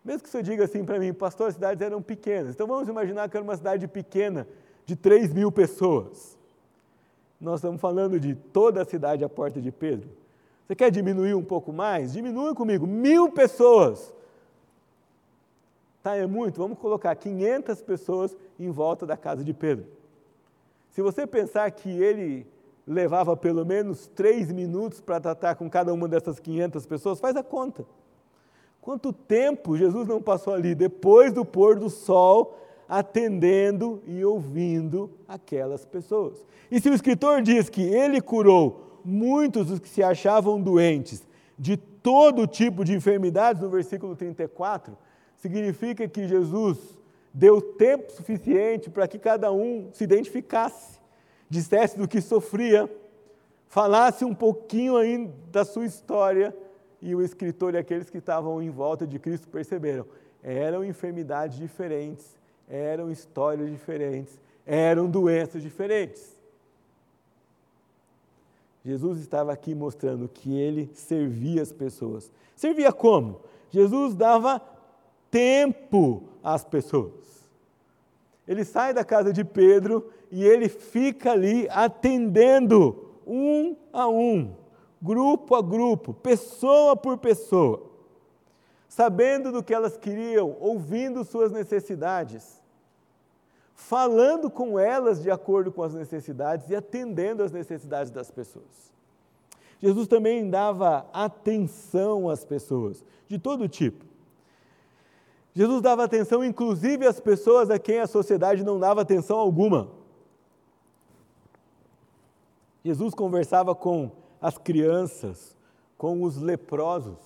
Mesmo 0.04 0.24
que 0.24 0.30
você 0.30 0.42
diga 0.42 0.66
assim 0.66 0.84
para 0.84 1.00
mim, 1.00 1.14
pastor, 1.14 1.50
as 1.50 1.54
cidades 1.54 1.82
eram 1.82 2.02
pequenas. 2.02 2.54
Então 2.54 2.68
vamos 2.68 2.88
imaginar 2.88 3.30
que 3.30 3.38
era 3.38 3.44
uma 3.44 3.56
cidade 3.56 3.88
pequena 3.88 4.48
de 4.86 4.96
3 4.96 5.34
mil 5.34 5.52
pessoas. 5.52 6.38
Nós 7.40 7.60
estamos 7.60 7.80
falando 7.80 8.20
de 8.20 8.36
toda 8.36 8.82
a 8.82 8.86
cidade 8.86 9.24
à 9.24 9.30
porta 9.30 9.62
de 9.62 9.72
Pedro. 9.72 10.10
Você 10.72 10.76
quer 10.78 10.90
diminuir 10.90 11.34
um 11.34 11.44
pouco 11.44 11.74
mais? 11.74 12.14
Diminua 12.14 12.56
comigo. 12.56 12.88
Mil 12.88 13.30
pessoas. 13.30 14.14
Tá, 16.02 16.16
é 16.16 16.26
muito. 16.26 16.62
Vamos 16.62 16.80
colocar 16.80 17.14
500 17.14 17.82
pessoas 17.82 18.38
em 18.58 18.72
volta 18.72 19.06
da 19.06 19.18
casa 19.18 19.44
de 19.44 19.54
Pedro. 19.54 19.86
Se 20.92 21.02
você 21.02 21.28
pensar 21.28 21.70
que 21.72 21.90
ele 21.90 22.48
levava 22.88 23.36
pelo 23.36 23.66
menos 23.66 24.08
três 24.16 24.50
minutos 24.50 25.02
para 25.02 25.20
tratar 25.20 25.56
com 25.56 25.70
cada 25.70 25.94
uma 25.94 26.08
dessas 26.08 26.40
500 26.40 26.86
pessoas, 26.86 27.20
faz 27.20 27.36
a 27.36 27.44
conta. 27.44 27.86
Quanto 28.80 29.12
tempo 29.12 29.76
Jesus 29.76 30.08
não 30.08 30.22
passou 30.22 30.54
ali 30.54 30.74
depois 30.74 31.34
do 31.34 31.44
pôr 31.44 31.78
do 31.78 31.90
sol, 31.90 32.58
atendendo 32.88 34.02
e 34.08 34.24
ouvindo 34.24 35.12
aquelas 35.28 35.84
pessoas? 35.84 36.46
E 36.72 36.80
se 36.80 36.90
o 36.90 36.94
escritor 36.94 37.42
diz 37.42 37.68
que 37.68 37.82
ele 37.82 38.22
curou 38.22 38.91
muitos 39.04 39.68
dos 39.68 39.80
que 39.80 39.90
se 39.90 40.04
achavam 40.04 40.62
doentes 40.62 41.28
de 41.58 41.78
todo 41.78 42.48
tipo 42.48 42.84
de 42.84 42.94
enfermidades, 42.94 43.62
no 43.62 43.70
versículo 43.70 44.16
34, 44.16 44.98
significa 45.38 46.08
que 46.08 46.28
Jesus 46.28 46.78
deu 47.34 47.62
tempo 47.62 48.12
suficiente 48.12 48.90
para 48.90 49.08
que 49.08 49.18
cada 49.18 49.52
um 49.52 49.90
se 49.94 50.04
identificasse, 50.04 51.00
dissesse 51.50 51.98
do 51.98 52.08
que 52.08 52.22
sofria, 52.22 52.90
falasse 53.68 54.26
um 54.26 54.34
pouquinho 54.34 54.98
ainda 54.98 55.34
da 55.52 55.64
sua 55.64 55.86
história 55.86 56.56
e 57.02 57.16
o 57.16 57.22
escritor 57.22 57.74
e 57.74 57.78
aqueles 57.78 58.10
que 58.10 58.18
estavam 58.18 58.62
em 58.62 58.70
volta 58.70 59.08
de 59.08 59.18
Cristo 59.18 59.48
perceberam. 59.48 60.06
Eram 60.44 60.84
enfermidades 60.84 61.58
diferentes, 61.58 62.38
eram 62.68 63.12
histórias 63.12 63.70
diferentes, 63.70 64.40
eram 64.66 65.10
doenças 65.10 65.62
diferentes. 65.62 66.31
Jesus 68.84 69.20
estava 69.20 69.52
aqui 69.52 69.76
mostrando 69.76 70.28
que 70.28 70.54
ele 70.58 70.90
servia 70.94 71.62
as 71.62 71.72
pessoas. 71.72 72.32
Servia 72.56 72.92
como? 72.92 73.42
Jesus 73.70 74.16
dava 74.16 74.62
tempo 75.30 76.24
às 76.44 76.64
pessoas. 76.64 77.12
Ele 78.48 78.66
sai 78.66 78.94
da 78.94 79.04
casa 79.04 79.32
de 79.32 79.44
Pedro 79.44 80.12
e 80.32 80.44
ele 80.44 80.68
fica 80.68 81.32
ali 81.32 81.68
atendendo 81.70 83.10
um 83.26 83.76
a 83.94 84.08
um 84.10 84.62
grupo 85.02 85.56
a 85.56 85.62
grupo, 85.62 86.14
pessoa 86.14 86.96
por 86.96 87.18
pessoa, 87.18 87.90
sabendo 88.88 89.52
do 89.52 89.64
que 89.64 89.74
elas 89.74 89.98
queriam, 89.98 90.56
ouvindo 90.60 91.24
suas 91.24 91.52
necessidades, 91.52 92.61
falando 93.74 94.50
com 94.50 94.78
elas 94.78 95.22
de 95.22 95.32
acordo 95.32 95.72
com 95.72 95.84
as 95.84 95.94
necessidades 95.94 96.70
e 96.70 96.76
atendendo 96.76 97.44
às 97.44 97.52
necessidades 97.52 98.12
das 98.12 98.30
pessoas. 98.30 98.92
Jesus 99.82 100.08
também 100.08 100.50
dava 100.50 101.08
atenção 101.12 102.30
às 102.30 102.46
pessoas, 102.46 103.04
de 103.28 103.40
todo 103.40 103.68
tipo. 103.68 104.06
Jesus 105.54 105.82
dava 105.82 106.04
atenção, 106.04 106.44
inclusive, 106.44 107.06
às 107.06 107.20
pessoas 107.20 107.70
a 107.70 107.80
quem 107.80 108.00
a 108.00 108.08
sociedade 108.08 108.64
não 108.64 108.80
dava 108.80 109.02
atenção 109.02 109.38
alguma. 109.38 109.90
Jesus 112.86 113.14
conversava 113.14 113.76
com 113.76 114.12
as 114.42 114.58
crianças, 114.58 115.58
com 115.98 116.24
os 116.24 116.38
leprosos, 116.38 117.20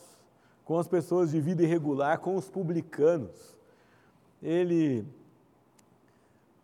com 0.65 0.77
as 0.77 0.87
pessoas 0.87 1.31
de 1.31 1.39
vida 1.39 1.63
irregular, 1.63 2.19
com 2.19 2.35
os 2.35 2.49
publicanos. 2.49 3.55
Ele 4.41 5.05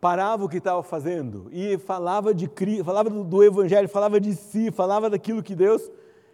parava 0.02 0.44
o 0.44 0.50
que 0.50 0.58
estava 0.58 0.82
fazendo 0.82 1.48
e 1.52 1.78
falava, 1.78 2.34
de, 2.34 2.50
falava 2.84 3.08
do, 3.08 3.44
Evangelho, 3.44 3.88
falava 3.88 4.20
de 4.20 4.34
si, 4.34 4.72
falava 4.72 5.12
daquilo 5.12 5.44
que 5.44 5.54
Deus 5.54 5.90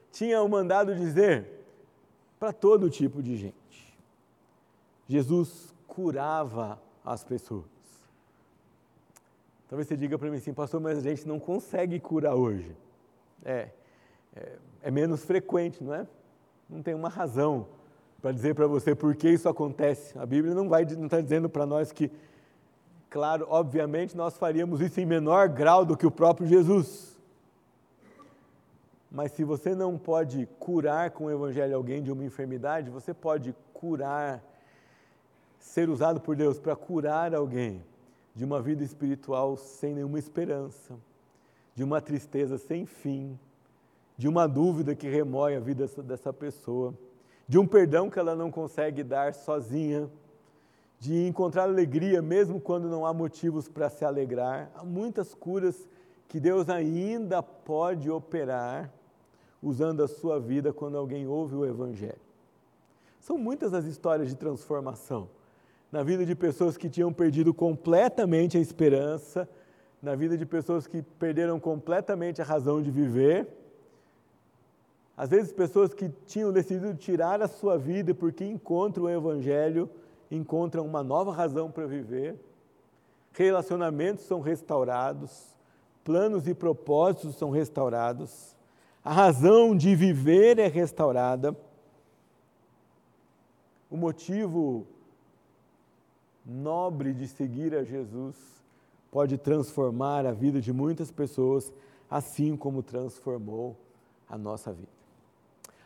tinha 0.10 0.42
o 0.42 0.48
mandado 0.48 0.96
dizer 0.96 1.46
para 2.40 2.54
todo 2.54 2.90
tipo 2.90 3.22
de 3.22 3.36
gente. 3.36 3.98
Jesus 5.06 5.74
curava 5.86 6.80
as 7.04 7.26
pessoas. 7.26 7.66
Talvez 9.70 9.88
você 9.90 9.98
diga 9.98 10.18
para 10.18 10.30
mim 10.30 10.38
assim, 10.38 10.54
pastor, 10.54 10.80
mas 10.80 10.98
a 10.98 11.02
gente 11.02 11.28
não 11.28 11.38
consegue 11.38 12.00
curar 12.00 12.36
hoje. 12.36 12.74
É, 13.44 13.68
é, 14.34 14.52
é 14.84 14.92
menos 14.92 15.26
frequente, 15.26 15.84
não 15.84 15.94
é? 15.94 16.08
Não 16.70 16.82
tem 16.82 16.94
uma 16.94 17.10
razão 17.10 17.68
para 18.22 18.32
dizer 18.32 18.56
para 18.56 18.66
você 18.66 18.96
por 18.96 19.14
que 19.14 19.30
isso 19.30 19.50
acontece. 19.50 20.18
A 20.18 20.26
Bíblia 20.26 20.54
não 20.54 20.66
está 21.06 21.20
dizendo 21.20 21.50
para 21.50 21.66
nós 21.66 21.92
que, 21.92 22.10
claro, 23.10 23.48
obviamente 23.50 24.16
nós 24.16 24.38
faríamos 24.38 24.82
isso 24.82 25.00
em 25.00 25.06
menor 25.06 25.50
grau 25.50 25.86
do 25.86 25.98
que 25.98 26.06
o 26.06 26.12
próprio 26.12 26.48
Jesus. 26.48 27.18
Mas 29.10 29.32
se 29.32 29.44
você 29.44 29.74
não 29.74 29.98
pode 29.98 30.48
curar 30.60 31.12
com 31.12 31.26
o 31.26 31.32
Evangelho 31.32 31.76
alguém 31.76 32.04
de 32.04 32.12
uma 32.12 32.24
enfermidade, 32.24 32.90
você 32.90 33.14
pode 33.14 33.56
curar, 33.74 34.44
ser 35.60 35.90
usado 35.90 36.20
por 36.20 36.36
Deus 36.36 36.60
para 36.60 36.76
curar 36.76 37.34
alguém 37.34 37.84
de 38.36 38.44
uma 38.44 38.62
vida 38.62 38.84
espiritual 38.84 39.58
sem 39.58 39.96
nenhuma 39.96 40.20
esperança, 40.20 40.96
de 41.74 41.84
uma 41.84 42.02
tristeza 42.02 42.58
sem 42.58 42.86
fim, 42.86 43.40
de 44.18 44.28
uma 44.28 44.48
dúvida 44.48 44.94
que 44.94 45.08
remói 45.08 45.56
a 45.56 45.60
vida 45.60 45.88
dessa 46.04 46.34
pessoa, 46.34 46.94
de 47.48 47.58
um 47.58 47.66
perdão 47.66 48.10
que 48.10 48.20
ela 48.20 48.36
não 48.36 48.52
consegue 48.52 49.04
dar 49.04 49.34
sozinha, 49.34 50.10
de 51.00 51.28
encontrar 51.28 51.64
alegria 51.64 52.22
mesmo 52.22 52.60
quando 52.60 52.90
não 52.90 53.06
há 53.06 53.14
motivos 53.14 53.68
para 53.68 53.90
se 53.90 54.04
alegrar. 54.04 54.72
Há 54.76 54.84
muitas 54.84 55.34
curas 55.34 55.88
que 56.28 56.40
Deus 56.40 56.70
ainda 56.70 57.42
pode 57.42 58.10
operar 58.10 58.92
usando 59.62 60.04
a 60.04 60.08
sua 60.08 60.40
vida 60.40 60.74
quando 60.74 60.98
alguém 60.98 61.28
ouve 61.28 61.56
o 61.56 61.66
Evangelho. 61.66 62.20
São 63.20 63.38
muitas 63.38 63.74
as 63.74 63.86
histórias 63.86 64.30
de 64.30 64.36
transformação 64.36 65.30
na 65.92 66.04
vida 66.04 66.26
de 66.26 66.36
pessoas 66.36 66.78
que 66.78 66.90
tinham 66.90 67.14
perdido 67.14 67.54
completamente 67.54 68.58
a 68.58 68.62
esperança, 68.62 69.48
na 70.02 70.16
vida 70.16 70.38
de 70.38 70.46
pessoas 70.46 70.86
que 70.86 71.02
perderam 71.02 71.60
completamente 71.60 72.42
a 72.42 72.46
razão 72.46 72.82
de 72.82 72.92
viver 72.92 73.48
às 75.18 75.32
vezes, 75.32 75.52
pessoas 75.52 75.96
que 75.96 76.10
tinham 76.28 76.54
decidido 76.54 76.94
tirar 76.94 77.42
a 77.42 77.48
sua 77.48 77.76
vida 77.76 78.14
porque 78.14 78.46
encontram 78.46 79.06
o 79.06 79.10
Evangelho, 79.10 79.90
encontram 80.30 80.86
uma 80.86 81.04
nova 81.04 81.32
razão 81.32 81.72
para 81.72 81.86
viver, 81.86 82.40
relacionamentos 83.32 84.26
são 84.26 84.42
restaurados, 84.42 85.56
planos 86.04 86.48
e 86.48 86.54
propósitos 86.54 87.36
são 87.36 87.50
restaurados, 87.50 88.56
a 89.04 89.14
razão 89.14 89.76
de 89.76 89.96
viver 89.96 90.60
é 90.60 90.68
restaurada, 90.68 91.56
o 93.90 93.96
motivo 93.96 94.86
nobre 96.46 97.14
de 97.14 97.28
seguir 97.28 97.74
a 97.76 97.84
Jesus 97.84 98.36
pode 99.12 99.38
transformar 99.38 100.26
a 100.26 100.32
vida 100.32 100.60
de 100.60 100.74
muitas 100.74 101.12
pessoas, 101.12 101.72
assim 102.10 102.56
como 102.56 102.84
transformou 102.84 103.76
a 104.30 104.38
nossa 104.38 104.74
vida. 104.74 104.92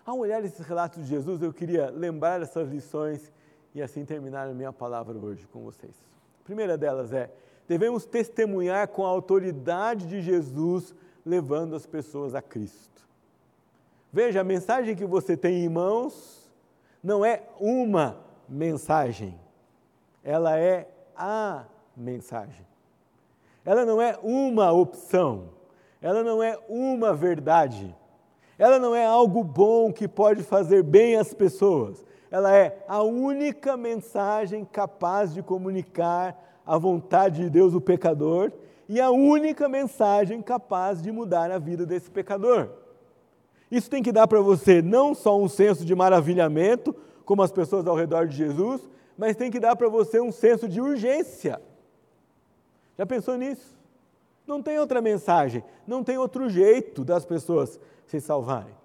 Ao 0.05 0.17
olhar 0.17 0.43
esses 0.43 0.65
relatos 0.65 1.03
de 1.03 1.09
Jesus, 1.09 1.41
eu 1.41 1.53
queria 1.53 1.89
lembrar 1.89 2.41
essas 2.41 2.69
lições 2.69 3.31
e 3.73 3.81
assim 3.81 4.05
terminar 4.05 4.47
a 4.47 4.53
minha 4.53 4.73
palavra 4.73 5.17
hoje 5.17 5.47
com 5.47 5.61
vocês. 5.63 5.93
A 6.41 6.43
primeira 6.43 6.77
delas 6.77 7.13
é: 7.13 7.31
devemos 7.67 8.05
testemunhar 8.05 8.87
com 8.89 9.05
a 9.05 9.09
autoridade 9.09 10.05
de 10.07 10.21
Jesus, 10.21 10.93
levando 11.25 11.75
as 11.75 11.85
pessoas 11.85 12.35
a 12.35 12.41
Cristo. 12.41 13.07
Veja, 14.11 14.41
a 14.41 14.43
mensagem 14.43 14.95
que 14.95 15.05
você 15.05 15.37
tem 15.37 15.63
em 15.63 15.69
mãos 15.69 16.51
não 17.03 17.23
é 17.23 17.43
uma 17.59 18.17
mensagem, 18.47 19.39
ela 20.23 20.57
é 20.57 20.87
a 21.15 21.65
mensagem. 21.95 22.65
Ela 23.63 23.85
não 23.85 24.01
é 24.01 24.17
uma 24.23 24.71
opção, 24.71 25.49
ela 26.01 26.23
não 26.23 26.41
é 26.41 26.59
uma 26.67 27.13
verdade 27.13 27.95
ela 28.61 28.77
não 28.77 28.95
é 28.95 29.03
algo 29.03 29.43
bom 29.43 29.91
que 29.91 30.07
pode 30.07 30.43
fazer 30.43 30.83
bem 30.83 31.15
às 31.15 31.33
pessoas. 31.33 32.05
Ela 32.31 32.55
é 32.55 32.83
a 32.87 33.03
única 33.03 33.75
mensagem 33.75 34.63
capaz 34.63 35.33
de 35.33 35.43
comunicar 35.43 36.61
a 36.65 36.77
vontade 36.77 37.43
de 37.43 37.49
Deus, 37.49 37.73
o 37.73 37.81
pecador, 37.81 38.53
e 38.87 39.01
a 39.01 39.11
única 39.11 39.67
mensagem 39.67 40.41
capaz 40.41 41.01
de 41.01 41.11
mudar 41.11 41.51
a 41.51 41.59
vida 41.59 41.85
desse 41.85 42.09
pecador. 42.09 42.69
Isso 43.69 43.89
tem 43.89 44.01
que 44.01 44.11
dar 44.11 44.27
para 44.27 44.39
você 44.39 44.81
não 44.81 45.13
só 45.13 45.37
um 45.39 45.49
senso 45.49 45.83
de 45.85 45.93
maravilhamento, 45.93 46.95
como 47.25 47.43
as 47.43 47.51
pessoas 47.51 47.85
ao 47.85 47.95
redor 47.95 48.27
de 48.27 48.35
Jesus, 48.35 48.81
mas 49.17 49.35
tem 49.35 49.51
que 49.51 49.59
dar 49.59 49.75
para 49.75 49.89
você 49.89 50.19
um 50.19 50.31
senso 50.31 50.67
de 50.67 50.81
urgência. 50.81 51.61
Já 52.97 53.05
pensou 53.05 53.37
nisso? 53.37 53.77
Não 54.47 54.61
tem 54.61 54.79
outra 54.79 55.01
mensagem, 55.01 55.63
não 55.85 56.03
tem 56.03 56.17
outro 56.17 56.49
jeito 56.49 57.03
das 57.03 57.25
pessoas 57.25 57.79
se 58.05 58.19
salvarem. 58.19 58.80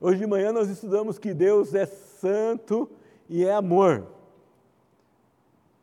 Hoje 0.00 0.18
de 0.18 0.26
manhã 0.26 0.50
nós 0.50 0.70
estudamos 0.70 1.18
que 1.18 1.34
Deus 1.34 1.74
é 1.74 1.84
santo 1.84 2.90
e 3.28 3.44
é 3.44 3.52
amor. 3.52 4.06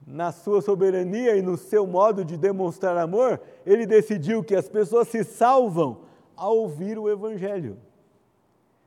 Na 0.07 0.31
sua 0.31 0.61
soberania 0.61 1.35
e 1.35 1.41
no 1.41 1.55
seu 1.55 1.85
modo 1.85 2.25
de 2.25 2.35
demonstrar 2.35 2.97
amor, 2.97 3.39
ele 3.65 3.85
decidiu 3.85 4.43
que 4.43 4.55
as 4.55 4.67
pessoas 4.67 5.09
se 5.09 5.23
salvam 5.23 5.99
ao 6.35 6.57
ouvir 6.57 6.97
o 6.97 7.09
Evangelho. 7.09 7.77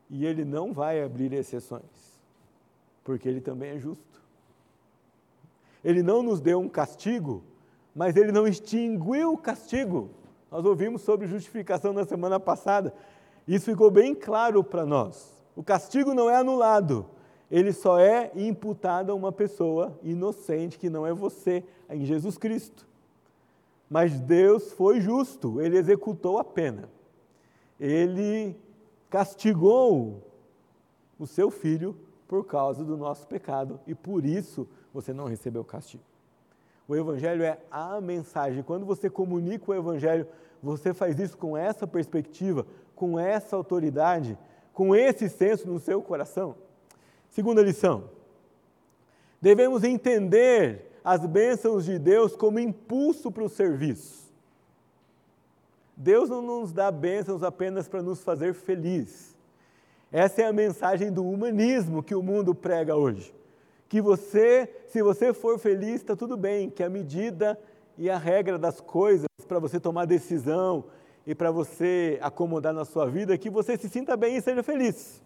E 0.08 0.26
ele 0.26 0.44
não 0.44 0.72
vai 0.72 1.00
abrir 1.00 1.32
exceções, 1.32 2.18
porque 3.04 3.28
ele 3.28 3.40
também 3.40 3.70
é 3.70 3.78
justo. 3.78 4.20
Ele 5.84 6.02
não 6.02 6.22
nos 6.22 6.40
deu 6.40 6.58
um 6.58 6.68
castigo, 6.68 7.44
mas 7.94 8.16
ele 8.16 8.32
não 8.32 8.48
extinguiu 8.48 9.34
o 9.34 9.38
castigo. 9.38 10.10
Nós 10.50 10.64
ouvimos 10.64 11.02
sobre 11.02 11.28
justificação 11.28 11.92
na 11.92 12.04
semana 12.04 12.40
passada. 12.40 12.92
Isso 13.50 13.64
ficou 13.64 13.90
bem 13.90 14.14
claro 14.14 14.62
para 14.62 14.86
nós. 14.86 15.42
O 15.56 15.62
castigo 15.64 16.14
não 16.14 16.30
é 16.30 16.36
anulado, 16.36 17.04
ele 17.50 17.72
só 17.72 17.98
é 17.98 18.30
imputado 18.36 19.10
a 19.10 19.14
uma 19.16 19.32
pessoa 19.32 19.98
inocente 20.04 20.78
que 20.78 20.88
não 20.88 21.04
é 21.04 21.12
você, 21.12 21.64
em 21.88 22.04
Jesus 22.04 22.38
Cristo. 22.38 22.86
Mas 23.90 24.20
Deus 24.20 24.70
foi 24.74 25.00
justo, 25.00 25.60
ele 25.60 25.76
executou 25.76 26.38
a 26.38 26.44
pena. 26.44 26.88
Ele 27.80 28.54
castigou 29.08 30.22
o 31.18 31.26
seu 31.26 31.50
filho 31.50 31.96
por 32.28 32.46
causa 32.46 32.84
do 32.84 32.96
nosso 32.96 33.26
pecado 33.26 33.80
e 33.84 33.96
por 33.96 34.24
isso 34.24 34.68
você 34.94 35.12
não 35.12 35.24
recebeu 35.24 35.64
castigo. 35.64 36.04
O 36.86 36.94
Evangelho 36.94 37.42
é 37.42 37.58
a 37.68 38.00
mensagem. 38.00 38.62
Quando 38.62 38.86
você 38.86 39.10
comunica 39.10 39.72
o 39.72 39.74
Evangelho, 39.74 40.28
você 40.62 40.92
faz 40.92 41.18
isso 41.18 41.36
com 41.36 41.56
essa 41.56 41.86
perspectiva, 41.86 42.66
com 43.00 43.18
essa 43.18 43.56
autoridade, 43.56 44.36
com 44.74 44.94
esse 44.94 45.26
senso 45.30 45.66
no 45.66 45.80
seu 45.80 46.02
coração. 46.02 46.54
Segunda 47.30 47.62
lição: 47.62 48.10
devemos 49.40 49.82
entender 49.84 50.90
as 51.02 51.24
bênçãos 51.24 51.86
de 51.86 51.98
Deus 51.98 52.36
como 52.36 52.58
impulso 52.58 53.32
para 53.32 53.42
o 53.42 53.48
serviço. 53.48 54.30
Deus 55.96 56.28
não 56.28 56.42
nos 56.42 56.72
dá 56.72 56.90
bênçãos 56.90 57.42
apenas 57.42 57.88
para 57.88 58.02
nos 58.02 58.22
fazer 58.22 58.52
feliz. 58.52 59.34
Essa 60.12 60.42
é 60.42 60.46
a 60.46 60.52
mensagem 60.52 61.10
do 61.10 61.24
humanismo 61.24 62.02
que 62.02 62.14
o 62.14 62.22
mundo 62.22 62.54
prega 62.54 62.94
hoje 62.94 63.32
que 63.90 64.00
você, 64.00 64.72
se 64.86 65.02
você 65.02 65.34
for 65.34 65.58
feliz, 65.58 65.96
está 65.96 66.14
tudo 66.14 66.36
bem, 66.36 66.70
que 66.70 66.80
a 66.80 66.88
medida 66.88 67.58
e 67.98 68.08
a 68.08 68.16
regra 68.16 68.56
das 68.56 68.80
coisas 68.80 69.26
para 69.48 69.58
você 69.58 69.80
tomar 69.80 70.04
decisão 70.04 70.84
e 71.26 71.34
para 71.34 71.50
você 71.50 72.18
acomodar 72.22 72.72
na 72.72 72.84
sua 72.84 73.06
vida, 73.06 73.36
que 73.36 73.50
você 73.50 73.76
se 73.76 73.88
sinta 73.88 74.16
bem 74.16 74.36
e 74.36 74.42
seja 74.42 74.62
feliz. 74.62 75.22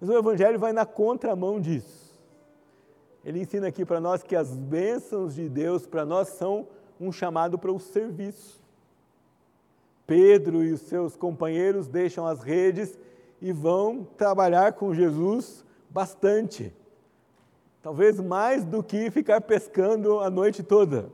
Mas 0.00 0.10
o 0.10 0.18
Evangelho 0.18 0.58
vai 0.58 0.72
na 0.72 0.84
contramão 0.84 1.60
disso. 1.60 2.20
Ele 3.24 3.40
ensina 3.40 3.66
aqui 3.68 3.84
para 3.84 4.00
nós 4.00 4.22
que 4.22 4.36
as 4.36 4.56
bênçãos 4.56 5.34
de 5.34 5.48
Deus 5.48 5.86
para 5.86 6.04
nós 6.04 6.28
são 6.28 6.68
um 7.00 7.10
chamado 7.10 7.58
para 7.58 7.72
o 7.72 7.80
serviço. 7.80 8.62
Pedro 10.06 10.62
e 10.62 10.72
os 10.72 10.82
seus 10.82 11.16
companheiros 11.16 11.88
deixam 11.88 12.26
as 12.26 12.42
redes 12.42 12.96
e 13.42 13.52
vão 13.52 14.06
trabalhar 14.16 14.74
com 14.74 14.94
Jesus 14.94 15.64
bastante 15.90 16.72
talvez 17.86 18.18
mais 18.18 18.64
do 18.64 18.82
que 18.82 19.12
ficar 19.12 19.40
pescando 19.40 20.18
a 20.18 20.28
noite 20.28 20.60
toda. 20.60 21.08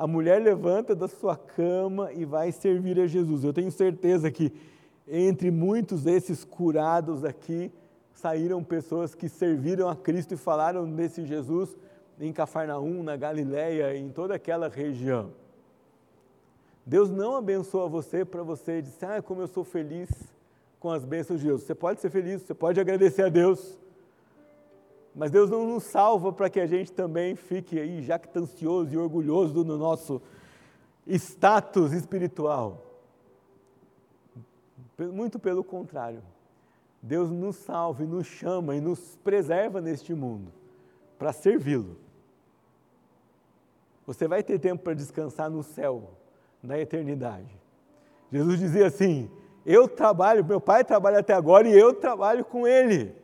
A 0.00 0.06
mulher 0.06 0.40
levanta 0.40 0.94
da 0.94 1.06
sua 1.06 1.36
cama 1.36 2.10
e 2.10 2.24
vai 2.24 2.50
servir 2.52 2.98
a 2.98 3.06
Jesus. 3.06 3.44
Eu 3.44 3.52
tenho 3.52 3.70
certeza 3.70 4.30
que 4.30 4.50
entre 5.06 5.50
muitos 5.50 6.04
desses 6.04 6.42
curados 6.42 7.22
aqui 7.22 7.70
saíram 8.14 8.64
pessoas 8.64 9.14
que 9.14 9.28
serviram 9.28 9.90
a 9.90 9.94
Cristo 9.94 10.32
e 10.32 10.38
falaram 10.38 10.90
desse 10.90 11.26
Jesus 11.26 11.76
em 12.18 12.32
Cafarnaum, 12.32 13.02
na 13.02 13.14
Galiléia, 13.14 13.94
em 13.94 14.08
toda 14.08 14.34
aquela 14.34 14.70
região. 14.70 15.32
Deus 16.86 17.10
não 17.10 17.36
abençoa 17.36 17.86
você 17.86 18.24
para 18.24 18.42
você 18.42 18.80
dizer, 18.80 19.04
ah, 19.04 19.20
como 19.20 19.42
eu 19.42 19.48
sou 19.48 19.64
feliz 19.64 20.08
com 20.78 20.90
as 20.90 21.04
bênçãos 21.04 21.40
de 21.40 21.46
Deus. 21.46 21.64
Você 21.64 21.74
pode 21.74 22.00
ser 22.00 22.08
feliz, 22.08 22.40
você 22.40 22.54
pode 22.54 22.80
agradecer 22.80 23.24
a 23.24 23.28
Deus, 23.28 23.78
mas 25.14 25.30
Deus 25.30 25.50
não 25.50 25.66
nos 25.66 25.84
salva 25.84 26.32
para 26.32 26.48
que 26.48 26.60
a 26.60 26.66
gente 26.66 26.92
também 26.92 27.34
fique 27.34 27.78
aí 27.78 28.02
jactancioso 28.02 28.92
e 28.94 28.96
orgulhoso 28.96 29.64
no 29.64 29.76
nosso 29.76 30.22
status 31.06 31.92
espiritual. 31.92 32.86
Muito 35.12 35.38
pelo 35.38 35.64
contrário. 35.64 36.22
Deus 37.02 37.30
nos 37.30 37.56
salva 37.56 38.02
e 38.04 38.06
nos 38.06 38.26
chama 38.26 38.76
e 38.76 38.80
nos 38.80 39.16
preserva 39.24 39.80
neste 39.80 40.14
mundo 40.14 40.52
para 41.18 41.32
servi-lo. 41.32 41.96
Você 44.06 44.26
vai 44.26 44.42
ter 44.42 44.58
tempo 44.58 44.82
para 44.82 44.94
descansar 44.94 45.50
no 45.50 45.62
céu, 45.62 46.10
na 46.62 46.78
eternidade. 46.78 47.58
Jesus 48.30 48.58
dizia 48.58 48.86
assim: 48.86 49.30
Eu 49.64 49.88
trabalho, 49.88 50.44
meu 50.44 50.60
pai 50.60 50.84
trabalha 50.84 51.20
até 51.20 51.32
agora 51.32 51.68
e 51.68 51.78
eu 51.78 51.94
trabalho 51.94 52.44
com 52.44 52.66
ele. 52.66 53.14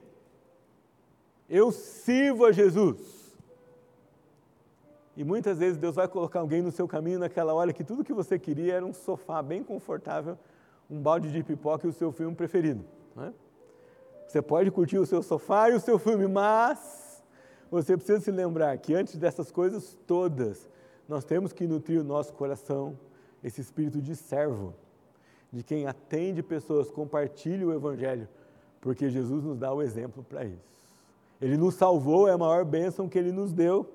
Eu 1.49 1.71
sirvo 1.71 2.45
a 2.45 2.53
Jesus. 2.53 2.99
E 5.17 5.25
muitas 5.25 5.59
vezes 5.59 5.79
Deus 5.79 5.95
vai 5.95 6.07
colocar 6.07 6.41
alguém 6.41 6.61
no 6.61 6.71
seu 6.71 6.87
caminho 6.87 7.19
naquela 7.19 7.55
hora 7.55 7.73
que 7.73 7.83
tudo 7.83 8.05
que 8.05 8.13
você 8.13 8.39
queria 8.39 8.75
era 8.75 8.85
um 8.85 8.93
sofá 8.93 9.43
bem 9.43 9.63
confortável, 9.63 10.37
um 10.91 11.01
balde 11.01 11.33
de 11.33 11.43
pipoca 11.43 11.87
e 11.87 11.91
o 11.91 11.93
seu 11.93 12.13
filme 12.13 12.35
preferido. 12.35 12.85
É? 13.19 13.33
Você 14.29 14.43
pode 14.43 14.71
curtir 14.71 14.99
o 14.99 15.07
seu 15.07 15.23
sofá 15.23 15.71
e 15.71 15.75
o 15.75 15.81
seu 15.81 15.99
filme, 15.99 16.27
mas 16.27 17.25
você 17.71 17.97
precisa 17.97 18.21
se 18.21 18.31
lembrar 18.31 18.77
que 18.79 18.95
antes 18.95 19.17
dessas 19.17 19.51
coisas 19.51 19.97
todas, 20.07 20.69
nós 21.09 21.25
temos 21.25 21.53
que 21.53 21.67
nutrir 21.67 22.01
o 22.01 22.05
nosso 22.05 22.33
coração, 22.35 22.99
esse 23.43 23.61
espírito 23.61 24.03
de 24.03 24.15
servo, 24.15 24.75
de 25.53 25.63
quem 25.63 25.87
atende 25.87 26.43
pessoas, 26.43 26.91
compartilha 26.91 27.67
o 27.67 27.73
Evangelho, 27.73 28.29
porque 28.81 29.09
Jesus 29.09 29.45
nos 29.45 29.57
dá 29.57 29.73
o 29.73 29.81
exemplo 29.81 30.23
para 30.23 30.45
isso. 30.45 30.86
Ele 31.41 31.57
nos 31.57 31.75
salvou, 31.75 32.29
é 32.29 32.33
a 32.33 32.39
maior 32.39 32.65
bênção 32.65 33.09
que 33.09 33.19
Ele 33.19 33.33
nos 33.33 33.53
deu, 33.53 33.87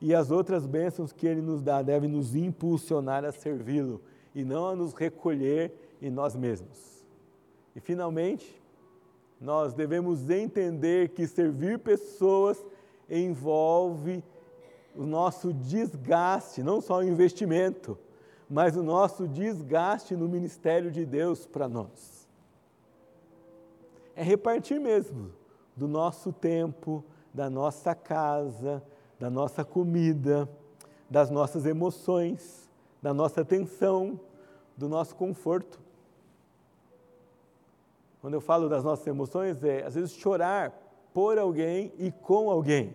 e 0.00 0.14
as 0.14 0.30
outras 0.30 0.66
bênçãos 0.66 1.12
que 1.12 1.26
Ele 1.26 1.40
nos 1.40 1.62
dá 1.62 1.82
devem 1.82 2.08
nos 2.08 2.34
impulsionar 2.36 3.24
a 3.24 3.32
servi-lo 3.32 4.00
e 4.34 4.44
não 4.44 4.66
a 4.66 4.76
nos 4.76 4.94
recolher 4.94 5.72
em 6.00 6.10
nós 6.10 6.36
mesmos. 6.36 7.04
E 7.74 7.80
finalmente, 7.80 8.62
nós 9.40 9.72
devemos 9.72 10.28
entender 10.30 11.10
que 11.10 11.26
servir 11.26 11.78
pessoas 11.78 12.64
envolve 13.08 14.22
o 14.94 15.04
nosso 15.04 15.52
desgaste, 15.52 16.62
não 16.62 16.80
só 16.80 16.98
o 16.98 17.04
investimento, 17.04 17.98
mas 18.48 18.76
o 18.76 18.82
nosso 18.82 19.26
desgaste 19.28 20.16
no 20.16 20.28
ministério 20.28 20.90
de 20.90 21.04
Deus 21.04 21.46
para 21.46 21.68
nós. 21.68 22.28
É 24.14 24.22
repartir 24.22 24.80
mesmo 24.80 25.37
do 25.78 25.86
nosso 25.86 26.32
tempo, 26.32 27.04
da 27.32 27.48
nossa 27.48 27.94
casa, 27.94 28.82
da 29.18 29.30
nossa 29.30 29.64
comida, 29.64 30.48
das 31.08 31.30
nossas 31.30 31.64
emoções, 31.64 32.68
da 33.00 33.14
nossa 33.14 33.42
atenção, 33.42 34.18
do 34.76 34.88
nosso 34.88 35.14
conforto. 35.14 35.78
Quando 38.20 38.34
eu 38.34 38.40
falo 38.40 38.68
das 38.68 38.82
nossas 38.82 39.06
emoções, 39.06 39.62
é 39.62 39.84
às 39.84 39.94
vezes 39.94 40.12
chorar 40.12 40.76
por 41.14 41.38
alguém 41.38 41.92
e 41.96 42.10
com 42.10 42.50
alguém. 42.50 42.92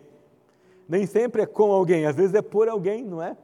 Nem 0.86 1.06
sempre 1.06 1.40
é 1.40 1.46
com 1.46 1.72
alguém, 1.72 2.04
às 2.04 2.14
vezes 2.14 2.34
é 2.34 2.42
por 2.42 2.68
alguém, 2.68 3.02
não 3.02 3.22
é? 3.22 3.34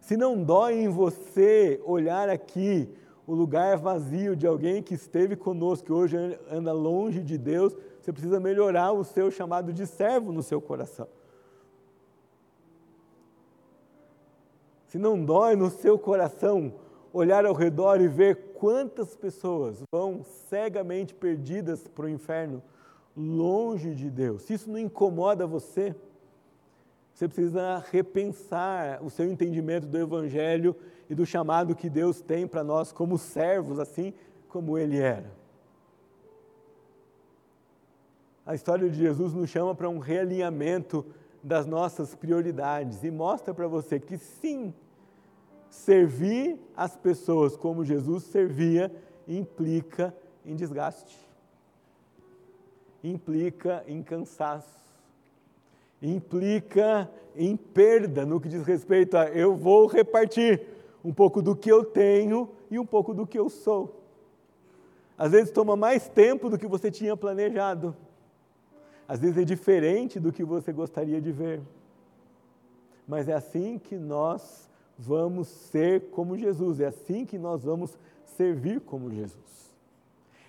Se 0.00 0.16
não 0.16 0.42
dói 0.42 0.74
em 0.74 0.88
você 0.88 1.80
olhar 1.84 2.28
aqui 2.28 2.92
o 3.28 3.34
lugar 3.34 3.76
vazio 3.76 4.34
de 4.34 4.46
alguém 4.46 4.82
que 4.82 4.94
esteve 4.94 5.36
conosco, 5.36 5.86
que 5.86 5.92
hoje 5.92 6.16
anda 6.50 6.72
longe 6.72 7.22
de 7.22 7.38
Deus, 7.38 7.76
você 8.00 8.12
precisa 8.12 8.40
melhorar 8.40 8.92
o 8.92 9.04
seu 9.04 9.30
chamado 9.30 9.72
de 9.72 9.86
servo 9.86 10.32
no 10.32 10.42
seu 10.42 10.60
coração. 10.60 11.08
Se 14.86 14.98
não 14.98 15.22
dói 15.22 15.54
no 15.54 15.68
seu 15.68 15.98
coração 15.98 16.72
olhar 17.12 17.44
ao 17.44 17.54
redor 17.54 18.00
e 18.00 18.08
ver 18.08 18.52
quantas 18.54 19.14
pessoas 19.16 19.82
vão 19.92 20.22
cegamente 20.22 21.14
perdidas 21.14 21.86
para 21.86 22.06
o 22.06 22.08
inferno, 22.08 22.62
longe 23.16 23.94
de 23.94 24.10
Deus. 24.10 24.42
Se 24.42 24.54
isso 24.54 24.70
não 24.70 24.78
incomoda 24.78 25.46
você, 25.46 25.94
você 27.12 27.26
precisa 27.26 27.84
repensar 27.90 29.02
o 29.02 29.10
seu 29.10 29.30
entendimento 29.30 29.86
do 29.86 29.98
Evangelho 29.98 30.76
e 31.10 31.14
do 31.14 31.26
chamado 31.26 31.74
que 31.74 31.90
Deus 31.90 32.20
tem 32.20 32.46
para 32.46 32.62
nós 32.62 32.92
como 32.92 33.18
servos, 33.18 33.78
assim 33.78 34.14
como 34.48 34.78
Ele 34.78 34.98
era. 34.98 35.37
A 38.48 38.54
história 38.54 38.88
de 38.88 38.96
Jesus 38.96 39.34
nos 39.34 39.50
chama 39.50 39.74
para 39.74 39.90
um 39.90 39.98
realinhamento 39.98 41.04
das 41.42 41.66
nossas 41.66 42.14
prioridades 42.14 43.04
e 43.04 43.10
mostra 43.10 43.52
para 43.52 43.68
você 43.68 44.00
que 44.00 44.16
sim, 44.16 44.72
servir 45.68 46.58
as 46.74 46.96
pessoas 46.96 47.58
como 47.58 47.84
Jesus 47.84 48.24
servia 48.24 48.90
implica 49.28 50.16
em 50.46 50.56
desgaste, 50.56 51.14
implica 53.04 53.84
em 53.86 54.02
cansaço, 54.02 54.80
implica 56.00 57.06
em 57.36 57.54
perda 57.54 58.24
no 58.24 58.40
que 58.40 58.48
diz 58.48 58.64
respeito 58.64 59.18
a 59.18 59.26
eu 59.28 59.54
vou 59.54 59.86
repartir 59.86 60.62
um 61.04 61.12
pouco 61.12 61.42
do 61.42 61.54
que 61.54 61.70
eu 61.70 61.84
tenho 61.84 62.48
e 62.70 62.78
um 62.78 62.86
pouco 62.86 63.12
do 63.12 63.26
que 63.26 63.38
eu 63.38 63.50
sou. 63.50 64.02
Às 65.18 65.32
vezes 65.32 65.50
toma 65.50 65.76
mais 65.76 66.08
tempo 66.08 66.48
do 66.48 66.56
que 66.56 66.66
você 66.66 66.90
tinha 66.90 67.14
planejado. 67.14 67.94
Às 69.08 69.20
vezes 69.20 69.38
é 69.38 69.44
diferente 69.44 70.20
do 70.20 70.30
que 70.30 70.44
você 70.44 70.70
gostaria 70.70 71.18
de 71.18 71.32
ver. 71.32 71.62
Mas 73.06 73.26
é 73.26 73.32
assim 73.32 73.78
que 73.78 73.96
nós 73.96 74.68
vamos 74.98 75.48
ser 75.48 76.10
como 76.10 76.36
Jesus, 76.36 76.78
é 76.78 76.86
assim 76.86 77.24
que 77.24 77.38
nós 77.38 77.64
vamos 77.64 77.96
servir 78.36 78.80
como 78.80 79.10
Jesus. 79.10 79.72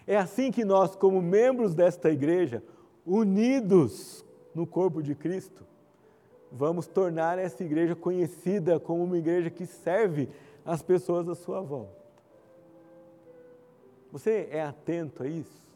É 0.05 0.17
assim 0.17 0.51
que 0.51 0.65
nós, 0.65 0.95
como 0.95 1.21
membros 1.21 1.73
desta 1.73 2.09
igreja, 2.09 2.61
unidos 3.05 4.25
no 4.53 4.67
corpo 4.67 5.01
de 5.01 5.15
Cristo, 5.15 5.63
vamos 6.51 6.87
tornar 6.87 7.37
essa 7.37 7.63
igreja 7.63 7.95
conhecida 7.95 8.79
como 8.79 9.03
uma 9.03 9.17
igreja 9.17 9.49
que 9.49 9.65
serve 9.65 10.27
as 10.65 10.81
pessoas 10.81 11.29
à 11.29 11.35
sua 11.35 11.61
volta. 11.61 11.99
Você 14.11 14.49
é 14.51 14.63
atento 14.63 15.23
a 15.23 15.27
isso? 15.27 15.68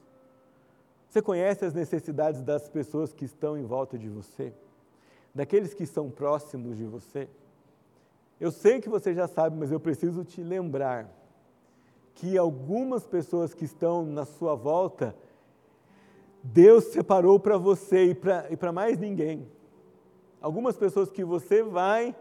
Você 1.14 1.22
conhece 1.22 1.64
as 1.64 1.76
necessidades 1.76 2.42
das 2.42 2.68
pessoas 2.68 3.14
que 3.14 3.24
estão 3.24 3.56
em 3.56 3.64
volta 3.64 4.00
de 4.00 4.10
você? 4.10 4.52
Daqueles 5.32 5.72
que 5.72 5.84
estão 5.84 6.10
próximos 6.10 6.76
de 6.76 6.86
você? 6.86 7.30
Eu 8.42 8.52
sei 8.52 8.82
que 8.82 8.90
você 8.90 9.14
já 9.14 9.28
sabe, 9.28 9.56
mas 9.56 9.72
eu 9.72 9.80
preciso 9.80 10.24
te 10.24 10.42
lembrar 10.42 11.08
que 12.16 12.36
algumas 12.36 13.06
pessoas 13.06 13.54
que 13.54 13.64
estão 13.64 14.04
na 14.04 14.26
sua 14.26 14.56
volta, 14.56 15.16
Deus 16.42 16.86
separou 16.86 17.40
para 17.40 17.60
você 17.60 18.06
e 18.50 18.56
para 18.58 18.72
mais 18.72 18.98
ninguém. 18.98 19.48
Algumas 20.42 20.76
pessoas 20.76 21.12
que 21.12 21.24
você 21.24 21.62
vai, 21.62 22.16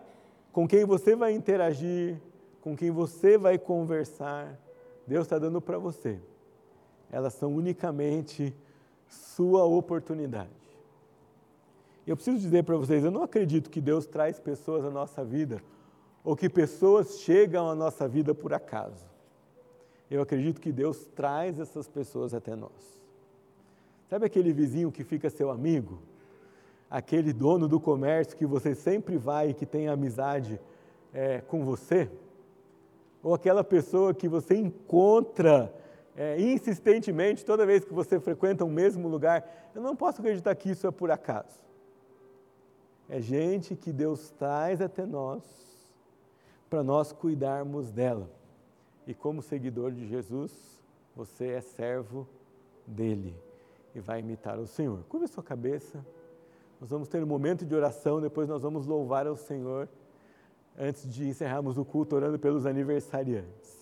com 0.53 0.69
quem 0.69 0.85
você 0.85 1.17
vai 1.17 1.33
interagir, 1.33 2.21
com 2.61 2.77
quem 2.77 2.91
você 2.91 3.39
vai 3.39 3.59
conversar, 3.59 4.61
Deus 5.07 5.25
está 5.25 5.39
dando 5.39 5.63
para 5.63 5.79
você. 5.79 6.21
Elas 7.11 7.33
são 7.33 7.55
unicamente 7.55 8.55
sua 9.13 9.65
oportunidade. 9.65 10.51
Eu 12.07 12.17
preciso 12.17 12.39
dizer 12.39 12.65
para 12.65 12.77
vocês, 12.77 13.05
eu 13.05 13.11
não 13.11 13.23
acredito 13.23 13.71
que 13.71 13.81
Deus 13.81 14.07
traz 14.07 14.41
pessoas 14.41 14.85
à 14.85 14.91
nossa 14.91 15.25
vida 15.25 15.63
ou 16.25 16.37
que 16.37 16.49
pessoas 16.49 17.21
chegam 17.21 17.69
à 17.69 17.75
nossa 17.75 18.09
vida 18.09 18.35
por 18.35 18.53
acaso. 18.53 19.05
Eu 20.11 20.21
acredito 20.21 20.61
que 20.61 20.73
Deus 20.73 21.07
traz 21.15 21.59
essas 21.59 21.89
pessoas 21.89 22.35
até 22.35 22.57
nós. 22.57 23.01
Sabe 24.11 24.27
aquele 24.27 24.53
vizinho 24.53 24.93
que 24.93 25.05
fica 25.05 25.31
seu 25.31 25.51
amigo? 25.51 25.99
Aquele 26.91 27.33
dono 27.33 27.67
do 27.67 27.81
comércio 27.81 28.37
que 28.37 28.45
você 28.45 28.75
sempre 28.75 29.17
vai 29.17 29.51
e 29.51 29.55
que 29.55 29.65
tem 29.65 29.89
amizade 29.89 30.61
é, 31.15 31.41
com 31.41 31.65
você? 31.65 32.11
Ou 33.23 33.33
aquela 33.35 33.65
pessoa 33.65 34.13
que 34.13 34.29
você 34.29 34.57
encontra 34.57 35.73
é, 36.17 36.41
insistentemente, 36.41 37.45
toda 37.45 37.65
vez 37.65 37.85
que 37.85 37.93
você 37.93 38.21
frequenta 38.21 38.65
o 38.65 38.69
mesmo 38.69 39.09
lugar, 39.09 39.71
eu 39.75 39.81
não 39.81 39.97
posso 39.97 40.21
acreditar 40.21 40.55
que 40.55 40.71
isso 40.71 40.87
é 40.87 40.91
por 40.91 41.11
acaso. 41.11 41.63
É 43.09 43.21
gente 43.21 43.75
que 43.75 43.93
Deus 43.93 44.31
traz 44.31 44.81
até 44.81 45.05
nós 45.05 45.43
para 46.69 46.83
nós 46.83 47.13
cuidarmos 47.13 47.91
dela. 47.91 48.31
E 49.07 49.13
como 49.13 49.43
seguidor 49.43 49.93
de 49.93 50.07
Jesus, 50.07 50.81
você 51.15 51.49
é 51.49 51.61
servo 51.61 52.27
dele 52.87 53.35
e 53.95 54.01
vai 54.01 54.21
imitar 54.21 54.59
o 54.59 54.67
Senhor. 54.67 55.03
Curva 55.09 55.27
sua 55.27 55.43
cabeça. 55.43 56.05
Nós 56.81 56.91
vamos 56.91 57.09
ter 57.09 57.23
um 57.23 57.27
momento 57.27 57.67
de 57.67 57.75
oração, 57.75 58.21
depois 58.21 58.49
nós 58.49 58.63
vamos 58.63 58.87
louvar 58.87 59.27
ao 59.27 59.37
Senhor 59.37 59.89
antes 60.79 61.07
de 61.07 61.29
encerrarmos 61.29 61.77
o 61.77 61.85
culto 61.85 62.17
orando 62.17 62.39
pelos 62.39 62.65
aniversariantes. 62.65 63.82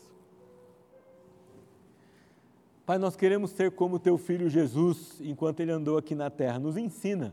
Pai, 2.90 2.98
nós 2.98 3.14
queremos 3.14 3.52
ser 3.52 3.70
como 3.70 4.00
teu 4.00 4.18
filho 4.18 4.48
Jesus 4.48 5.20
enquanto 5.20 5.60
ele 5.60 5.70
andou 5.70 5.96
aqui 5.96 6.12
na 6.12 6.28
terra. 6.28 6.58
Nos 6.58 6.76
ensina, 6.76 7.32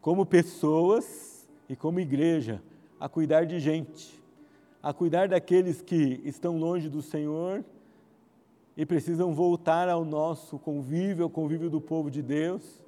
como 0.00 0.26
pessoas 0.26 1.48
e 1.68 1.76
como 1.76 2.00
igreja, 2.00 2.60
a 2.98 3.08
cuidar 3.08 3.46
de 3.46 3.60
gente, 3.60 4.20
a 4.82 4.92
cuidar 4.92 5.28
daqueles 5.28 5.80
que 5.80 6.20
estão 6.24 6.58
longe 6.58 6.88
do 6.88 7.00
Senhor 7.00 7.64
e 8.76 8.84
precisam 8.84 9.32
voltar 9.32 9.88
ao 9.88 10.04
nosso 10.04 10.58
convívio, 10.58 11.22
ao 11.22 11.30
convívio 11.30 11.70
do 11.70 11.80
povo 11.80 12.10
de 12.10 12.20
Deus, 12.20 12.82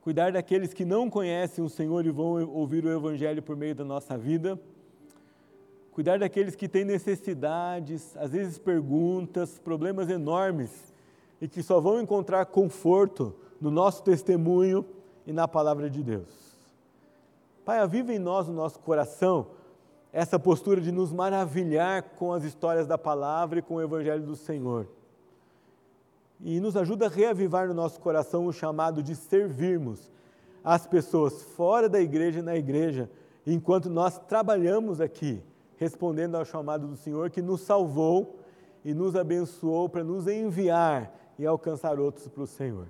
cuidar 0.00 0.32
daqueles 0.32 0.74
que 0.74 0.84
não 0.84 1.08
conhecem 1.08 1.62
o 1.62 1.68
Senhor 1.68 2.04
e 2.04 2.10
vão 2.10 2.44
ouvir 2.48 2.84
o 2.84 2.90
Evangelho 2.90 3.40
por 3.40 3.56
meio 3.56 3.76
da 3.76 3.84
nossa 3.84 4.18
vida, 4.18 4.60
cuidar 5.92 6.18
daqueles 6.18 6.56
que 6.56 6.68
têm 6.68 6.84
necessidades, 6.84 8.16
às 8.16 8.32
vezes 8.32 8.58
perguntas, 8.58 9.60
problemas 9.60 10.10
enormes 10.10 10.89
e 11.40 11.48
que 11.48 11.62
só 11.62 11.80
vão 11.80 12.00
encontrar 12.00 12.46
conforto 12.46 13.34
no 13.60 13.70
nosso 13.70 14.02
testemunho 14.02 14.84
e 15.26 15.32
na 15.32 15.46
palavra 15.46 15.88
de 15.88 16.02
Deus. 16.02 16.28
Pai, 17.64 17.78
aviva 17.78 18.12
em 18.12 18.18
nós, 18.18 18.48
no 18.48 18.54
nosso 18.54 18.78
coração, 18.80 19.46
essa 20.12 20.38
postura 20.38 20.80
de 20.80 20.90
nos 20.90 21.12
maravilhar 21.12 22.02
com 22.16 22.32
as 22.32 22.42
histórias 22.42 22.86
da 22.86 22.98
palavra 22.98 23.60
e 23.60 23.62
com 23.62 23.76
o 23.76 23.82
Evangelho 23.82 24.24
do 24.24 24.34
Senhor. 24.34 24.88
E 26.40 26.58
nos 26.58 26.76
ajuda 26.76 27.06
a 27.06 27.08
reavivar 27.08 27.68
no 27.68 27.74
nosso 27.74 28.00
coração 28.00 28.46
o 28.46 28.52
chamado 28.52 29.02
de 29.02 29.14
servirmos 29.14 30.10
as 30.64 30.86
pessoas 30.86 31.42
fora 31.42 31.88
da 31.88 32.00
igreja 32.00 32.40
e 32.40 32.42
na 32.42 32.56
igreja, 32.56 33.10
enquanto 33.46 33.88
nós 33.88 34.18
trabalhamos 34.18 35.00
aqui, 35.00 35.42
respondendo 35.76 36.34
ao 36.34 36.44
chamado 36.44 36.86
do 36.86 36.96
Senhor 36.96 37.30
que 37.30 37.40
nos 37.40 37.60
salvou 37.62 38.38
e 38.84 38.92
nos 38.92 39.16
abençoou 39.16 39.88
para 39.88 40.02
nos 40.02 40.26
enviar 40.26 41.14
e 41.40 41.46
alcançar 41.46 41.98
outros 41.98 42.28
para 42.28 42.42
o 42.42 42.46
Senhor. 42.46 42.86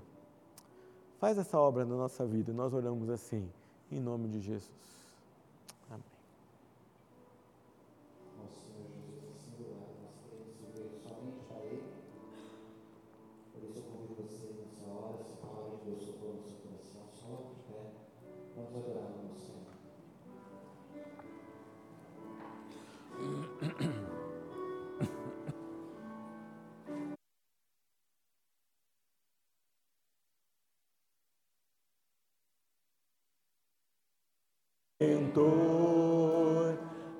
Faz 1.20 1.38
essa 1.38 1.56
obra 1.56 1.84
na 1.84 1.94
nossa 1.94 2.26
vida, 2.26 2.52
nós 2.52 2.74
oramos 2.74 3.08
assim, 3.08 3.48
em 3.92 4.00
nome 4.00 4.26
de 4.26 4.40
Jesus. 4.40 4.68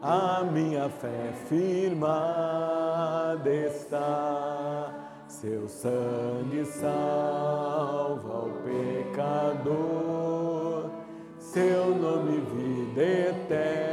A 0.03 0.45
minha 0.45 0.91
fé 0.91 1.33
firmada 1.49 3.51
está, 3.51 5.24
seu 5.26 5.66
sangue 5.66 6.66
salva 6.66 8.49
o 8.49 8.53
pecador, 9.14 10.91
seu 11.39 11.95
nome 11.95 12.43
vida 12.55 13.03
eterna 13.03 13.89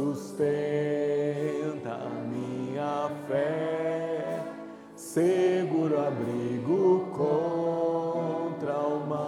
sustenta 0.00 1.98
minha 2.30 3.10
fé. 3.28 4.40
seguro 4.96 6.00
abrigo 6.00 7.06
contra 7.12 8.78
o 8.78 9.06
mal. 9.06 9.20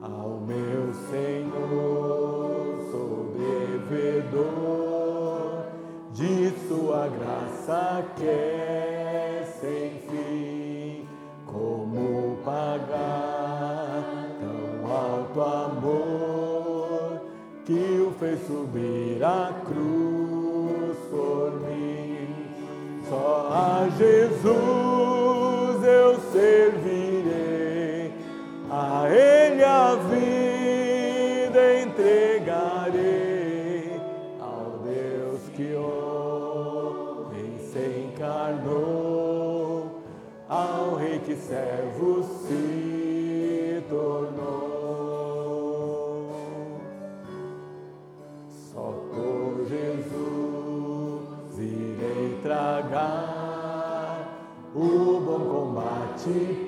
Ao 0.00 0.40
meu 0.40 0.94
Senhor 1.10 2.86
sou 2.92 3.34
devedor 3.36 4.44
de 6.12 6.52
Sua 6.68 7.08
graça 7.08 8.04
que 8.16 8.63
subir 18.46 19.22
a 19.24 19.52
cruz 19.64 20.96
por 21.10 21.60
mim? 21.60 22.28
Só 23.08 23.48
a 23.50 23.88
Jesus 23.96 25.84
eu 25.84 26.18
servirei, 26.32 28.12
a 28.70 29.08
Ele 29.08 29.64
a 29.64 29.94
vida 29.94 31.80
entregarei, 31.82 33.10
ao 34.40 34.78
Deus 34.84 35.40
que 35.54 35.74
homem 35.74 37.58
se 37.58 38.08
encarnou, 38.08 40.02
ao 40.48 40.94
Rei 40.96 41.18
que 41.18 41.36
servo 41.36 42.13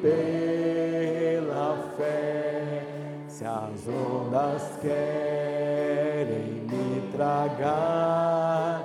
pela 0.02 1.76
fé. 1.96 2.82
Se 3.28 3.44
as 3.44 3.86
ondas 3.88 4.78
querem 4.80 6.64
me 6.70 7.02
tragar, 7.12 8.84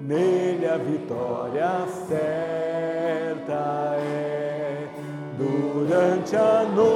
nele 0.00 0.66
a 0.66 0.76
vitória 0.76 1.86
certa 2.08 3.96
é. 3.98 4.88
Durante 5.38 6.36
a 6.36 6.64
noite 6.64 6.91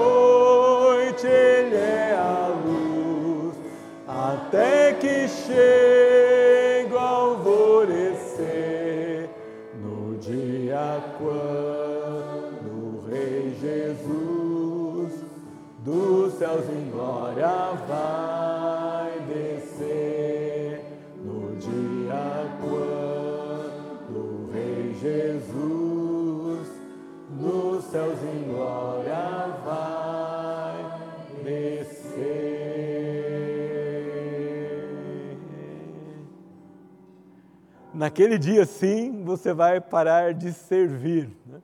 Naquele 38.06 38.38
dia, 38.38 38.64
sim, 38.64 39.24
você 39.24 39.52
vai 39.52 39.80
parar 39.80 40.32
de 40.32 40.52
servir, 40.52 41.28
né? 41.44 41.60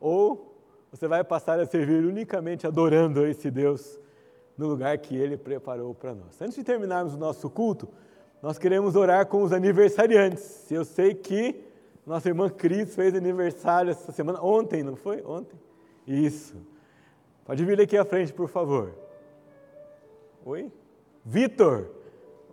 ou 0.00 0.58
você 0.90 1.06
vai 1.06 1.22
passar 1.22 1.60
a 1.60 1.66
servir 1.66 2.06
unicamente 2.06 2.66
adorando 2.66 3.26
esse 3.26 3.50
Deus 3.50 4.00
no 4.56 4.66
lugar 4.66 4.96
que 4.96 5.14
Ele 5.14 5.36
preparou 5.36 5.94
para 5.94 6.14
nós. 6.14 6.40
Antes 6.40 6.56
de 6.56 6.64
terminarmos 6.64 7.12
o 7.12 7.18
nosso 7.18 7.50
culto, 7.50 7.86
nós 8.40 8.56
queremos 8.56 8.96
orar 8.96 9.26
com 9.26 9.42
os 9.42 9.52
aniversariantes. 9.52 10.72
Eu 10.72 10.86
sei 10.86 11.12
que 11.12 11.62
nossa 12.06 12.28
irmã 12.28 12.48
Cris 12.48 12.94
fez 12.94 13.14
aniversário 13.14 13.90
essa 13.90 14.10
semana, 14.10 14.42
ontem, 14.42 14.82
não 14.82 14.96
foi? 14.96 15.22
Ontem? 15.22 15.60
Isso. 16.06 16.56
Pode 17.44 17.62
vir 17.62 17.78
aqui 17.78 17.98
à 17.98 18.06
frente, 18.06 18.32
por 18.32 18.48
favor. 18.48 18.94
Oi? 20.46 20.72
Vitor, 21.22 21.90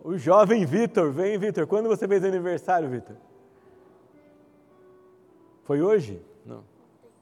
o 0.06 0.16
jovem 0.16 0.64
Vitor, 0.64 1.10
vem 1.10 1.36
Vitor. 1.36 1.66
Quando 1.66 1.88
você 1.88 2.06
fez 2.06 2.22
aniversário, 2.22 2.88
Vitor? 2.88 3.16
Foi 5.64 5.82
hoje? 5.82 6.22
Não. 6.44 6.62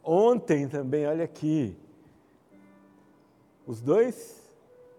Ontem 0.02 0.68
também, 0.68 1.06
olha 1.06 1.24
aqui. 1.24 1.74
Os 3.66 3.80
dois? 3.80 4.52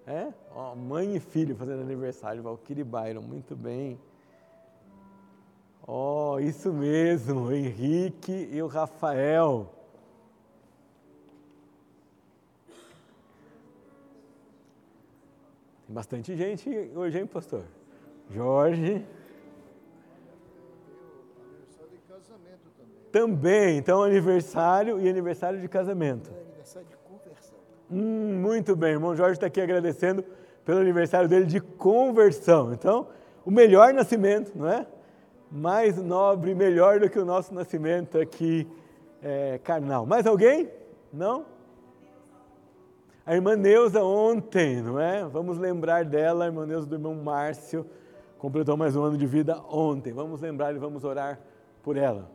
É? 0.08 0.34
Ó, 0.56 0.74
mãe 0.74 1.16
e 1.16 1.20
filho 1.20 1.56
fazendo 1.56 1.82
aniversário, 1.82 2.42
Valkyrie 2.42 2.84
Byron, 2.84 3.22
muito 3.22 3.56
bem. 3.56 4.00
Oh, 5.86 6.40
isso 6.40 6.74
mesmo, 6.74 7.42
o 7.42 7.54
Henrique 7.54 8.50
e 8.52 8.64
o 8.64 8.68
Rafael. 8.68 9.72
Tem 15.86 15.94
bastante 15.94 16.36
gente 16.36 16.68
hoje, 16.96 17.20
hein, 17.20 17.28
pastor? 17.28 17.64
Jorge. 18.30 19.06
Aniversário 21.38 21.92
de 21.92 21.98
casamento 22.08 22.70
também. 22.78 23.12
Também, 23.12 23.78
então 23.78 24.04
aniversário 24.04 25.00
e 25.00 25.10
aniversário 25.10 25.60
de 25.62 25.68
casamento. 25.68 26.32
É 26.32 26.42
aniversário 26.42 26.88
de 26.88 26.96
conversão. 26.98 27.58
Hum, 27.92 28.40
muito 28.42 28.76
bem, 28.76 28.92
o 28.92 28.96
irmão 28.96 29.16
Jorge 29.16 29.34
está 29.34 29.48
aqui 29.48 29.62
agradecendo 29.62 30.24
pelo 30.66 30.80
aniversário 30.80 31.30
dele 31.30 31.46
de 31.46 31.60
conversão. 31.60 32.74
Então, 32.74 33.08
o 33.46 33.52
melhor 33.52 33.94
nascimento, 33.94 34.52
não 34.56 34.68
é? 34.68 34.88
Mais 35.52 36.02
nobre, 36.02 36.56
melhor 36.56 37.00
do 37.00 37.10
que 37.10 37.20
o 37.20 37.24
nosso 37.24 37.54
nascimento 37.54 38.18
aqui 38.18 38.68
é, 39.22 39.60
carnal. 39.64 40.06
Mais 40.06 40.26
alguém? 40.26 40.70
Não? 41.14 41.46
A 43.26 43.34
irmã 43.34 43.56
Neuza 43.56 44.04
ontem, 44.04 44.82
não 44.82 45.00
é? 45.00 45.24
Vamos 45.26 45.58
lembrar 45.58 46.06
dela, 46.06 46.46
a 46.46 46.48
irmã 46.48 46.66
Neuza 46.66 46.88
do 46.88 46.96
irmão 46.96 47.16
Márcio, 47.16 47.86
completou 48.38 48.76
mais 48.78 48.96
um 48.96 49.04
ano 49.04 49.18
de 49.18 49.26
vida 49.26 49.62
ontem. 49.70 50.14
Vamos 50.14 50.42
lembrar 50.42 50.76
e 50.76 50.78
vamos 50.78 51.04
orar 51.04 51.40
por 51.84 51.98
ela. 51.98 52.30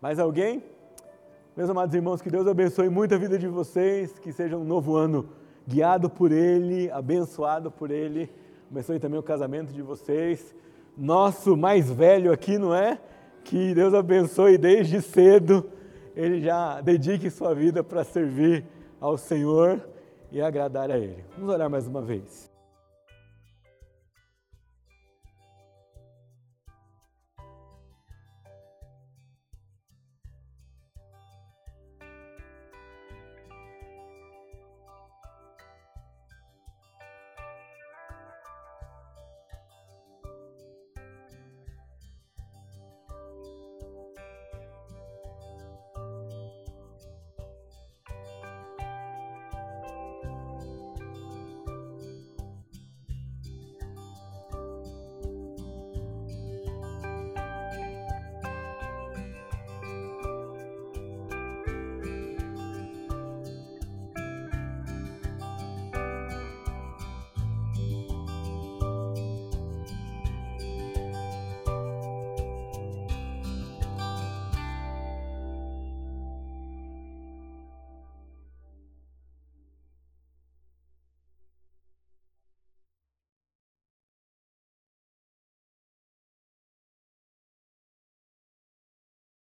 Mais 0.00 0.18
alguém? 0.18 0.62
Meus 1.56 1.68
amados 1.68 1.94
irmãos, 1.94 2.22
que 2.22 2.30
Deus 2.30 2.46
abençoe 2.46 2.88
muito 2.88 3.14
a 3.14 3.18
vida 3.18 3.38
de 3.38 3.48
vocês, 3.48 4.18
que 4.18 4.32
seja 4.32 4.56
um 4.56 4.64
novo 4.64 4.96
ano 4.96 5.28
guiado 5.66 6.08
por 6.08 6.32
Ele, 6.32 6.90
abençoado 6.90 7.70
por 7.70 7.90
Ele. 7.90 8.30
Abençoe 8.70 8.98
também 8.98 9.18
o 9.18 9.22
casamento 9.22 9.72
de 9.72 9.82
vocês. 9.82 10.54
Nosso 10.96 11.56
mais 11.56 11.90
velho 11.90 12.32
aqui, 12.32 12.58
não 12.58 12.74
é? 12.74 12.98
Que 13.44 13.74
Deus 13.74 13.94
abençoe 13.94 14.58
desde 14.58 15.00
cedo, 15.00 15.66
ele 16.14 16.40
já 16.40 16.80
dedique 16.80 17.30
sua 17.30 17.54
vida 17.54 17.82
para 17.82 18.04
servir 18.04 18.64
ao 19.00 19.16
Senhor 19.16 19.80
e 20.30 20.40
agradar 20.40 20.90
a 20.90 20.98
Ele. 20.98 21.24
Vamos 21.36 21.54
orar 21.54 21.70
mais 21.70 21.86
uma 21.86 22.02
vez. 22.02 22.49